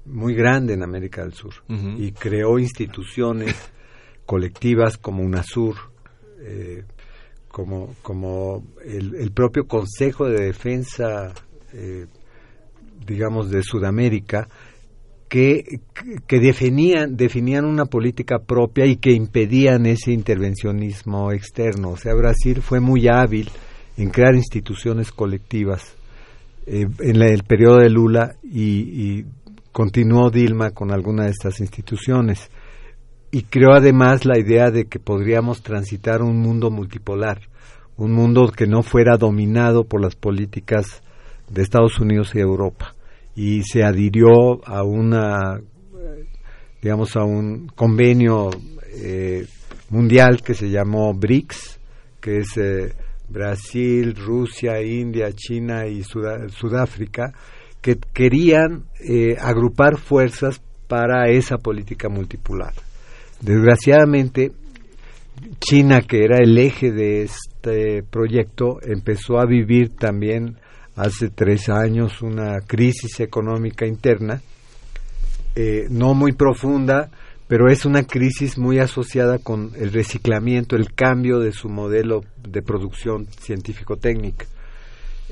muy 0.06 0.36
grande 0.36 0.74
en 0.74 0.84
América 0.84 1.24
del 1.24 1.34
Sur 1.34 1.54
y 1.98 2.12
creó 2.12 2.60
instituciones 2.60 3.56
colectivas 4.26 4.98
como 4.98 5.24
UNASUR, 5.24 5.76
eh, 6.42 6.84
como, 7.48 7.96
como 8.02 8.66
el, 8.84 9.32
propio 9.32 9.68
Consejo 9.68 10.28
de 10.28 10.46
Defensa, 10.46 11.34
eh, 11.74 12.08
digamos, 13.06 13.50
de 13.50 13.62
Sudamérica, 13.64 14.48
que, 15.34 15.80
que 16.28 16.40
definían, 16.40 17.18
definían 17.18 17.66
una 17.66 17.86
política 17.86 18.38
propia 18.38 18.86
y 18.86 18.98
que 18.98 19.14
impedían 19.14 19.88
ese 19.88 20.12
intervencionismo 20.12 21.32
externo. 21.32 21.90
O 21.90 21.98
sea, 21.98 22.14
Brasil 22.14 22.62
fue 22.62 22.80
muy 22.80 23.08
hábil 23.08 23.50
en 23.98 24.12
crear 24.12 24.36
instituciones 24.36 25.12
colectivas 25.12 25.96
eh, 26.68 26.86
en 27.00 27.20
el 27.24 27.42
periodo 27.46 27.80
de 27.80 27.90
Lula 27.90 28.36
y, 28.44 28.62
y 28.62 29.26
continuó 29.72 30.30
Dilma 30.30 30.70
con 30.70 30.92
alguna 30.92 31.24
de 31.24 31.32
estas 31.32 31.60
instituciones. 31.62 32.52
Y 33.32 33.42
creó 33.42 33.74
además 33.74 34.26
la 34.26 34.38
idea 34.38 34.70
de 34.70 34.86
que 34.86 35.00
podríamos 35.00 35.64
transitar 35.64 36.22
un 36.22 36.38
mundo 36.38 36.70
multipolar, 36.70 37.42
un 37.98 38.12
mundo 38.12 38.52
que 38.56 38.68
no 38.68 38.84
fuera 38.84 39.18
dominado 39.18 39.86
por 39.86 40.00
las 40.00 40.14
políticas 40.14 41.02
de 41.50 41.64
Estados 41.64 42.00
Unidos 42.00 42.36
y 42.36 42.40
Europa. 42.40 42.94
Y 43.36 43.64
se 43.64 43.84
adhirió 43.84 44.66
a 44.66 44.84
una, 44.84 45.60
digamos, 46.82 47.16
a 47.16 47.24
un 47.24 47.68
convenio 47.68 48.50
eh, 48.96 49.46
mundial 49.90 50.42
que 50.44 50.54
se 50.54 50.70
llamó 50.70 51.14
BRICS, 51.14 51.80
que 52.22 52.38
es 52.38 52.58
eh, 52.58 52.94
Brasil, 53.30 54.16
Rusia, 54.16 54.82
India, 54.82 55.32
China 55.34 55.88
y 55.88 56.04
Sudá- 56.04 56.48
Sudáfrica, 56.50 57.34
que 57.82 57.98
querían 58.14 58.84
eh, 59.00 59.36
agrupar 59.40 59.98
fuerzas 59.98 60.62
para 60.88 61.30
esa 61.30 61.58
política 61.58 62.08
multipolar. 62.10 62.74
Desgraciadamente, 63.42 64.52
China, 65.60 66.02
que 66.02 66.24
era 66.24 66.38
el 66.38 66.58
eje 66.58 66.92
de 66.92 67.24
este 67.24 68.04
proyecto, 68.04 68.78
empezó 68.84 69.40
a 69.40 69.46
vivir 69.46 69.96
también 69.96 70.58
hace 70.96 71.30
tres 71.30 71.70
años 71.70 72.22
una 72.22 72.60
crisis 72.62 73.20
económica 73.20 73.86
interna, 73.86 74.41
eh, 75.56 75.86
no 75.89 76.14
muy 76.14 76.34
profunda, 76.34 77.10
pero 77.48 77.70
es 77.70 77.86
una 77.86 78.04
crisis 78.04 78.58
muy 78.58 78.80
asociada 78.80 79.38
con 79.38 79.72
el 79.76 79.91
reciclamiento, 79.91 80.76
el 80.76 80.94
cambio 80.94 81.39
de 81.39 81.52
su 81.52 81.70
modelo 81.70 82.22
de 82.48 82.62
producción 82.62 83.28
científico-técnica. 83.28 84.46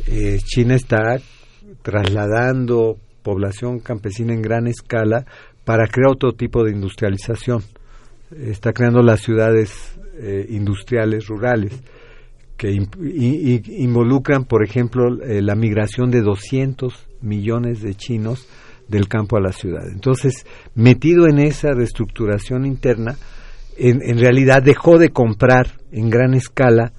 Eh, 0.08 0.40
China 0.44 0.76
está 0.76 1.18
trasladando 1.82 2.98
población 3.24 3.80
campesina 3.80 4.34
en 4.34 4.42
gran 4.42 4.68
escala 4.68 5.26
para 5.64 5.88
crear 5.88 6.12
otro 6.12 6.34
tipo 6.34 6.64
de 6.64 6.72
industrialización. 6.72 7.64
Está 8.36 8.74
creando 8.74 9.02
las 9.02 9.22
ciudades 9.22 9.96
eh, 10.20 10.46
industriales 10.50 11.28
rurales 11.28 11.82
que 12.62 12.78
involucran, 13.70 14.46
por 14.46 14.64
ejemplo, 14.64 15.20
eh, 15.24 15.42
la 15.42 15.56
migración 15.56 16.12
de 16.12 16.22
200 16.22 16.94
millones 17.22 17.82
de 17.82 17.96
chinos 17.96 18.48
del 18.88 19.08
campo 19.08 19.36
a 19.36 19.42
la 19.42 19.52
ciudad. 19.52 19.90
Entonces, 19.92 20.46
metido 20.76 21.26
en 21.26 21.40
esa 21.40 21.72
reestructuración 21.72 22.68
interna, 22.68 23.18
en, 23.78 24.20
realidad 24.20 24.62
dejó 24.62 25.00
de 25.00 25.10
comprar 25.10 25.72
en 25.92 26.12
gran 26.12 26.36
escala 26.36 26.94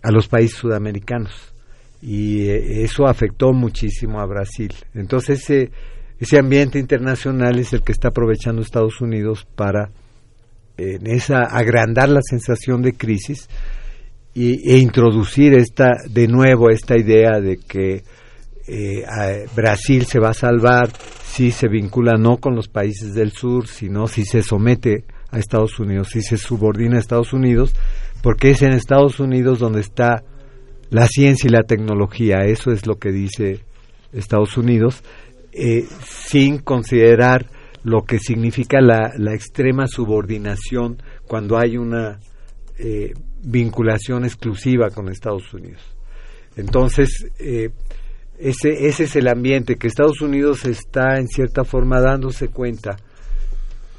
a 0.00 0.12
los 0.12 0.28
países 0.28 0.56
sudamericanos 0.56 1.52
y 2.00 2.42
eh, 2.42 2.84
eso 2.84 3.08
afectó 3.08 3.52
muchísimo 3.52 4.20
a 4.20 4.26
Brasil. 4.26 4.72
Entonces, 4.94 5.40
ese, 5.40 5.72
ese 6.20 6.38
ambiente 6.38 6.78
internacional 6.78 7.58
es 7.58 7.72
el 7.72 7.82
que 7.82 7.90
está 7.90 8.10
aprovechando 8.10 8.62
Estados 8.62 9.00
Unidos 9.00 9.44
para 9.56 9.90
en 10.76 11.08
esa 11.08 11.40
agrandar 11.42 12.08
la 12.08 12.22
sensación 12.22 12.80
de 12.80 12.92
crisis 12.92 13.48
y, 14.34 14.70
e 14.70 14.78
introducir 14.78 15.54
esta 15.54 15.92
de 16.08 16.28
nuevo 16.28 16.70
esta 16.70 16.96
idea 16.96 17.40
de 17.40 17.58
que 17.58 18.02
eh, 18.68 19.04
Brasil 19.54 20.06
se 20.06 20.20
va 20.20 20.30
a 20.30 20.34
salvar 20.34 20.90
si 21.24 21.50
se 21.50 21.68
vincula 21.68 22.12
no 22.18 22.36
con 22.38 22.54
los 22.54 22.68
países 22.68 23.14
del 23.14 23.32
sur, 23.32 23.66
sino 23.66 24.06
si 24.06 24.24
se 24.24 24.42
somete 24.42 25.04
a 25.30 25.38
Estados 25.38 25.78
Unidos, 25.78 26.08
si 26.10 26.22
se 26.22 26.36
subordina 26.36 26.96
a 26.96 27.00
Estados 27.00 27.32
Unidos, 27.32 27.74
porque 28.22 28.50
es 28.50 28.62
en 28.62 28.72
Estados 28.72 29.20
Unidos 29.20 29.58
donde 29.58 29.80
está 29.80 30.22
la 30.90 31.06
ciencia 31.06 31.48
y 31.48 31.52
la 31.52 31.62
tecnología, 31.62 32.44
eso 32.44 32.72
es 32.72 32.86
lo 32.86 32.96
que 32.96 33.12
dice 33.12 33.60
Estados 34.12 34.56
Unidos, 34.56 35.02
eh, 35.52 35.84
sin 36.04 36.58
considerar 36.58 37.46
lo 37.82 38.02
que 38.02 38.18
significa 38.18 38.80
la, 38.80 39.12
la 39.16 39.34
extrema 39.34 39.86
subordinación 39.86 41.02
cuando 41.26 41.58
hay 41.58 41.76
una 41.76 42.18
eh, 42.78 43.12
vinculación 43.42 44.24
exclusiva 44.24 44.90
con 44.90 45.08
Estados 45.08 45.52
Unidos. 45.54 45.82
Entonces, 46.56 47.26
eh, 47.38 47.70
ese, 48.38 48.86
ese 48.86 49.04
es 49.04 49.16
el 49.16 49.28
ambiente 49.28 49.76
que 49.76 49.86
Estados 49.86 50.20
Unidos 50.20 50.64
está 50.64 51.18
en 51.18 51.28
cierta 51.28 51.64
forma 51.64 52.00
dándose 52.00 52.48
cuenta 52.48 52.96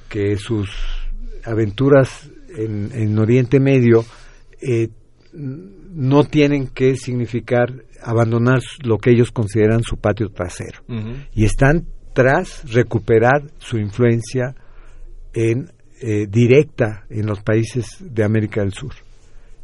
que 0.10 0.36
sus 0.36 0.70
aventuras 1.46 2.30
en, 2.56 2.92
en 2.94 3.18
Oriente 3.18 3.60
Medio 3.60 4.04
eh, 4.62 4.90
no 5.34 6.24
tienen 6.26 6.68
que 6.68 6.96
significar 6.96 7.86
abandonar 8.04 8.60
lo 8.84 8.98
que 8.98 9.12
ellos 9.12 9.32
consideran 9.32 9.84
su 9.84 9.98
patio 9.98 10.30
trasero 10.30 10.80
y 11.34 11.46
están 11.46 11.86
tras 12.14 12.70
recuperar 12.72 13.44
su 13.60 13.78
influencia 13.78 14.56
en 15.34 15.72
eh, 16.02 16.26
directa 16.28 17.06
en 17.10 17.28
los 17.28 17.42
países 17.42 17.98
de 18.00 18.24
América 18.24 18.62
del 18.62 18.74
Sur. 18.74 18.92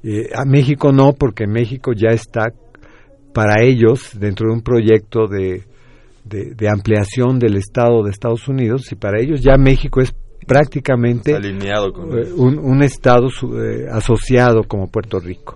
Eh, 0.04 0.30
a 0.34 0.46
México 0.46 0.92
no, 0.92 1.14
porque 1.14 1.48
México 1.48 1.92
ya 1.94 2.10
está 2.10 2.46
para 3.34 3.64
ellos 3.64 4.12
dentro 4.20 4.48
de 4.50 4.54
un 4.54 4.62
proyecto 4.62 5.28
de, 5.28 5.64
de, 6.24 6.54
de 6.56 6.70
ampliación 6.70 7.40
del 7.40 7.56
Estado 7.58 8.04
de 8.04 8.12
Estados 8.12 8.48
Unidos 8.48 8.92
y 8.92 8.96
para 8.96 9.20
ellos 9.22 9.42
ya 9.42 9.58
México 9.58 10.02
es 10.02 10.14
prácticamente 10.48 11.36
alineado 11.36 11.92
con 11.92 12.18
eh, 12.18 12.32
un, 12.36 12.58
un 12.58 12.82
Estado 12.84 13.30
su- 13.30 13.60
eh, 13.60 13.88
asociado 13.92 14.64
como 14.64 14.90
Puerto 14.90 15.20
Rico. 15.20 15.56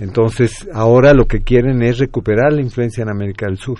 Entonces, 0.00 0.68
ahora 0.74 1.14
lo 1.14 1.24
que 1.26 1.40
quieren 1.40 1.82
es 1.82 1.98
recuperar 1.98 2.52
la 2.52 2.60
influencia 2.60 3.02
en 3.02 3.10
América 3.10 3.46
del 3.46 3.56
Sur. 3.56 3.78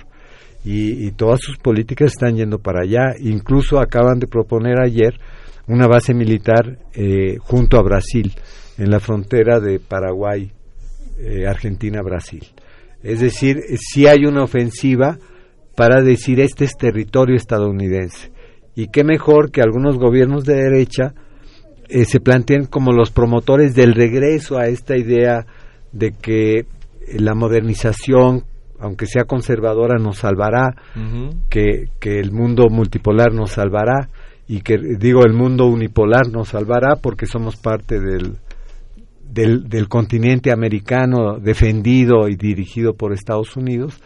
Y, 0.64 1.06
y 1.06 1.12
todas 1.12 1.40
sus 1.42 1.58
políticas 1.58 2.12
están 2.12 2.36
yendo 2.36 2.58
para 2.58 2.82
allá. 2.82 3.14
Incluso 3.20 3.78
acaban 3.78 4.18
de 4.18 4.26
proponer 4.26 4.80
ayer 4.80 5.14
una 5.68 5.86
base 5.86 6.14
militar 6.14 6.78
eh, 6.94 7.36
junto 7.40 7.76
a 7.78 7.82
Brasil, 7.82 8.32
en 8.78 8.90
la 8.90 9.00
frontera 9.00 9.60
de 9.60 9.80
Paraguay, 9.80 10.52
eh, 11.18 11.46
Argentina-Brasil. 11.46 12.44
Es 13.02 13.20
decir, 13.20 13.62
si 13.78 14.06
hay 14.06 14.24
una 14.24 14.42
ofensiva 14.42 15.18
para 15.76 16.02
decir 16.02 16.40
este 16.40 16.64
es 16.64 16.76
territorio 16.76 17.36
estadounidense. 17.36 18.32
Y 18.74 18.88
qué 18.88 19.04
mejor 19.04 19.50
que 19.50 19.60
algunos 19.60 19.98
gobiernos 19.98 20.44
de 20.44 20.54
derecha 20.54 21.14
eh, 21.88 22.04
se 22.04 22.18
planteen 22.18 22.66
como 22.66 22.92
los 22.92 23.10
promotores 23.10 23.74
del 23.74 23.94
regreso 23.94 24.58
a 24.58 24.66
esta 24.66 24.96
idea 24.96 25.46
de 25.92 26.12
que 26.12 26.58
eh, 26.58 26.66
la 27.18 27.34
modernización, 27.34 28.44
aunque 28.80 29.06
sea 29.06 29.24
conservadora, 29.24 29.98
nos 29.98 30.18
salvará, 30.18 30.74
que, 31.48 31.88
que 32.00 32.18
el 32.18 32.32
mundo 32.32 32.68
multipolar 32.68 33.32
nos 33.32 33.52
salvará 33.52 34.08
y 34.48 34.60
que 34.60 34.76
digo 34.98 35.24
el 35.24 35.32
mundo 35.32 35.66
unipolar 35.66 36.28
nos 36.30 36.48
salvará 36.48 36.96
porque 36.96 37.26
somos 37.26 37.56
parte 37.56 37.98
del, 37.98 38.36
del, 39.36 39.68
del 39.68 39.86
continente 39.86 40.50
americano 40.50 41.38
defendido 41.38 42.26
y 42.28 42.36
dirigido 42.36 42.94
por 42.94 43.12
Estados 43.12 43.54
Unidos 43.54 44.00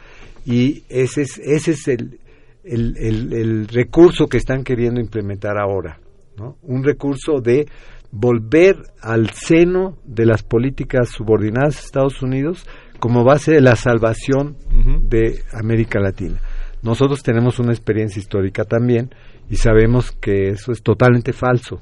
y 0.45 0.83
ese 0.89 1.23
es, 1.23 1.39
ese 1.39 1.71
es 1.71 1.87
el, 1.87 2.19
el, 2.65 2.97
el, 2.99 3.33
el 3.33 3.69
recurso 3.69 4.27
que 4.27 4.39
están 4.39 4.65
queriendo 4.65 5.01
implementar 5.01 5.57
ahora, 5.57 6.01
¿no? 6.37 6.57
un 6.63 6.83
recurso 6.83 7.41
de 7.41 7.69
volver 8.11 8.77
al 9.01 9.31
seno 9.31 9.99
de 10.05 10.27
las 10.27 10.43
políticas 10.43 11.11
subordinadas 11.11 11.77
a 11.77 11.85
Estados 11.85 12.23
Unidos 12.23 12.67
como 12.99 13.23
base 13.23 13.53
de 13.53 13.61
la 13.61 13.77
salvación 13.77 14.57
de 15.03 15.43
América 15.53 16.01
Latina. 16.01 16.41
Nosotros 16.83 17.23
tenemos 17.23 17.61
una 17.61 17.73
experiencia 17.73 18.19
histórica 18.19 18.65
también 18.65 19.11
y 19.49 19.57
sabemos 19.57 20.11
que 20.11 20.49
eso 20.49 20.73
es 20.73 20.83
totalmente 20.83 21.33
falso, 21.33 21.79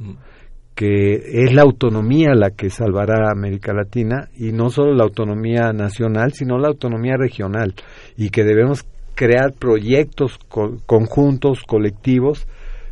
que 0.78 1.42
es 1.42 1.52
la 1.52 1.62
autonomía 1.62 2.34
la 2.36 2.50
que 2.52 2.70
salvará 2.70 3.26
a 3.26 3.32
América 3.32 3.72
Latina 3.72 4.28
y 4.36 4.52
no 4.52 4.70
solo 4.70 4.94
la 4.94 5.02
autonomía 5.02 5.72
nacional, 5.72 6.34
sino 6.34 6.56
la 6.56 6.68
autonomía 6.68 7.16
regional 7.18 7.74
y 8.16 8.30
que 8.30 8.44
debemos 8.44 8.84
crear 9.16 9.54
proyectos 9.54 10.38
co- 10.48 10.76
conjuntos, 10.86 11.62
colectivos, 11.66 12.46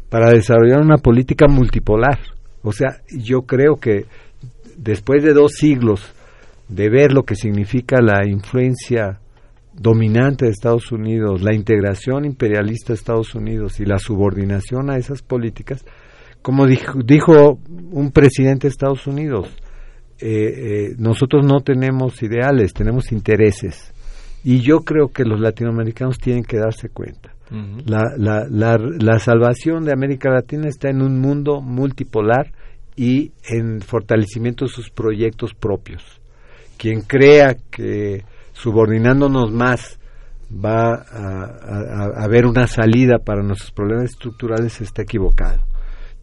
para 0.09 0.31
desarrollar 0.31 0.81
una 0.81 0.97
política 0.97 1.47
multipolar. 1.47 2.19
O 2.63 2.73
sea, 2.73 3.03
yo 3.09 3.43
creo 3.43 3.77
que 3.77 4.07
después 4.77 5.23
de 5.23 5.33
dos 5.33 5.53
siglos 5.53 6.13
de 6.69 6.91
ver 6.91 7.13
lo 7.13 7.23
que 7.23 7.37
significa 7.37 8.01
la 8.03 8.27
influencia 8.27 9.21
dominante 9.73 10.47
de 10.47 10.51
Estados 10.51 10.91
Unidos, 10.91 11.41
la 11.41 11.55
integración 11.55 12.25
imperialista 12.25 12.89
de 12.89 12.95
Estados 12.95 13.37
Unidos 13.37 13.79
y 13.79 13.85
la 13.85 13.99
subordinación 13.99 14.91
a 14.91 14.97
esas 14.97 15.23
políticas, 15.23 15.85
como 16.47 16.65
dijo, 16.65 16.93
dijo 17.05 17.59
un 17.91 18.13
presidente 18.13 18.69
de 18.69 18.71
Estados 18.71 19.09
Unidos, 19.09 19.49
eh, 20.21 20.29
eh, 20.29 20.95
nosotros 20.97 21.45
no 21.45 21.59
tenemos 21.59 22.23
ideales, 22.23 22.73
tenemos 22.73 23.11
intereses. 23.11 23.93
Y 24.45 24.61
yo 24.61 24.83
creo 24.83 25.09
que 25.09 25.25
los 25.25 25.41
latinoamericanos 25.41 26.19
tienen 26.19 26.45
que 26.45 26.59
darse 26.59 26.89
cuenta. 26.89 27.35
La, 27.85 28.13
la, 28.17 28.47
la, 28.49 28.79
la 28.79 29.19
salvación 29.19 29.85
de 29.85 29.93
América 29.93 30.31
Latina 30.31 30.69
está 30.69 30.89
en 30.89 31.03
un 31.03 31.19
mundo 31.21 31.61
multipolar 31.61 32.53
y 32.95 33.33
en 33.49 33.81
fortalecimiento 33.81 34.67
de 34.67 34.71
sus 34.71 34.91
proyectos 34.91 35.53
propios. 35.53 36.05
Quien 36.79 37.01
crea 37.01 37.57
que 37.73 38.23
subordinándonos 38.53 39.51
más 39.51 39.99
va 40.53 40.95
a, 40.95 42.23
haber 42.23 42.47
una 42.47 42.69
salida 42.69 43.19
para 43.19 43.43
nuestros 43.43 43.73
problemas 43.73 44.13
estructurales 44.13 44.81
está 44.81 45.03
equivocado. 45.03 45.59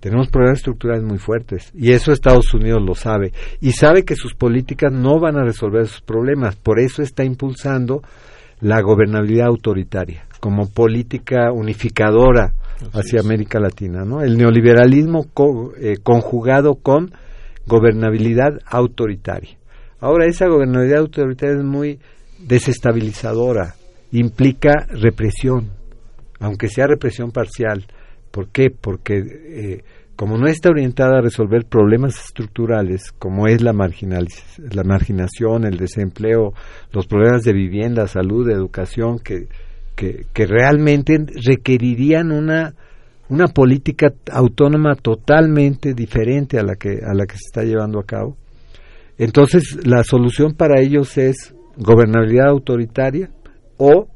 Tenemos 0.03 0.27
problemas 0.27 0.57
estructurales 0.57 1.01
muy 1.01 1.17
fuertes 1.17 1.71
y 1.73 1.93
eso 1.93 2.11
Estados 2.11 2.53
Unidos 2.53 2.81
lo 2.85 2.93
sabe 2.93 3.31
y 3.61 3.71
sabe 3.71 4.03
que 4.03 4.17
sus 4.17 4.33
políticas 4.33 4.91
no 4.91 5.17
van 5.17 5.37
a 5.37 5.45
resolver 5.45 5.83
esos 5.83 6.01
problemas. 6.01 6.57
Por 6.57 6.81
eso 6.81 7.01
está 7.01 7.23
impulsando 7.23 8.03
la 8.59 8.81
gobernabilidad 8.81 9.47
autoritaria 9.47 10.25
como 10.41 10.67
política 10.67 11.53
unificadora 11.53 12.53
hacia 12.91 13.21
América 13.21 13.61
Latina, 13.61 14.03
¿no? 14.03 14.21
El 14.21 14.37
neoliberalismo 14.37 15.27
eh, 15.79 15.95
conjugado 16.03 16.75
con 16.75 17.13
gobernabilidad 17.65 18.59
autoritaria. 18.65 19.55
Ahora 20.01 20.25
esa 20.25 20.47
gobernabilidad 20.47 20.99
autoritaria 20.99 21.59
es 21.59 21.63
muy 21.63 21.97
desestabilizadora, 22.39 23.75
implica 24.11 24.85
represión, 24.89 25.69
aunque 26.41 26.67
sea 26.67 26.87
represión 26.87 27.31
parcial. 27.31 27.85
¿Por 28.33 28.49
qué? 28.49 28.71
Porque 28.71 29.19
eh, 29.19 29.83
como 30.15 30.39
no 30.39 30.47
está 30.47 30.69
orientada 30.69 31.19
a 31.19 31.21
resolver 31.21 31.65
problemas 31.65 32.15
estructurales, 32.17 33.11
como 33.19 33.45
es 33.45 33.61
la, 33.61 33.73
la 33.73 34.83
marginación, 34.83 35.65
el 35.65 35.77
desempleo, 35.77 36.53
los 36.91 37.05
problemas 37.05 37.43
de 37.43 37.53
vivienda, 37.53 38.07
salud, 38.07 38.49
educación, 38.49 39.19
que, 39.19 39.49
que, 39.95 40.25
que 40.33 40.47
realmente 40.47 41.15
requerirían 41.45 42.31
una, 42.31 42.73
una 43.29 43.45
política 43.45 44.07
autónoma 44.31 44.95
totalmente 44.95 45.93
diferente 45.93 46.57
a 46.57 46.63
la 46.63 46.73
que, 46.73 47.01
a 47.05 47.13
la 47.13 47.27
que 47.27 47.35
se 47.35 47.45
está 47.45 47.61
llevando 47.61 47.99
a 47.99 48.05
cabo. 48.05 48.35
Entonces, 49.19 49.77
la 49.85 50.03
solución 50.03 50.55
para 50.55 50.81
ellos 50.81 51.19
es 51.19 51.53
gobernabilidad 51.77 52.47
autoritaria 52.47 53.29
o, 53.77 54.07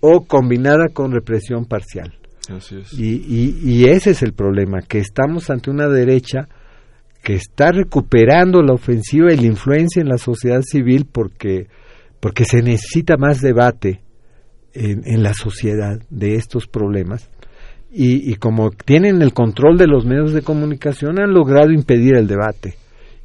o 0.00 0.26
combinada 0.26 0.88
con 0.92 1.12
represión 1.12 1.64
parcial. 1.64 2.19
Y, 2.96 3.54
y, 3.62 3.84
ese 3.86 4.10
es 4.10 4.22
el 4.22 4.32
problema, 4.32 4.80
que 4.82 4.98
estamos 4.98 5.50
ante 5.50 5.70
una 5.70 5.88
derecha 5.88 6.48
que 7.22 7.34
está 7.34 7.70
recuperando 7.70 8.62
la 8.62 8.72
ofensiva 8.72 9.32
y 9.32 9.36
la 9.36 9.46
influencia 9.46 10.00
en 10.00 10.08
la 10.08 10.18
sociedad 10.18 10.62
civil 10.62 11.06
porque, 11.10 11.68
porque 12.18 12.44
se 12.44 12.62
necesita 12.62 13.16
más 13.16 13.40
debate 13.40 14.00
en, 14.72 15.02
en 15.04 15.22
la 15.22 15.34
sociedad 15.34 16.00
de 16.08 16.34
estos 16.34 16.66
problemas. 16.66 17.30
Y, 17.92 18.30
y, 18.30 18.36
como 18.36 18.70
tienen 18.70 19.20
el 19.20 19.32
control 19.32 19.76
de 19.76 19.86
los 19.86 20.06
medios 20.06 20.32
de 20.32 20.42
comunicación, 20.42 21.18
han 21.18 21.32
logrado 21.32 21.72
impedir 21.72 22.14
el 22.16 22.26
debate 22.26 22.74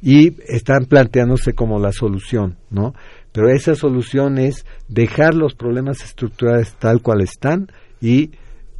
y 0.02 0.36
están 0.46 0.86
planteándose 0.86 1.52
como 1.52 1.78
la 1.78 1.92
solución, 1.92 2.56
¿no? 2.70 2.94
Pero 3.32 3.48
esa 3.50 3.74
solución 3.74 4.38
es 4.38 4.64
dejar 4.88 5.34
los 5.34 5.54
problemas 5.54 6.02
estructurales 6.02 6.74
tal 6.78 7.00
cual 7.02 7.20
están 7.20 7.68
y 8.00 8.30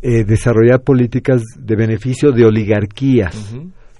eh, 0.02 0.24
desarrollar 0.24 0.82
políticas 0.82 1.42
de 1.58 1.76
beneficio 1.76 2.32
de 2.32 2.44
oligarquías, 2.44 3.54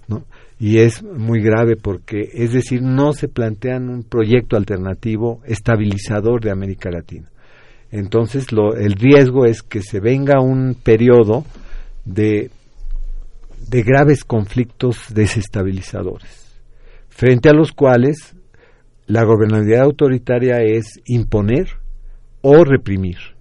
¿no? 0.09 0.25
Y 0.59 0.79
es 0.79 1.03
muy 1.03 1.43
grave 1.43 1.77
porque, 1.77 2.31
es 2.33 2.53
decir, 2.53 2.83
no 2.83 3.13
se 3.13 3.29
plantean 3.29 3.89
un 3.89 4.05
proyecto 4.05 4.57
alternativo 4.57 5.41
estabilizador 5.45 6.43
de 6.43 6.51
América 6.51 6.91
Latina. 6.91 7.31
Entonces, 7.91 8.53
lo, 8.53 8.75
el 8.75 8.95
riesgo 8.95 9.45
es 9.45 9.63
que 9.63 9.83
se 9.83 10.01
venga 10.01 10.41
un 10.41 10.75
periodo 10.83 11.45
de, 12.05 12.51
de 13.69 13.83
graves 13.83 14.25
conflictos 14.25 14.99
desestabilizadores, 15.13 16.61
frente 17.09 17.49
a 17.49 17.53
los 17.55 17.73
cuales 17.73 18.35
la 19.07 19.25
gobernabilidad 19.25 19.83
autoritaria 19.83 20.63
es 20.63 21.01
imponer 21.05 21.69
o 22.43 22.65
reprimir. 22.65 23.36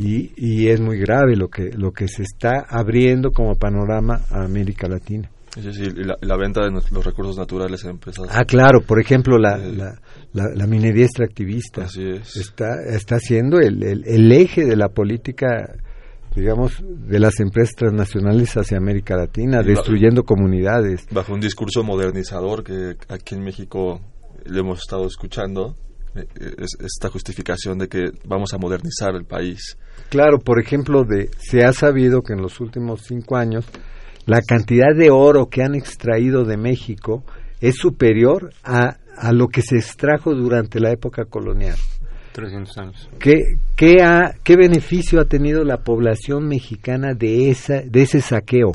Y, 0.00 0.30
y, 0.36 0.68
es 0.68 0.80
muy 0.80 0.96
grave 0.96 1.34
lo 1.34 1.48
que, 1.48 1.72
lo 1.72 1.90
que 1.90 2.06
se 2.06 2.22
está 2.22 2.64
abriendo 2.68 3.32
como 3.32 3.56
panorama 3.56 4.20
a 4.30 4.44
América 4.44 4.86
Latina. 4.86 5.28
la, 6.20 6.36
venta 6.36 6.62
de 6.62 6.70
los 6.70 7.04
recursos 7.04 7.36
naturales 7.36 7.84
a 7.84 7.90
empresas. 7.90 8.28
Ah, 8.30 8.44
claro, 8.44 8.80
por 8.80 9.00
ejemplo, 9.00 9.38
la, 9.38 9.58
la, 10.32 10.66
minería 10.68 11.04
extractivista 11.04 11.86
está, 11.86 12.76
está 12.88 13.18
siendo 13.18 13.58
el, 13.58 13.82
el, 13.82 14.30
eje 14.30 14.64
de 14.66 14.76
la 14.76 14.88
política, 14.88 15.74
digamos, 16.36 16.80
de 16.80 17.18
las 17.18 17.40
empresas 17.40 17.74
transnacionales 17.74 18.56
hacia 18.56 18.76
América 18.76 19.16
Latina, 19.16 19.62
destruyendo 19.64 20.22
comunidades. 20.22 21.08
Bajo 21.10 21.34
un 21.34 21.40
discurso 21.40 21.82
modernizador 21.82 22.62
que 22.62 22.94
aquí 23.08 23.34
en 23.34 23.42
México 23.42 24.00
le 24.44 24.60
hemos 24.60 24.78
estado 24.78 25.08
escuchando 25.08 25.74
eh, 26.14 26.54
esta 26.80 27.08
justificación 27.10 27.78
de 27.78 27.88
que 27.88 28.10
vamos 28.24 28.54
a 28.54 28.58
modernizar 28.58 29.16
el 29.16 29.24
país. 29.24 29.76
Claro, 30.08 30.38
por 30.38 30.60
ejemplo, 30.60 31.04
de, 31.04 31.30
se 31.38 31.64
ha 31.64 31.72
sabido 31.72 32.22
que 32.22 32.32
en 32.32 32.42
los 32.42 32.60
últimos 32.60 33.02
cinco 33.02 33.36
años 33.36 33.66
la 34.26 34.42
cantidad 34.42 34.94
de 34.96 35.10
oro 35.10 35.46
que 35.46 35.62
han 35.62 35.74
extraído 35.74 36.44
de 36.44 36.56
México 36.56 37.24
es 37.60 37.76
superior 37.76 38.52
a, 38.62 38.96
a 39.16 39.32
lo 39.32 39.48
que 39.48 39.62
se 39.62 39.76
extrajo 39.76 40.34
durante 40.34 40.80
la 40.80 40.90
época 40.90 41.24
colonial. 41.24 41.76
300 42.32 42.78
años. 42.78 43.10
¿Qué, 43.18 43.56
qué, 43.74 44.02
ha, 44.02 44.34
¿Qué 44.44 44.56
beneficio 44.56 45.20
ha 45.20 45.24
tenido 45.24 45.64
la 45.64 45.78
población 45.78 46.46
mexicana 46.46 47.14
de, 47.14 47.50
esa, 47.50 47.80
de 47.80 48.02
ese 48.02 48.20
saqueo, 48.20 48.72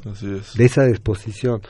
de 0.55 0.65
esa 0.65 0.85
disposición? 0.85 1.61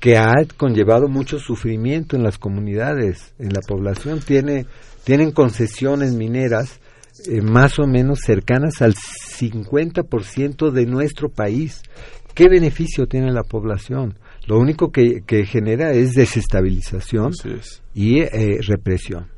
que 0.00 0.18
ha 0.18 0.34
conllevado 0.56 1.08
mucho 1.08 1.38
sufrimiento 1.38 2.16
en 2.16 2.22
las 2.22 2.38
comunidades, 2.38 3.32
en 3.38 3.48
la 3.48 3.60
población. 3.66 4.20
Tiene, 4.20 4.66
tienen 5.04 5.32
concesiones 5.32 6.12
mineras 6.12 6.80
eh, 7.26 7.40
más 7.40 7.78
o 7.78 7.86
menos 7.86 8.20
cercanas 8.24 8.82
al 8.82 8.94
50% 8.94 10.70
de 10.70 10.86
nuestro 10.86 11.28
país. 11.28 11.82
¿Qué 12.34 12.48
beneficio 12.48 13.06
tiene 13.06 13.32
la 13.32 13.42
población? 13.42 14.18
Lo 14.46 14.58
único 14.58 14.92
que, 14.92 15.22
que 15.26 15.44
genera 15.46 15.92
es 15.92 16.14
desestabilización 16.14 17.32
y 17.94 18.20
eh, 18.20 18.58
represión. 18.60 19.28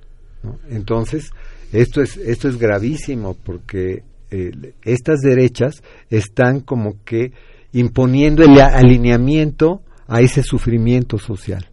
Entonces, 0.68 1.30
esto 1.72 2.02
es, 2.02 2.16
esto 2.16 2.48
es 2.48 2.58
gravísimo 2.58 3.34
porque 3.34 4.02
eh, 4.30 4.74
estas 4.82 5.20
derechas 5.20 5.82
están 6.10 6.60
como 6.60 7.02
que 7.04 7.32
imponiendo 7.72 8.42
el 8.42 8.60
alineamiento 8.60 9.82
a 10.06 10.20
ese 10.20 10.42
sufrimiento 10.42 11.18
social. 11.18 11.70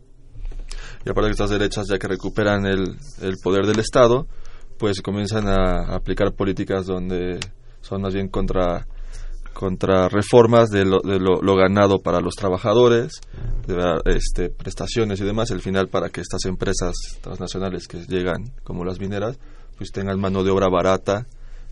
Y 1.06 1.10
aparte 1.10 1.28
de 1.28 1.32
estas 1.32 1.50
derechas, 1.50 1.88
ya 1.90 1.98
que 1.98 2.08
recuperan 2.08 2.66
el, 2.66 2.96
el 3.22 3.38
poder 3.42 3.66
del 3.66 3.80
Estado, 3.80 4.28
pues 4.78 5.02
comienzan 5.02 5.48
a 5.48 5.96
aplicar 5.96 6.34
políticas 6.34 6.86
donde 6.86 7.40
son 7.82 8.02
más 8.02 8.14
bien 8.14 8.28
contra 8.28 8.86
contra 9.56 10.10
reformas 10.10 10.70
de 10.70 10.84
lo, 10.86 11.00
de 11.00 11.18
lo, 11.18 11.56
ganado 11.56 12.00
para 12.00 12.20
los 12.20 12.36
trabajadores, 12.36 13.14
de 13.66 13.78
este, 14.06 14.50
prestaciones 14.50 15.22
y 15.22 15.24
demás, 15.24 15.50
el 15.50 15.62
final 15.62 15.88
para 15.88 16.10
que 16.10 16.20
estas 16.20 16.44
empresas 16.46 16.94
transnacionales 17.22 17.88
que 17.88 18.06
llegan, 18.06 18.52
como 18.64 18.84
las 18.84 19.00
mineras, 19.00 19.40
pues 19.78 19.92
tengan 19.92 20.20
mano 20.20 20.44
de 20.44 20.52
obra 20.52 20.68
barata 20.68 21.26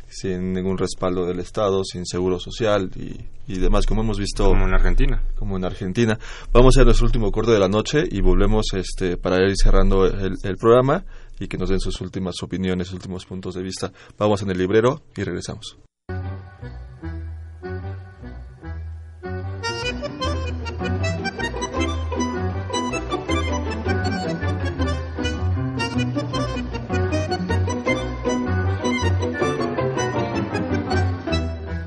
sin 0.08 0.54
ningún 0.54 0.78
respaldo 0.78 1.26
del 1.26 1.40
Estado, 1.40 1.84
sin 1.84 2.06
seguro 2.06 2.40
social 2.40 2.90
y, 2.96 3.18
y, 3.52 3.60
demás, 3.60 3.86
como 3.86 4.02
hemos 4.02 4.20
visto. 4.20 4.46
Como 4.46 4.68
en 4.68 4.74
Argentina. 4.74 5.22
Como 5.38 5.58
en 5.58 5.66
Argentina. 5.66 6.18
Vamos 6.52 6.76
a 6.76 6.80
hacer 6.80 6.86
nuestro 6.86 7.08
último 7.08 7.32
corte 7.32 7.52
de 7.52 7.60
la 7.60 7.68
noche 7.68 8.04
y 8.10 8.22
volvemos 8.22 8.68
este, 8.74 9.18
para 9.18 9.44
ir 9.44 9.56
cerrando 9.58 10.06
el, 10.06 10.36
el 10.44 10.58
programa 10.58 11.04
y 11.40 11.48
que 11.48 11.58
nos 11.58 11.70
den 11.70 11.80
sus 11.80 12.00
últimas 12.02 12.36
opiniones, 12.42 12.88
sus 12.88 12.96
últimos 12.96 13.26
puntos 13.26 13.56
de 13.56 13.64
vista. 13.64 13.92
Vamos 14.18 14.42
en 14.42 14.52
el 14.52 14.58
librero 14.58 15.04
y 15.16 15.24
regresamos. 15.24 15.78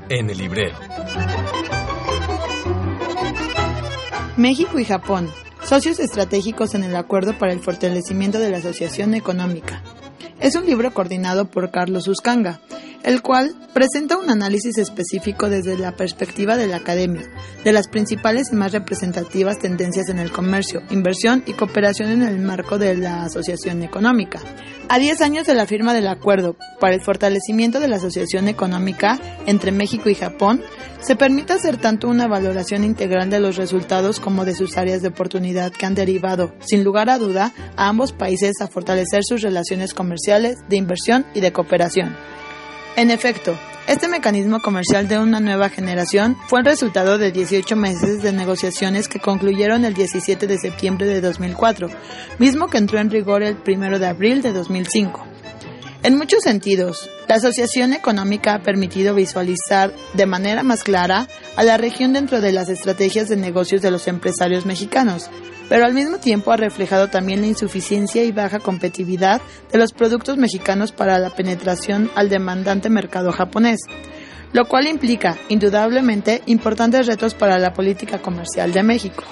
en 0.09 0.29
el 0.29 0.37
librero. 0.37 0.75
México 4.35 4.79
y 4.79 4.85
Japón, 4.85 5.29
socios 5.67 5.99
estratégicos 5.99 6.75
en 6.75 6.85
el 6.85 6.95
Acuerdo 6.95 7.37
para 7.37 7.51
el 7.51 7.59
Fortalecimiento 7.59 8.39
de 8.39 8.49
la 8.49 8.59
Asociación 8.59 9.13
Económica. 9.13 9.81
Es 10.39 10.55
un 10.55 10.65
libro 10.65 10.93
coordinado 10.93 11.51
por 11.51 11.71
Carlos 11.71 12.07
Uscanga, 12.07 12.61
el 13.07 13.21
cual 13.21 13.55
presenta 13.73 14.17
un 14.17 14.29
análisis 14.29 14.77
específico 14.77 15.49
desde 15.49 15.77
la 15.77 15.93
perspectiva 15.93 16.57
de 16.57 16.67
la 16.67 16.75
academia, 16.75 17.21
de 17.63 17.71
las 17.71 17.87
principales 17.87 18.49
y 18.51 18.57
más 18.57 18.73
representativas 18.73 19.59
tendencias 19.59 20.09
en 20.09 20.19
el 20.19 20.29
comercio, 20.29 20.81
inversión 20.89 21.41
y 21.45 21.53
cooperación 21.53 22.11
en 22.11 22.21
el 22.23 22.39
marco 22.39 22.77
de 22.77 22.97
la 22.97 23.23
asociación 23.23 23.81
económica. 23.81 24.41
A 24.89 24.99
10 24.99 25.21
años 25.21 25.47
de 25.47 25.53
la 25.53 25.65
firma 25.65 25.93
del 25.93 26.09
acuerdo 26.09 26.57
para 26.81 26.95
el 26.95 27.01
fortalecimiento 27.01 27.79
de 27.79 27.87
la 27.87 27.95
asociación 27.95 28.49
económica 28.49 29.17
entre 29.45 29.71
México 29.71 30.09
y 30.09 30.15
Japón, 30.15 30.61
se 30.99 31.15
permite 31.15 31.53
hacer 31.53 31.77
tanto 31.77 32.09
una 32.09 32.27
valoración 32.27 32.83
integral 32.83 33.29
de 33.29 33.39
los 33.39 33.55
resultados 33.55 34.19
como 34.19 34.43
de 34.43 34.53
sus 34.53 34.75
áreas 34.75 35.01
de 35.01 35.07
oportunidad 35.07 35.71
que 35.71 35.85
han 35.85 35.95
derivado, 35.95 36.53
sin 36.59 36.83
lugar 36.83 37.09
a 37.09 37.19
duda, 37.19 37.53
a 37.77 37.87
ambos 37.87 38.11
países 38.11 38.59
a 38.59 38.67
fortalecer 38.67 39.21
sus 39.23 39.41
relaciones 39.41 39.93
comerciales, 39.93 40.57
de 40.67 40.75
inversión 40.75 41.25
y 41.33 41.39
de 41.39 41.53
cooperación. 41.53 42.17
En 42.97 43.11
efecto, 43.11 43.55
este 43.87 44.07
mecanismo 44.07 44.59
comercial 44.59 45.07
de 45.07 45.19
una 45.19 45.39
nueva 45.39 45.69
generación 45.69 46.35
fue 46.47 46.61
el 46.61 46.65
resultado 46.65 47.19
de 47.19 47.31
18 47.31 47.75
meses 47.75 48.23
de 48.23 48.31
negociaciones 48.31 49.07
que 49.07 49.19
concluyeron 49.19 49.85
el 49.85 49.93
17 49.93 50.47
de 50.47 50.57
septiembre 50.57 51.05
de 51.05 51.21
2004, 51.21 51.91
mismo 52.39 52.69
que 52.69 52.79
entró 52.79 52.97
en 52.97 53.11
rigor 53.11 53.43
el 53.43 53.55
1 53.63 53.99
de 53.99 54.07
abril 54.07 54.41
de 54.41 54.51
2005. 54.51 55.27
En 56.01 56.17
muchos 56.17 56.41
sentidos, 56.41 57.07
la 57.27 57.35
asociación 57.35 57.93
económica 57.93 58.55
ha 58.55 58.63
permitido 58.63 59.13
visualizar 59.13 59.93
de 60.15 60.25
manera 60.25 60.63
más 60.63 60.83
clara 60.83 61.27
a 61.55 61.63
la 61.63 61.77
región 61.77 62.13
dentro 62.13 62.41
de 62.41 62.51
las 62.51 62.67
estrategias 62.67 63.29
de 63.29 63.37
negocios 63.37 63.83
de 63.83 63.91
los 63.91 64.07
empresarios 64.07 64.65
mexicanos, 64.65 65.29
pero 65.69 65.85
al 65.85 65.93
mismo 65.93 66.17
tiempo 66.17 66.51
ha 66.51 66.57
reflejado 66.57 67.07
también 67.07 67.41
la 67.41 67.47
insuficiencia 67.47 68.23
y 68.23 68.31
baja 68.31 68.59
competitividad 68.59 69.41
de 69.71 69.77
los 69.77 69.93
productos 69.93 70.37
mexicanos 70.37 70.91
para 70.91 71.19
la 71.19 71.29
penetración 71.29 72.09
al 72.15 72.29
demandante 72.29 72.89
mercado 72.89 73.31
japonés, 73.31 73.79
lo 74.53 74.65
cual 74.65 74.87
implica, 74.87 75.37
indudablemente, 75.49 76.41
importantes 76.45 77.05
retos 77.05 77.33
para 77.33 77.59
la 77.59 77.73
política 77.73 78.21
comercial 78.21 78.71
de 78.71 78.83
México. 78.83 79.23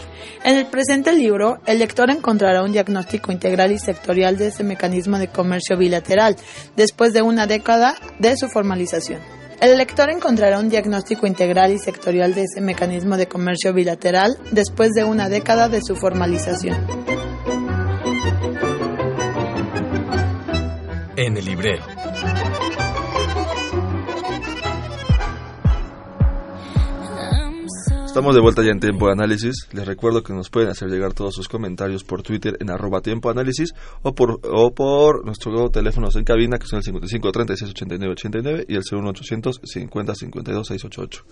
En 0.44 0.58
el 0.58 0.68
presente 0.68 1.14
libro, 1.14 1.58
el 1.66 1.80
lector 1.80 2.12
encontrará 2.12 2.64
un 2.64 2.72
diagnóstico 2.72 3.32
integral 3.32 3.72
y 3.72 3.80
sectorial 3.80 4.38
de 4.38 4.48
este 4.48 4.64
mecanismo 4.64 5.18
de 5.18 5.30
comercio 5.30 5.78
bilateral, 5.78 6.36
después 6.76 7.14
de 7.14 7.22
una 7.22 7.48
década 7.48 7.96
de 8.20 8.38
su 8.38 8.48
formalización. 8.48 9.45
El 9.62 9.78
lector 9.78 10.10
encontrará 10.10 10.60
un 10.60 10.70
diagnóstico 10.70 11.28
integral 11.28 11.72
y 11.72 11.80
sectorial 11.80 12.36
de 12.36 12.44
ese 12.44 12.62
mecanismo 12.62 13.18
de 13.18 13.28
comercio 13.28 13.74
bilateral 13.74 14.38
después 14.52 14.92
de 14.92 15.04
una 15.04 15.30
década 15.30 15.70
de 15.70 15.82
su 15.82 15.96
formalización. 15.96 16.78
En 21.16 21.38
el 21.38 21.46
librero. 21.46 21.84
Estamos 28.16 28.34
de 28.34 28.40
vuelta 28.40 28.64
ya 28.64 28.72
en 28.72 28.80
Tiempo 28.80 29.08
de 29.08 29.12
Análisis. 29.12 29.68
Les 29.74 29.86
recuerdo 29.86 30.24
que 30.24 30.32
nos 30.32 30.50
pueden 30.50 30.70
hacer 30.70 30.88
llegar 30.88 31.12
todos 31.12 31.36
sus 31.36 31.50
comentarios 31.50 32.06
por 32.06 32.24
Twitter 32.24 32.56
en 32.62 32.70
arroba 32.70 33.02
Tiempo 33.02 33.30
Análisis 33.30 33.74
o 34.04 34.16
por, 34.16 34.40
o 34.42 34.74
por 34.74 35.26
nuestro 35.26 35.70
teléfonos 35.70 36.16
en 36.16 36.24
cabina 36.24 36.58
que 36.58 36.66
son 36.66 36.78
el 36.78 36.84
55 36.84 37.30
36 37.30 37.72
89 37.72 38.14
89 38.14 38.66
y 38.70 38.76
el 38.76 38.84
01800 38.90 39.60
50 39.62 40.16
52 40.16 40.66
688. 40.66 41.26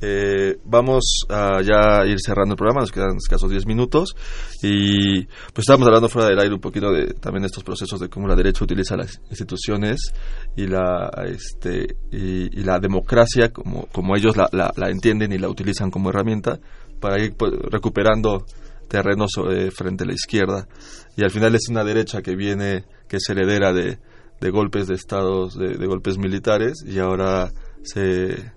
Eh, 0.00 0.58
vamos 0.64 1.26
a 1.28 1.60
ya 1.60 2.06
ir 2.06 2.18
cerrando 2.20 2.54
el 2.54 2.56
programa, 2.56 2.82
nos 2.82 2.92
quedan 2.92 3.16
escasos 3.16 3.50
10 3.50 3.66
minutos 3.66 4.14
y 4.62 5.24
pues 5.24 5.58
estábamos 5.58 5.88
hablando 5.88 6.08
fuera 6.08 6.28
del 6.28 6.38
aire 6.38 6.54
un 6.54 6.60
poquito 6.60 6.92
de 6.92 7.14
también 7.14 7.44
estos 7.44 7.64
procesos 7.64 7.98
de 7.98 8.08
cómo 8.08 8.28
la 8.28 8.36
derecha 8.36 8.62
utiliza 8.62 8.96
las 8.96 9.20
instituciones 9.28 10.12
y 10.56 10.66
la 10.66 11.10
este 11.26 11.96
y, 12.10 12.62
la 12.62 12.78
democracia 12.78 13.52
como, 13.52 13.86
como 13.86 14.16
ellos 14.16 14.36
la, 14.36 14.48
la, 14.52 14.90
entienden 14.90 15.32
y 15.32 15.38
la 15.38 15.48
utilizan 15.48 15.90
como 15.90 16.10
herramienta 16.10 16.58
para 17.00 17.22
ir 17.22 17.34
pues, 17.36 17.52
recuperando 17.70 18.44
terrenos 18.88 19.30
eh, 19.50 19.70
frente 19.70 20.04
a 20.04 20.06
la 20.06 20.12
izquierda. 20.12 20.68
Y 21.16 21.24
al 21.24 21.30
final 21.30 21.54
es 21.54 21.68
una 21.70 21.84
derecha 21.84 22.22
que 22.22 22.36
viene 22.36 22.84
que 23.08 23.16
es 23.16 23.28
heredera 23.28 23.72
de, 23.72 23.98
de 24.40 24.50
golpes 24.50 24.86
de 24.88 24.94
estados 24.94 25.58
de, 25.58 25.76
de 25.76 25.86
golpes 25.86 26.18
militares 26.18 26.84
y 26.86 26.98
ahora 26.98 27.50
se 27.82 28.52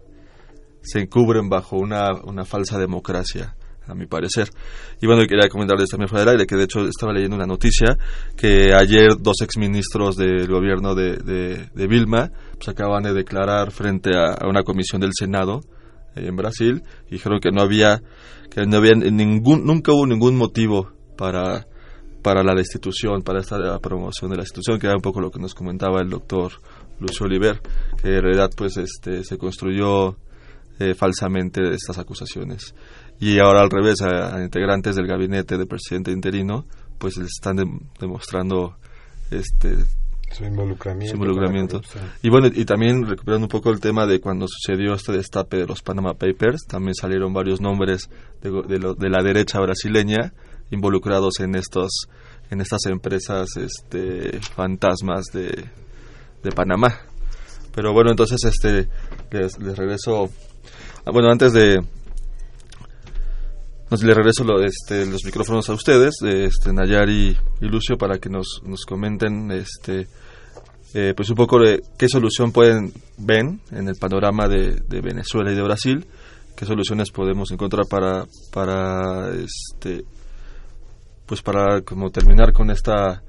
se 0.82 1.00
encubren 1.00 1.50
bajo 1.50 1.78
una, 1.78 2.14
una 2.26 2.46
falsa 2.46 2.78
democracia 2.78 3.56
a 3.88 3.96
mi 3.96 4.06
parecer. 4.06 4.50
Y 5.02 5.08
bueno, 5.08 5.26
quería 5.28 5.50
comentarles 5.50 5.90
también 5.90 6.10
fuera 6.10 6.26
del 6.26 6.34
aire 6.34 6.48
que 6.48 6.56
de 6.56 6.64
hecho 6.64 6.86
estaba 6.88 7.14
leyendo 7.14 7.36
una 7.36 7.46
noticia 7.46 7.98
que 8.36 8.74
ayer 8.74 9.18
dos 9.20 9.42
exministros 9.42 10.16
del 10.18 10.48
gobierno 10.48 10.96
de, 10.96 11.18
de, 11.18 11.88
Vilma 11.88 12.32
pues 12.54 12.70
acaban 12.70 13.04
de 13.04 13.14
declarar 13.14 13.72
frente 13.72 14.12
a, 14.16 14.48
una 14.48 14.64
comisión 14.64 15.02
del 15.02 15.12
Senado 15.14 15.62
eh, 16.16 16.28
en 16.28 16.36
Brasil 16.36 16.84
y 17.08 17.12
dijeron 17.12 17.40
que 17.40 17.52
no 17.52 17.62
había 17.62 18.02
que 18.50 18.66
no 18.66 18.78
había 18.78 18.96
ningún 18.96 19.66
nunca 19.66 19.92
hubo 19.92 20.06
ningún 20.06 20.36
motivo 20.36 20.92
para 21.18 21.68
para 22.26 22.44
la 22.44 22.56
destitución, 22.56 23.22
para 23.22 23.42
esta 23.42 23.78
promoción 23.78 24.32
de 24.32 24.38
la 24.38 24.42
destitución, 24.42 24.80
que 24.80 24.88
era 24.88 24.96
un 24.96 25.02
poco 25.04 25.22
lo 25.22 25.30
que 25.30 25.40
nos 25.40 25.54
comentaba 25.54 26.02
el 26.02 26.10
doctor 26.10 26.54
Lucio 27.00 27.28
Oliver, 27.28 27.62
que 28.02 28.16
en 28.16 28.22
realidad 28.24 28.50
pues 28.58 28.78
este 28.78 29.24
se 29.24 29.38
construyó 29.38 30.18
eh, 30.80 30.94
falsamente 30.94 31.62
estas 31.74 32.00
acusaciones. 32.00 32.74
Y 33.20 33.40
ahora 33.40 33.62
al 33.62 33.70
revés, 33.70 34.02
a, 34.02 34.42
integrantes 34.44 34.96
del 34.96 35.08
gabinete 35.08 35.58
del 35.58 35.68
presidente 35.68 36.12
interino, 36.12 36.66
pues 36.98 37.18
les 37.18 37.28
están 37.28 37.58
demostrando 38.00 38.76
este 39.32 39.78
su 40.32 40.44
involucramiento. 40.44 41.16
involucramiento. 41.16 41.82
Y 42.22 42.30
bueno, 42.30 42.48
y 42.54 42.66
también 42.66 43.06
recuperando 43.06 43.46
un 43.46 43.50
poco 43.50 43.70
el 43.70 43.80
tema 43.80 44.06
de 44.06 44.20
cuando 44.20 44.48
sucedió 44.48 44.94
este 44.94 45.14
destape 45.14 45.58
de 45.58 45.66
los 45.66 45.82
Panama 45.82 46.14
Papers, 46.14 46.66
también 46.68 46.94
salieron 46.94 47.32
varios 47.32 47.62
nombres 47.62 48.10
de, 48.42 48.50
de, 48.50 49.10
la 49.10 49.24
derecha 49.24 49.60
brasileña 49.62 50.34
involucrados 50.72 51.40
en 51.40 51.56
estos 51.56 52.10
en 52.50 52.60
estas 52.60 52.86
empresas 52.88 53.56
este 53.56 54.40
fantasmas 54.42 55.26
de, 55.32 55.70
de 56.44 56.52
Panamá. 56.52 56.94
Pero 57.74 57.94
bueno, 57.94 58.12
entonces 58.12 58.44
este 58.44 58.90
les, 59.32 59.58
les 59.60 59.78
regreso 59.78 60.30
Ah, 61.08 61.12
bueno, 61.12 61.30
antes 61.30 61.54
de... 61.54 61.86
Nos, 63.90 64.04
le 64.04 64.14
regreso 64.14 64.44
este, 64.62 65.06
los 65.06 65.24
micrófonos 65.24 65.70
a 65.70 65.74
ustedes, 65.74 66.16
este, 66.24 66.74
Nayari 66.74 67.38
y 67.62 67.66
Lucio, 67.66 67.98
para 67.98 68.18
que 68.18 68.30
nos, 68.30 68.62
nos 68.66 68.84
comenten 68.84 69.52
este, 69.52 70.08
eh, 70.96 71.14
pues 71.16 71.30
un 71.30 71.36
poco 71.36 71.60
de 71.60 71.84
qué 71.98 72.10
solución 72.10 72.52
pueden 72.52 72.92
ven 73.18 73.62
en 73.72 73.88
el 73.88 73.96
panorama 73.96 74.48
de, 74.48 74.82
Venezuela 74.90 75.52
y 75.52 75.56
de 75.56 75.62
Brasil, 75.62 76.06
qué 76.56 76.66
soluciones 76.66 77.12
podemos 77.12 77.52
encontrar 77.52 77.86
para, 77.88 78.26
para 78.52 79.30
este, 79.36 80.04
pues 81.26 81.42
para 81.42 81.82
como 81.82 82.10
terminar 82.10 82.54
con 82.54 82.72
esta, 82.72 83.22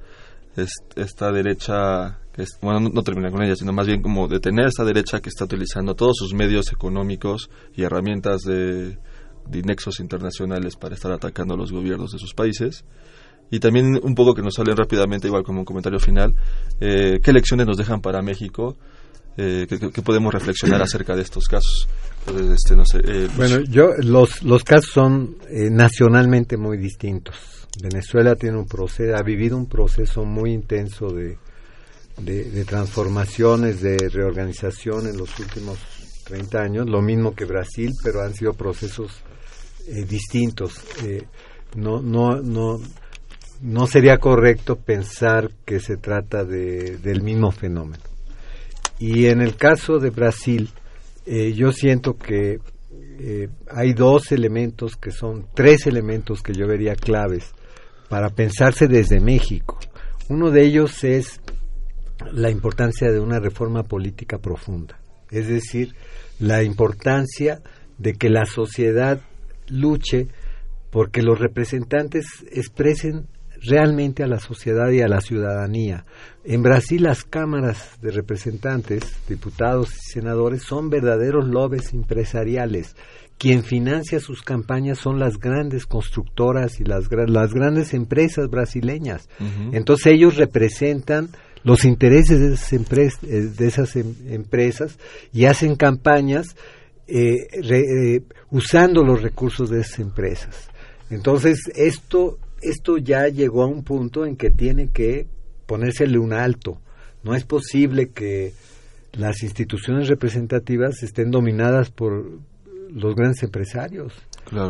esta 0.95 1.31
derecha 1.31 2.19
bueno, 2.61 2.89
no, 2.93 3.01
terminar 3.01 3.31
con 3.31 3.43
ella, 3.43 3.55
sino 3.55 3.73
más 3.73 3.87
bien 3.87 4.01
como 4.01 4.27
detener 4.27 4.67
esta 4.67 4.83
derecha 4.83 5.19
que 5.19 5.29
está 5.29 5.45
utilizando 5.45 5.95
todos 5.95 6.17
sus 6.17 6.33
medios 6.33 6.71
económicos 6.71 7.49
y 7.75 7.83
herramientas 7.83 8.41
de, 8.41 8.97
nexos 9.49 9.99
internacionales 9.99 10.75
para 10.75 10.95
estar 10.95 11.11
atacando 11.11 11.53
a 11.53 11.57
los 11.57 11.71
gobiernos 11.71 12.11
de 12.11 12.19
sus 12.19 12.33
países. 12.33 12.83
Y 13.49 13.59
también 13.59 13.99
un 14.03 14.13
poco 14.13 14.33
que 14.33 14.41
nos 14.41 14.55
salen 14.55 14.75
rápidamente, 14.75 15.27
igual 15.27 15.43
como 15.43 15.59
un 15.59 15.65
comentario 15.65 15.99
final, 15.99 16.35
eh, 16.81 17.19
qué 17.23 17.31
lecciones 17.31 17.65
nos 17.65 17.77
dejan 17.77 18.01
para 18.01 18.21
México, 18.21 18.77
eh, 19.37 19.65
¿qué, 19.69 20.01
podemos 20.01 20.33
reflexionar 20.33 20.81
acerca 20.81 21.15
de 21.15 21.21
estos 21.21 21.45
casos. 21.45 21.87
este, 22.27 22.75
no 22.75 22.83
sé, 22.85 22.99
eh, 23.05 23.29
bueno, 23.37 23.61
yo 23.61 23.91
los, 23.99 24.43
los 24.43 24.63
casos 24.63 24.91
son 24.91 25.37
nacionalmente 25.71 26.57
muy 26.57 26.77
distintos. 26.77 27.67
Venezuela 27.81 28.35
tiene 28.35 28.57
un 28.57 28.67
proceso, 28.67 29.15
ha 29.15 29.21
vivido 29.21 29.55
un 29.55 29.67
proceso 29.67 30.25
muy 30.25 30.51
intenso 30.51 31.07
de, 31.07 31.37
de, 32.17 32.65
transformaciones, 32.65 33.81
de 33.81 34.09
reorganización 34.09 35.07
en 35.07 35.17
los 35.17 35.37
últimos 35.39 35.77
30 36.25 36.59
años, 36.59 36.89
lo 36.89 37.01
mismo 37.01 37.35
que 37.35 37.45
Brasil, 37.45 37.91
pero 38.03 38.21
han 38.21 38.33
sido 38.33 38.53
procesos 38.53 39.21
eh, 39.87 40.05
distintos. 40.05 40.83
Eh, 41.03 41.23
no, 41.75 42.01
no, 42.01 42.41
no, 42.41 42.79
no 43.61 43.87
sería 43.87 44.17
correcto 44.17 44.75
pensar 44.75 45.49
que 45.65 45.79
se 45.79 45.97
trata 45.97 46.43
de, 46.43 46.97
del 46.97 47.21
mismo 47.21 47.51
fenómeno. 47.51 48.03
Y 48.99 49.27
en 49.27 49.41
el 49.41 49.55
caso 49.55 49.99
de 49.99 50.09
Brasil, 50.09 50.69
eh, 51.25 51.53
yo 51.53 51.71
siento 51.71 52.17
que 52.17 52.59
hay 53.71 53.93
dos 53.93 54.31
elementos 54.31 54.95
que 54.95 55.09
son, 55.09 55.47
tres 55.55 55.87
elementos 55.87 56.41
que 56.43 56.53
yo 56.53 56.67
vería 56.67 56.95
claves 56.95 57.51
para 58.09 58.29
pensarse 58.29 58.87
desde 58.87 59.19
México. 59.19 59.79
Uno 60.29 60.51
de 60.51 60.63
ellos 60.63 61.03
es 61.03 61.41
la 62.31 62.49
importancia 62.49 63.11
de 63.11 63.19
una 63.19 63.39
reforma 63.39 63.83
política 63.83 64.37
profunda, 64.37 64.99
es 65.31 65.47
decir, 65.47 65.95
la 66.39 66.63
importancia 66.63 67.61
de 67.97 68.13
que 68.13 68.29
la 68.29 68.45
sociedad 68.45 69.21
luche 69.69 70.27
porque 70.89 71.21
los 71.21 71.39
representantes 71.39 72.25
expresen 72.51 73.27
realmente 73.61 74.23
a 74.23 74.27
la 74.27 74.39
sociedad 74.39 74.89
y 74.91 75.01
a 75.01 75.07
la 75.07 75.21
ciudadanía. 75.21 76.05
En 76.43 76.63
Brasil 76.63 77.03
las 77.03 77.23
cámaras 77.23 77.99
de 78.01 78.11
representantes, 78.11 79.03
diputados 79.27 79.93
y 79.93 80.11
senadores 80.13 80.63
son 80.63 80.89
verdaderos 80.89 81.47
lobes 81.47 81.93
empresariales. 81.93 82.95
Quien 83.37 83.63
financia 83.63 84.19
sus 84.19 84.41
campañas 84.41 84.97
son 84.97 85.19
las 85.19 85.37
grandes 85.37 85.85
constructoras 85.85 86.79
y 86.79 86.83
las, 86.83 87.07
las 87.27 87.53
grandes 87.53 87.93
empresas 87.93 88.49
brasileñas. 88.49 89.29
Entonces 89.71 90.13
ellos 90.13 90.37
representan 90.37 91.29
los 91.63 91.85
intereses 91.85 92.39
de 92.39 92.53
esas, 92.53 93.15
eh, 93.23 93.41
de 93.57 93.67
esas 93.67 93.95
em, 93.95 94.15
empresas 94.29 94.97
y 95.33 95.45
hacen 95.45 95.75
campañas 95.75 96.55
eh, 97.07 97.47
eh, 97.51 98.21
usando 98.51 99.03
los 99.03 99.21
recursos 99.21 99.69
de 99.69 99.81
esas 99.81 99.99
empresas. 99.99 100.69
Entonces, 101.09 101.71
esto, 101.75 102.37
esto 102.61 102.97
ya 102.97 103.27
llegó 103.27 103.63
a 103.63 103.67
un 103.67 103.83
punto 103.83 104.25
en 104.25 104.35
que 104.35 104.49
tiene 104.49 104.89
que 104.89 105.25
ponérsele 105.65 106.17
un 106.17 106.33
alto. 106.33 106.81
No 107.23 107.35
es 107.35 107.43
posible 107.43 108.09
que 108.09 108.53
las 109.13 109.43
instituciones 109.43 110.07
representativas 110.07 111.01
estén 111.03 111.31
dominadas 111.31 111.91
por 111.91 112.25
los 112.93 113.15
grandes 113.15 113.43
empresarios. 113.43 114.13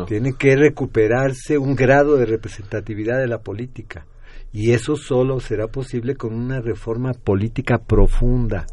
Tiene 0.06 0.32
que 0.32 0.56
recuperarse 0.56 1.56
un 1.56 1.76
grado 1.76 2.16
de 2.16 2.26
representatividad 2.26 3.18
de 3.18 3.28
la 3.28 3.38
política. 3.38 4.06
Y 4.52 4.72
eso 4.72 4.96
solo 4.96 5.40
será 5.40 5.68
posible 5.68 6.16
con 6.16 6.34
una 6.34 6.60
reforma 6.60 7.12
política 7.12 7.78
profunda, 7.78 8.66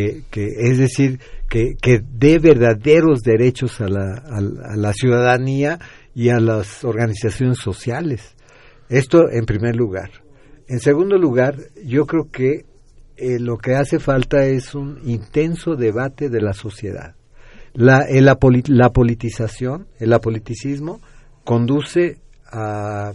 que, 0.00 0.24
es 0.36 0.78
decir, 0.78 1.20
que, 1.48 1.74
que 1.80 2.02
dé 2.02 2.38
verdaderos 2.38 3.20
derechos 3.20 3.80
a 3.80 3.88
la, 3.88 4.14
a 4.14 4.76
la 4.76 4.92
ciudadanía 4.92 5.78
y 6.14 6.30
a 6.30 6.40
las 6.40 6.84
organizaciones 6.84 7.58
sociales. 7.58 8.34
Esto 8.88 9.30
en 9.30 9.44
primer 9.44 9.76
lugar. 9.76 10.10
En 10.68 10.80
segundo 10.80 11.18
lugar, 11.18 11.56
yo 11.84 12.06
creo 12.06 12.30
que 12.30 12.64
eh, 13.16 13.38
lo 13.38 13.58
que 13.58 13.74
hace 13.74 13.98
falta 13.98 14.46
es 14.46 14.74
un 14.74 14.98
intenso 15.04 15.76
debate 15.76 16.30
de 16.30 16.40
la 16.40 16.54
sociedad. 16.54 17.14
La, 17.74 18.06
la, 18.08 18.90
politización, 18.90 19.86
el 19.98 20.12
apoliticismo, 20.12 21.00
conduce 21.44 22.18
a, 22.50 23.12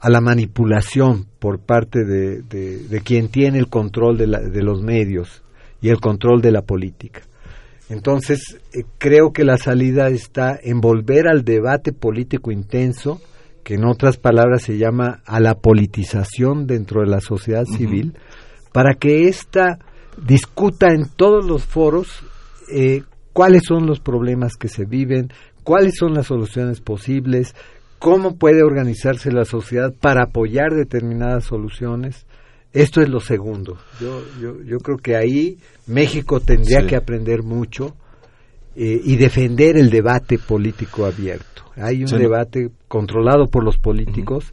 a, 0.00 0.10
la 0.10 0.20
manipulación 0.20 1.26
por 1.38 1.60
parte 1.60 2.04
de, 2.04 2.42
de, 2.42 3.00
quien 3.00 3.28
tiene 3.28 3.58
el 3.58 3.68
control 3.68 4.16
de, 4.16 4.26
de, 4.26 4.62
los 4.62 4.82
medios 4.82 5.43
y 5.84 5.90
el 5.90 6.00
control 6.00 6.40
de 6.40 6.50
la 6.50 6.62
política. 6.62 7.20
Entonces, 7.90 8.58
eh, 8.72 8.84
creo 8.96 9.34
que 9.34 9.44
la 9.44 9.58
salida 9.58 10.08
está 10.08 10.58
en 10.62 10.80
volver 10.80 11.28
al 11.28 11.44
debate 11.44 11.92
político 11.92 12.50
intenso, 12.50 13.20
que 13.62 13.74
en 13.74 13.84
otras 13.84 14.16
palabras 14.16 14.62
se 14.62 14.78
llama 14.78 15.20
a 15.26 15.40
la 15.40 15.56
politización 15.56 16.66
dentro 16.66 17.02
de 17.02 17.08
la 17.08 17.20
sociedad 17.20 17.66
civil, 17.66 18.16
para 18.72 18.94
que 18.94 19.28
ésta 19.28 19.78
discuta 20.26 20.88
en 20.88 21.04
todos 21.04 21.44
los 21.44 21.66
foros 21.66 22.08
eh, 22.72 23.02
cuáles 23.34 23.64
son 23.68 23.84
los 23.84 24.00
problemas 24.00 24.54
que 24.56 24.68
se 24.68 24.86
viven, 24.86 25.34
cuáles 25.64 25.96
son 25.98 26.14
las 26.14 26.28
soluciones 26.28 26.80
posibles, 26.80 27.54
cómo 27.98 28.38
puede 28.38 28.62
organizarse 28.62 29.30
la 29.30 29.44
sociedad 29.44 29.92
para 30.00 30.24
apoyar 30.24 30.72
determinadas 30.72 31.44
soluciones. 31.44 32.24
Esto 32.74 33.00
es 33.00 33.08
lo 33.08 33.20
segundo. 33.20 33.78
Yo, 34.00 34.22
yo, 34.42 34.60
yo 34.62 34.78
creo 34.78 34.98
que 34.98 35.14
ahí 35.16 35.58
México 35.86 36.40
tendría 36.40 36.84
que 36.86 36.96
aprender 36.96 37.44
mucho 37.44 37.94
eh, 38.74 39.00
y 39.04 39.16
defender 39.16 39.76
el 39.76 39.88
debate 39.88 40.38
político 40.40 41.06
abierto. 41.06 41.62
Hay 41.76 42.02
un 42.02 42.10
debate 42.18 42.70
controlado 42.88 43.46
por 43.48 43.64
los 43.64 43.78
políticos 43.78 44.52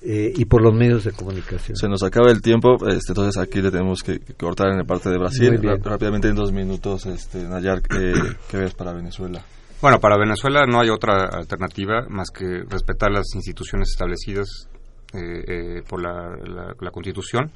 eh, 0.00 0.32
y 0.36 0.44
por 0.44 0.62
los 0.62 0.72
medios 0.72 1.02
de 1.02 1.10
comunicación. 1.10 1.76
Se 1.76 1.88
nos 1.88 2.04
acaba 2.04 2.30
el 2.30 2.40
tiempo, 2.40 2.76
este, 2.86 3.10
entonces 3.10 3.36
aquí 3.36 3.60
le 3.60 3.72
tenemos 3.72 4.04
que, 4.04 4.20
cortar 4.36 4.68
en 4.68 4.78
la 4.78 4.84
parte 4.84 5.10
de 5.10 5.18
Brasil. 5.18 5.60
Rápidamente 5.82 6.28
en 6.28 6.36
dos 6.36 6.52
minutos, 6.52 7.06
este, 7.06 7.42
Nayar, 7.42 7.82
¿qué, 7.82 8.56
ves 8.56 8.74
para 8.74 8.92
Venezuela? 8.92 9.44
Bueno, 9.82 9.98
para 9.98 10.16
Venezuela 10.16 10.64
no 10.66 10.80
hay 10.80 10.90
otra 10.90 11.26
alternativa 11.26 12.06
más 12.08 12.30
que 12.30 12.62
respetar 12.68 13.10
las 13.10 13.26
instituciones 13.34 13.90
establecidas 13.90 14.68
eh, 15.14 15.44
eh, 15.46 15.82
por 15.88 16.02
la, 16.02 16.36
la, 16.80 16.90
Constitución. 16.90 17.50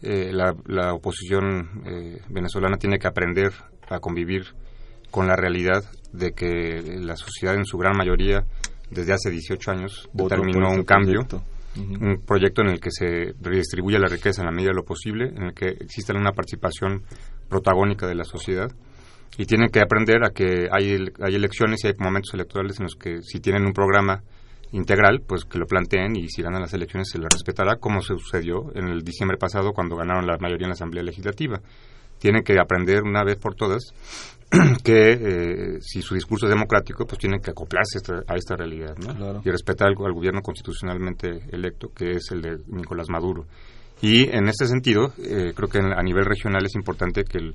la, 0.00 0.54
la, 0.66 0.94
oposición 0.94 1.82
venezolana 2.28 2.76
tiene 2.76 2.98
que 2.98 3.06
aprender 3.06 3.52
a 3.88 3.98
convivir 3.98 4.46
con 5.10 5.26
la 5.26 5.36
realidad 5.36 5.84
de 6.12 6.32
que 6.32 6.82
la 7.00 7.16
sociedad 7.16 7.54
en 7.54 7.66
su 7.66 7.76
gran 7.78 7.96
mayoría 7.96 8.44
desde 8.90 9.12
hace 9.12 9.30
18 9.30 9.70
años 9.70 10.08
determinó 10.14 10.70
un 10.70 10.84
cambio 10.84 11.26
un 11.76 12.22
proyecto 12.26 12.62
en 12.62 12.68
el 12.68 12.80
que 12.80 12.90
se 12.90 13.34
redistribuye 13.40 13.98
la 13.98 14.08
riqueza 14.08 14.42
en 14.42 14.46
la 14.46 14.52
medida 14.52 14.70
de 14.70 14.76
lo 14.76 14.84
posible, 14.84 15.28
en 15.28 15.44
el 15.44 15.54
que 15.54 15.68
exista 15.68 16.12
una 16.14 16.32
participación 16.32 17.02
protagónica 17.48 18.06
de 18.06 18.14
la 18.14 18.24
sociedad 18.24 18.70
y 19.36 19.44
tienen 19.44 19.68
que 19.68 19.80
aprender 19.80 20.24
a 20.24 20.30
que 20.30 20.68
hay, 20.70 20.96
hay 21.20 21.34
elecciones 21.34 21.84
y 21.84 21.88
hay 21.88 21.94
momentos 21.98 22.34
electorales 22.34 22.78
en 22.80 22.84
los 22.84 22.96
que 22.96 23.22
si 23.22 23.40
tienen 23.40 23.64
un 23.64 23.72
programa 23.72 24.22
integral, 24.72 25.22
pues 25.26 25.44
que 25.44 25.58
lo 25.58 25.66
planteen 25.66 26.16
y 26.16 26.28
si 26.28 26.42
ganan 26.42 26.62
las 26.62 26.74
elecciones 26.74 27.08
se 27.10 27.18
les 27.18 27.28
respetará, 27.32 27.76
como 27.76 28.00
se 28.00 28.14
sucedió 28.14 28.70
en 28.74 28.88
el 28.88 29.02
diciembre 29.02 29.38
pasado 29.38 29.72
cuando 29.72 29.96
ganaron 29.96 30.26
la 30.26 30.36
mayoría 30.38 30.66
en 30.66 30.70
la 30.70 30.74
Asamblea 30.74 31.02
Legislativa. 31.02 31.60
Tienen 32.18 32.42
que 32.42 32.58
aprender 32.58 33.02
una 33.04 33.22
vez 33.22 33.36
por 33.36 33.54
todas 33.54 33.92
que 34.82 35.12
eh, 35.12 35.78
si 35.80 36.02
su 36.02 36.14
discurso 36.14 36.46
es 36.46 36.50
democrático, 36.50 37.06
pues 37.06 37.18
tiene 37.18 37.38
que 37.40 37.50
acoplarse 37.50 37.98
a 38.26 38.34
esta 38.34 38.56
realidad 38.56 38.96
y 39.44 39.50
respetar 39.50 39.88
al, 39.88 39.94
gobierno 39.94 40.40
constitucionalmente 40.42 41.28
electo, 41.52 41.88
que 41.94 42.12
es 42.12 42.30
el 42.32 42.42
de 42.42 42.56
Nicolás 42.66 43.08
Maduro. 43.08 43.46
Y 44.00 44.28
en 44.30 44.48
este 44.48 44.66
sentido, 44.66 45.12
eh, 45.18 45.52
creo 45.54 45.68
que 45.68 45.78
a 45.78 46.02
nivel 46.02 46.24
regional 46.24 46.64
es 46.64 46.74
importante 46.76 47.24
que, 47.24 47.52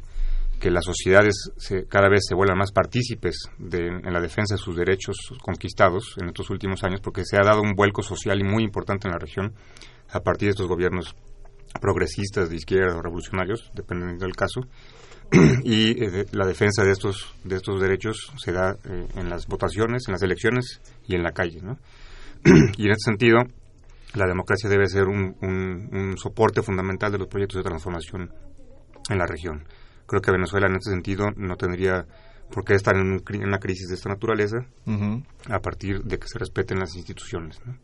que 0.59 0.71
las 0.71 0.85
sociedades 0.85 1.51
cada 1.89 2.09
vez 2.09 2.21
se 2.27 2.35
vuelvan 2.35 2.57
más 2.57 2.71
partícipes 2.71 3.49
en 3.59 4.13
la 4.13 4.21
defensa 4.21 4.55
de 4.55 4.59
sus 4.59 4.75
derechos 4.75 5.17
conquistados 5.41 6.15
en 6.21 6.27
estos 6.27 6.49
últimos 6.49 6.83
años, 6.83 7.01
porque 7.01 7.25
se 7.25 7.37
ha 7.37 7.43
dado 7.43 7.61
un 7.61 7.73
vuelco 7.73 8.01
social 8.01 8.39
y 8.39 8.43
muy 8.43 8.63
importante 8.63 9.07
en 9.07 9.13
la 9.13 9.19
región 9.19 9.53
a 10.09 10.21
partir 10.21 10.47
de 10.47 10.51
estos 10.51 10.67
gobiernos 10.67 11.15
progresistas 11.81 12.49
de 12.49 12.55
izquierda 12.55 12.95
o 12.95 13.01
revolucionarios, 13.01 13.71
dependiendo 13.73 14.25
del 14.25 14.35
caso, 14.35 14.61
y 15.63 16.03
eh, 16.03 16.25
la 16.31 16.45
defensa 16.45 16.83
de 16.83 16.91
estos 16.91 17.33
de 17.43 17.55
estos 17.55 17.81
derechos 17.81 18.31
se 18.37 18.51
da 18.51 18.77
eh, 18.85 19.07
en 19.15 19.29
las 19.29 19.47
votaciones, 19.47 20.03
en 20.07 20.13
las 20.13 20.21
elecciones 20.21 20.81
y 21.07 21.15
en 21.15 21.23
la 21.23 21.31
calle, 21.31 21.59
¿no? 21.61 21.77
y 22.77 22.85
en 22.85 22.91
este 22.91 23.11
sentido, 23.11 23.39
la 24.13 24.27
democracia 24.27 24.69
debe 24.69 24.87
ser 24.87 25.05
un, 25.05 25.35
un, 25.41 26.17
soporte 26.17 26.61
fundamental 26.61 27.11
de 27.11 27.17
los 27.17 27.27
proyectos 27.27 27.57
de 27.57 27.63
transformación 27.63 28.31
en 29.09 29.17
la 29.17 29.25
región. 29.25 29.63
Creo 30.13 30.21
que 30.21 30.31
Venezuela 30.31 30.67
en 30.67 30.75
este 30.75 30.91
sentido 30.91 31.25
no 31.37 31.55
tendría 31.55 32.05
por 32.51 32.63
qué 32.63 32.75
estar 32.75 32.95
en, 32.95 33.19
una 33.43 33.57
crisis 33.57 33.87
de 33.87 33.95
esta 33.95 34.09
naturaleza 34.09 34.57
a 35.49 35.57
partir 35.57 36.03
de 36.03 36.19
que 36.19 36.27
se 36.27 36.37
respeten 36.37 36.77
las 36.77 36.95
instituciones. 36.95 37.59
¿no? 37.65 37.75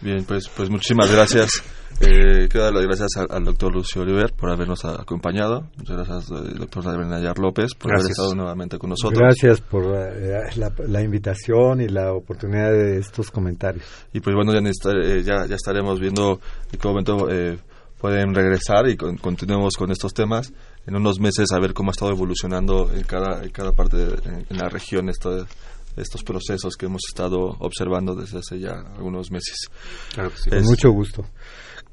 Bien, 0.00 0.24
pues, 0.24 0.48
pues 0.48 0.70
muchísimas 0.70 1.10
gracias. 1.10 1.50
Eh, 2.02 2.48
quiero 2.48 2.64
dar 2.64 2.72
las 2.72 2.84
gracias 2.86 3.08
al, 3.28 3.44
doctor 3.44 3.74
Lucio 3.74 4.00
Oliver 4.00 4.32
por 4.32 4.50
habernos 4.50 4.86
acompañado. 4.86 5.68
Muchas 5.76 5.96
gracias, 5.96 6.30
eh, 6.30 6.54
doctor 6.56 6.84
David 6.84 7.04
Nayar 7.04 7.38
López, 7.38 7.74
por 7.74 7.92
haber 7.92 8.10
estado 8.10 8.34
nuevamente 8.34 8.78
con 8.78 8.88
nosotros. 8.88 9.20
Gracias 9.20 9.60
por 9.60 9.84
eh, 9.84 10.48
la, 10.56 11.02
invitación 11.02 11.82
y 11.82 11.88
la 11.88 12.14
oportunidad 12.14 12.72
de 12.72 12.96
estos 12.96 13.30
comentarios. 13.30 13.84
Y 14.14 14.20
pues 14.20 14.34
bueno, 14.34 14.54
ya, 14.54 14.60
eh, 14.60 15.22
ya, 15.22 15.44
ya 15.44 15.56
estaremos 15.56 16.00
viendo 16.00 16.40
en 16.72 16.78
qué 16.78 16.88
momento 16.88 17.28
pueden 18.00 18.34
regresar 18.34 18.88
y 18.88 18.96
continuemos 18.96 19.74
con 19.76 19.90
estos 19.90 20.14
temas 20.14 20.50
en 20.86 20.96
unos 20.96 21.20
meses 21.20 21.52
a 21.52 21.60
ver 21.60 21.74
cómo 21.74 21.90
ha 21.90 21.92
estado 21.92 22.12
evolucionando 22.12 22.90
en 22.92 23.04
cada, 23.04 23.42
en 23.42 23.50
cada 23.50 23.72
parte, 23.72 23.96
de, 23.96 24.44
en, 24.48 24.56
la 24.56 24.68
región 24.68 25.08
esto 25.08 25.46
estos 25.96 26.22
procesos 26.22 26.76
que 26.76 26.86
hemos 26.86 27.02
estado 27.08 27.56
observando 27.58 28.14
desde 28.14 28.38
hace 28.38 28.58
ya 28.58 28.72
algunos 28.96 29.30
meses. 29.30 29.68
Claro 30.14 30.30
Con 30.48 30.64
mucho 30.64 30.90
gusto. 30.90 31.26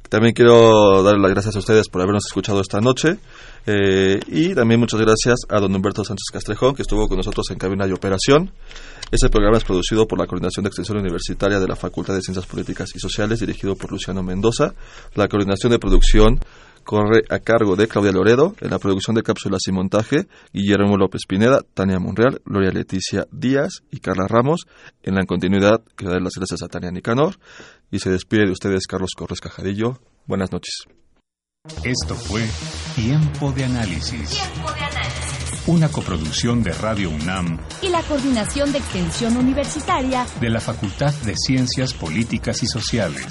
También 0.10 0.34
quiero 0.34 1.04
dar 1.04 1.18
las 1.18 1.32
gracias 1.32 1.56
a 1.56 1.60
ustedes 1.60 1.90
por 1.90 2.02
habernos 2.02 2.26
escuchado 2.26 2.62
esta 2.62 2.80
noche 2.80 3.18
eh, 3.66 4.20
y 4.28 4.56
también 4.56 4.80
muchas 4.80 5.02
gracias 5.02 5.40
a 5.50 5.60
don 5.60 5.76
Humberto 5.76 6.06
Sánchez 6.06 6.28
Castrejón 6.32 6.76
que 6.76 6.84
estuvo 6.84 7.10
con 7.10 7.18
nosotros 7.18 7.46
en 7.52 7.58
cabina 7.58 7.86
de 7.86 7.94
operación. 7.94 8.54
Este 9.12 9.30
programa 9.30 9.58
es 9.58 9.66
producido 9.66 10.08
por 10.08 10.18
la 10.18 10.26
Coordinación 10.26 10.64
de 10.64 10.68
Extensión 10.68 11.00
Universitaria 11.00 11.60
de 11.60 11.68
la 11.68 11.76
Facultad 11.76 12.14
de 12.14 12.22
Ciencias 12.22 12.46
Políticas 12.46 12.90
y 12.96 13.00
Sociales 13.00 13.40
dirigido 13.40 13.76
por 13.76 13.92
Luciano 13.92 14.24
Mendoza. 14.24 14.74
La 15.16 15.28
coordinación 15.28 15.74
de 15.74 15.80
producción 15.80 16.40
corre 16.88 17.24
a 17.30 17.40
cargo 17.40 17.76
de 17.76 17.90
Claudia 17.90 18.14
Loredo, 18.14 18.56
en 18.62 18.70
la 18.70 18.80
producción 18.80 19.14
de 19.14 19.22
cápsulas 19.22 19.60
y 19.68 19.74
montaje, 19.74 20.28
Guillermo 20.54 20.96
López 20.96 21.24
Pineda, 21.28 21.60
Tania 21.74 22.00
Monreal, 22.00 22.42
Gloria 22.46 22.72
Leticia 22.72 23.28
Díaz 23.30 23.84
y 23.92 24.00
Carla 24.00 24.26
Ramos, 24.26 24.62
en 25.04 25.16
la 25.16 25.26
continuidad 25.26 25.84
que 25.98 26.06
da 26.06 26.18
las 26.22 26.36
gracias 26.38 26.64
a 26.64 26.70
Tania 26.70 26.90
Nicanor, 26.90 27.40
y 27.92 28.00
se 28.00 28.10
despide 28.10 28.46
de 28.46 28.54
ustedes 28.54 28.88
Carlos 28.88 29.12
Corres 29.18 29.42
Cajarillo. 29.42 30.00
Buenas 30.28 30.54
noches. 30.54 30.86
Esto 31.84 32.16
fue 32.16 32.48
Tiempo 32.96 33.52
de 33.52 33.66
Análisis. 33.66 34.30
Tiempo 34.30 34.72
de 34.72 34.80
Análisis. 34.80 35.68
Una 35.68 35.90
coproducción 35.90 36.64
de 36.64 36.72
Radio 36.72 37.10
UNAM 37.10 37.60
y 37.82 37.90
la 37.90 38.02
Coordinación 38.04 38.72
de 38.72 38.78
Extensión 38.78 39.36
Universitaria 39.36 40.26
de 40.40 40.50
la 40.50 40.62
Facultad 40.62 41.14
de 41.26 41.36
Ciencias 41.36 41.94
Políticas 41.94 42.64
y 42.64 42.68
Sociales. 42.68 43.28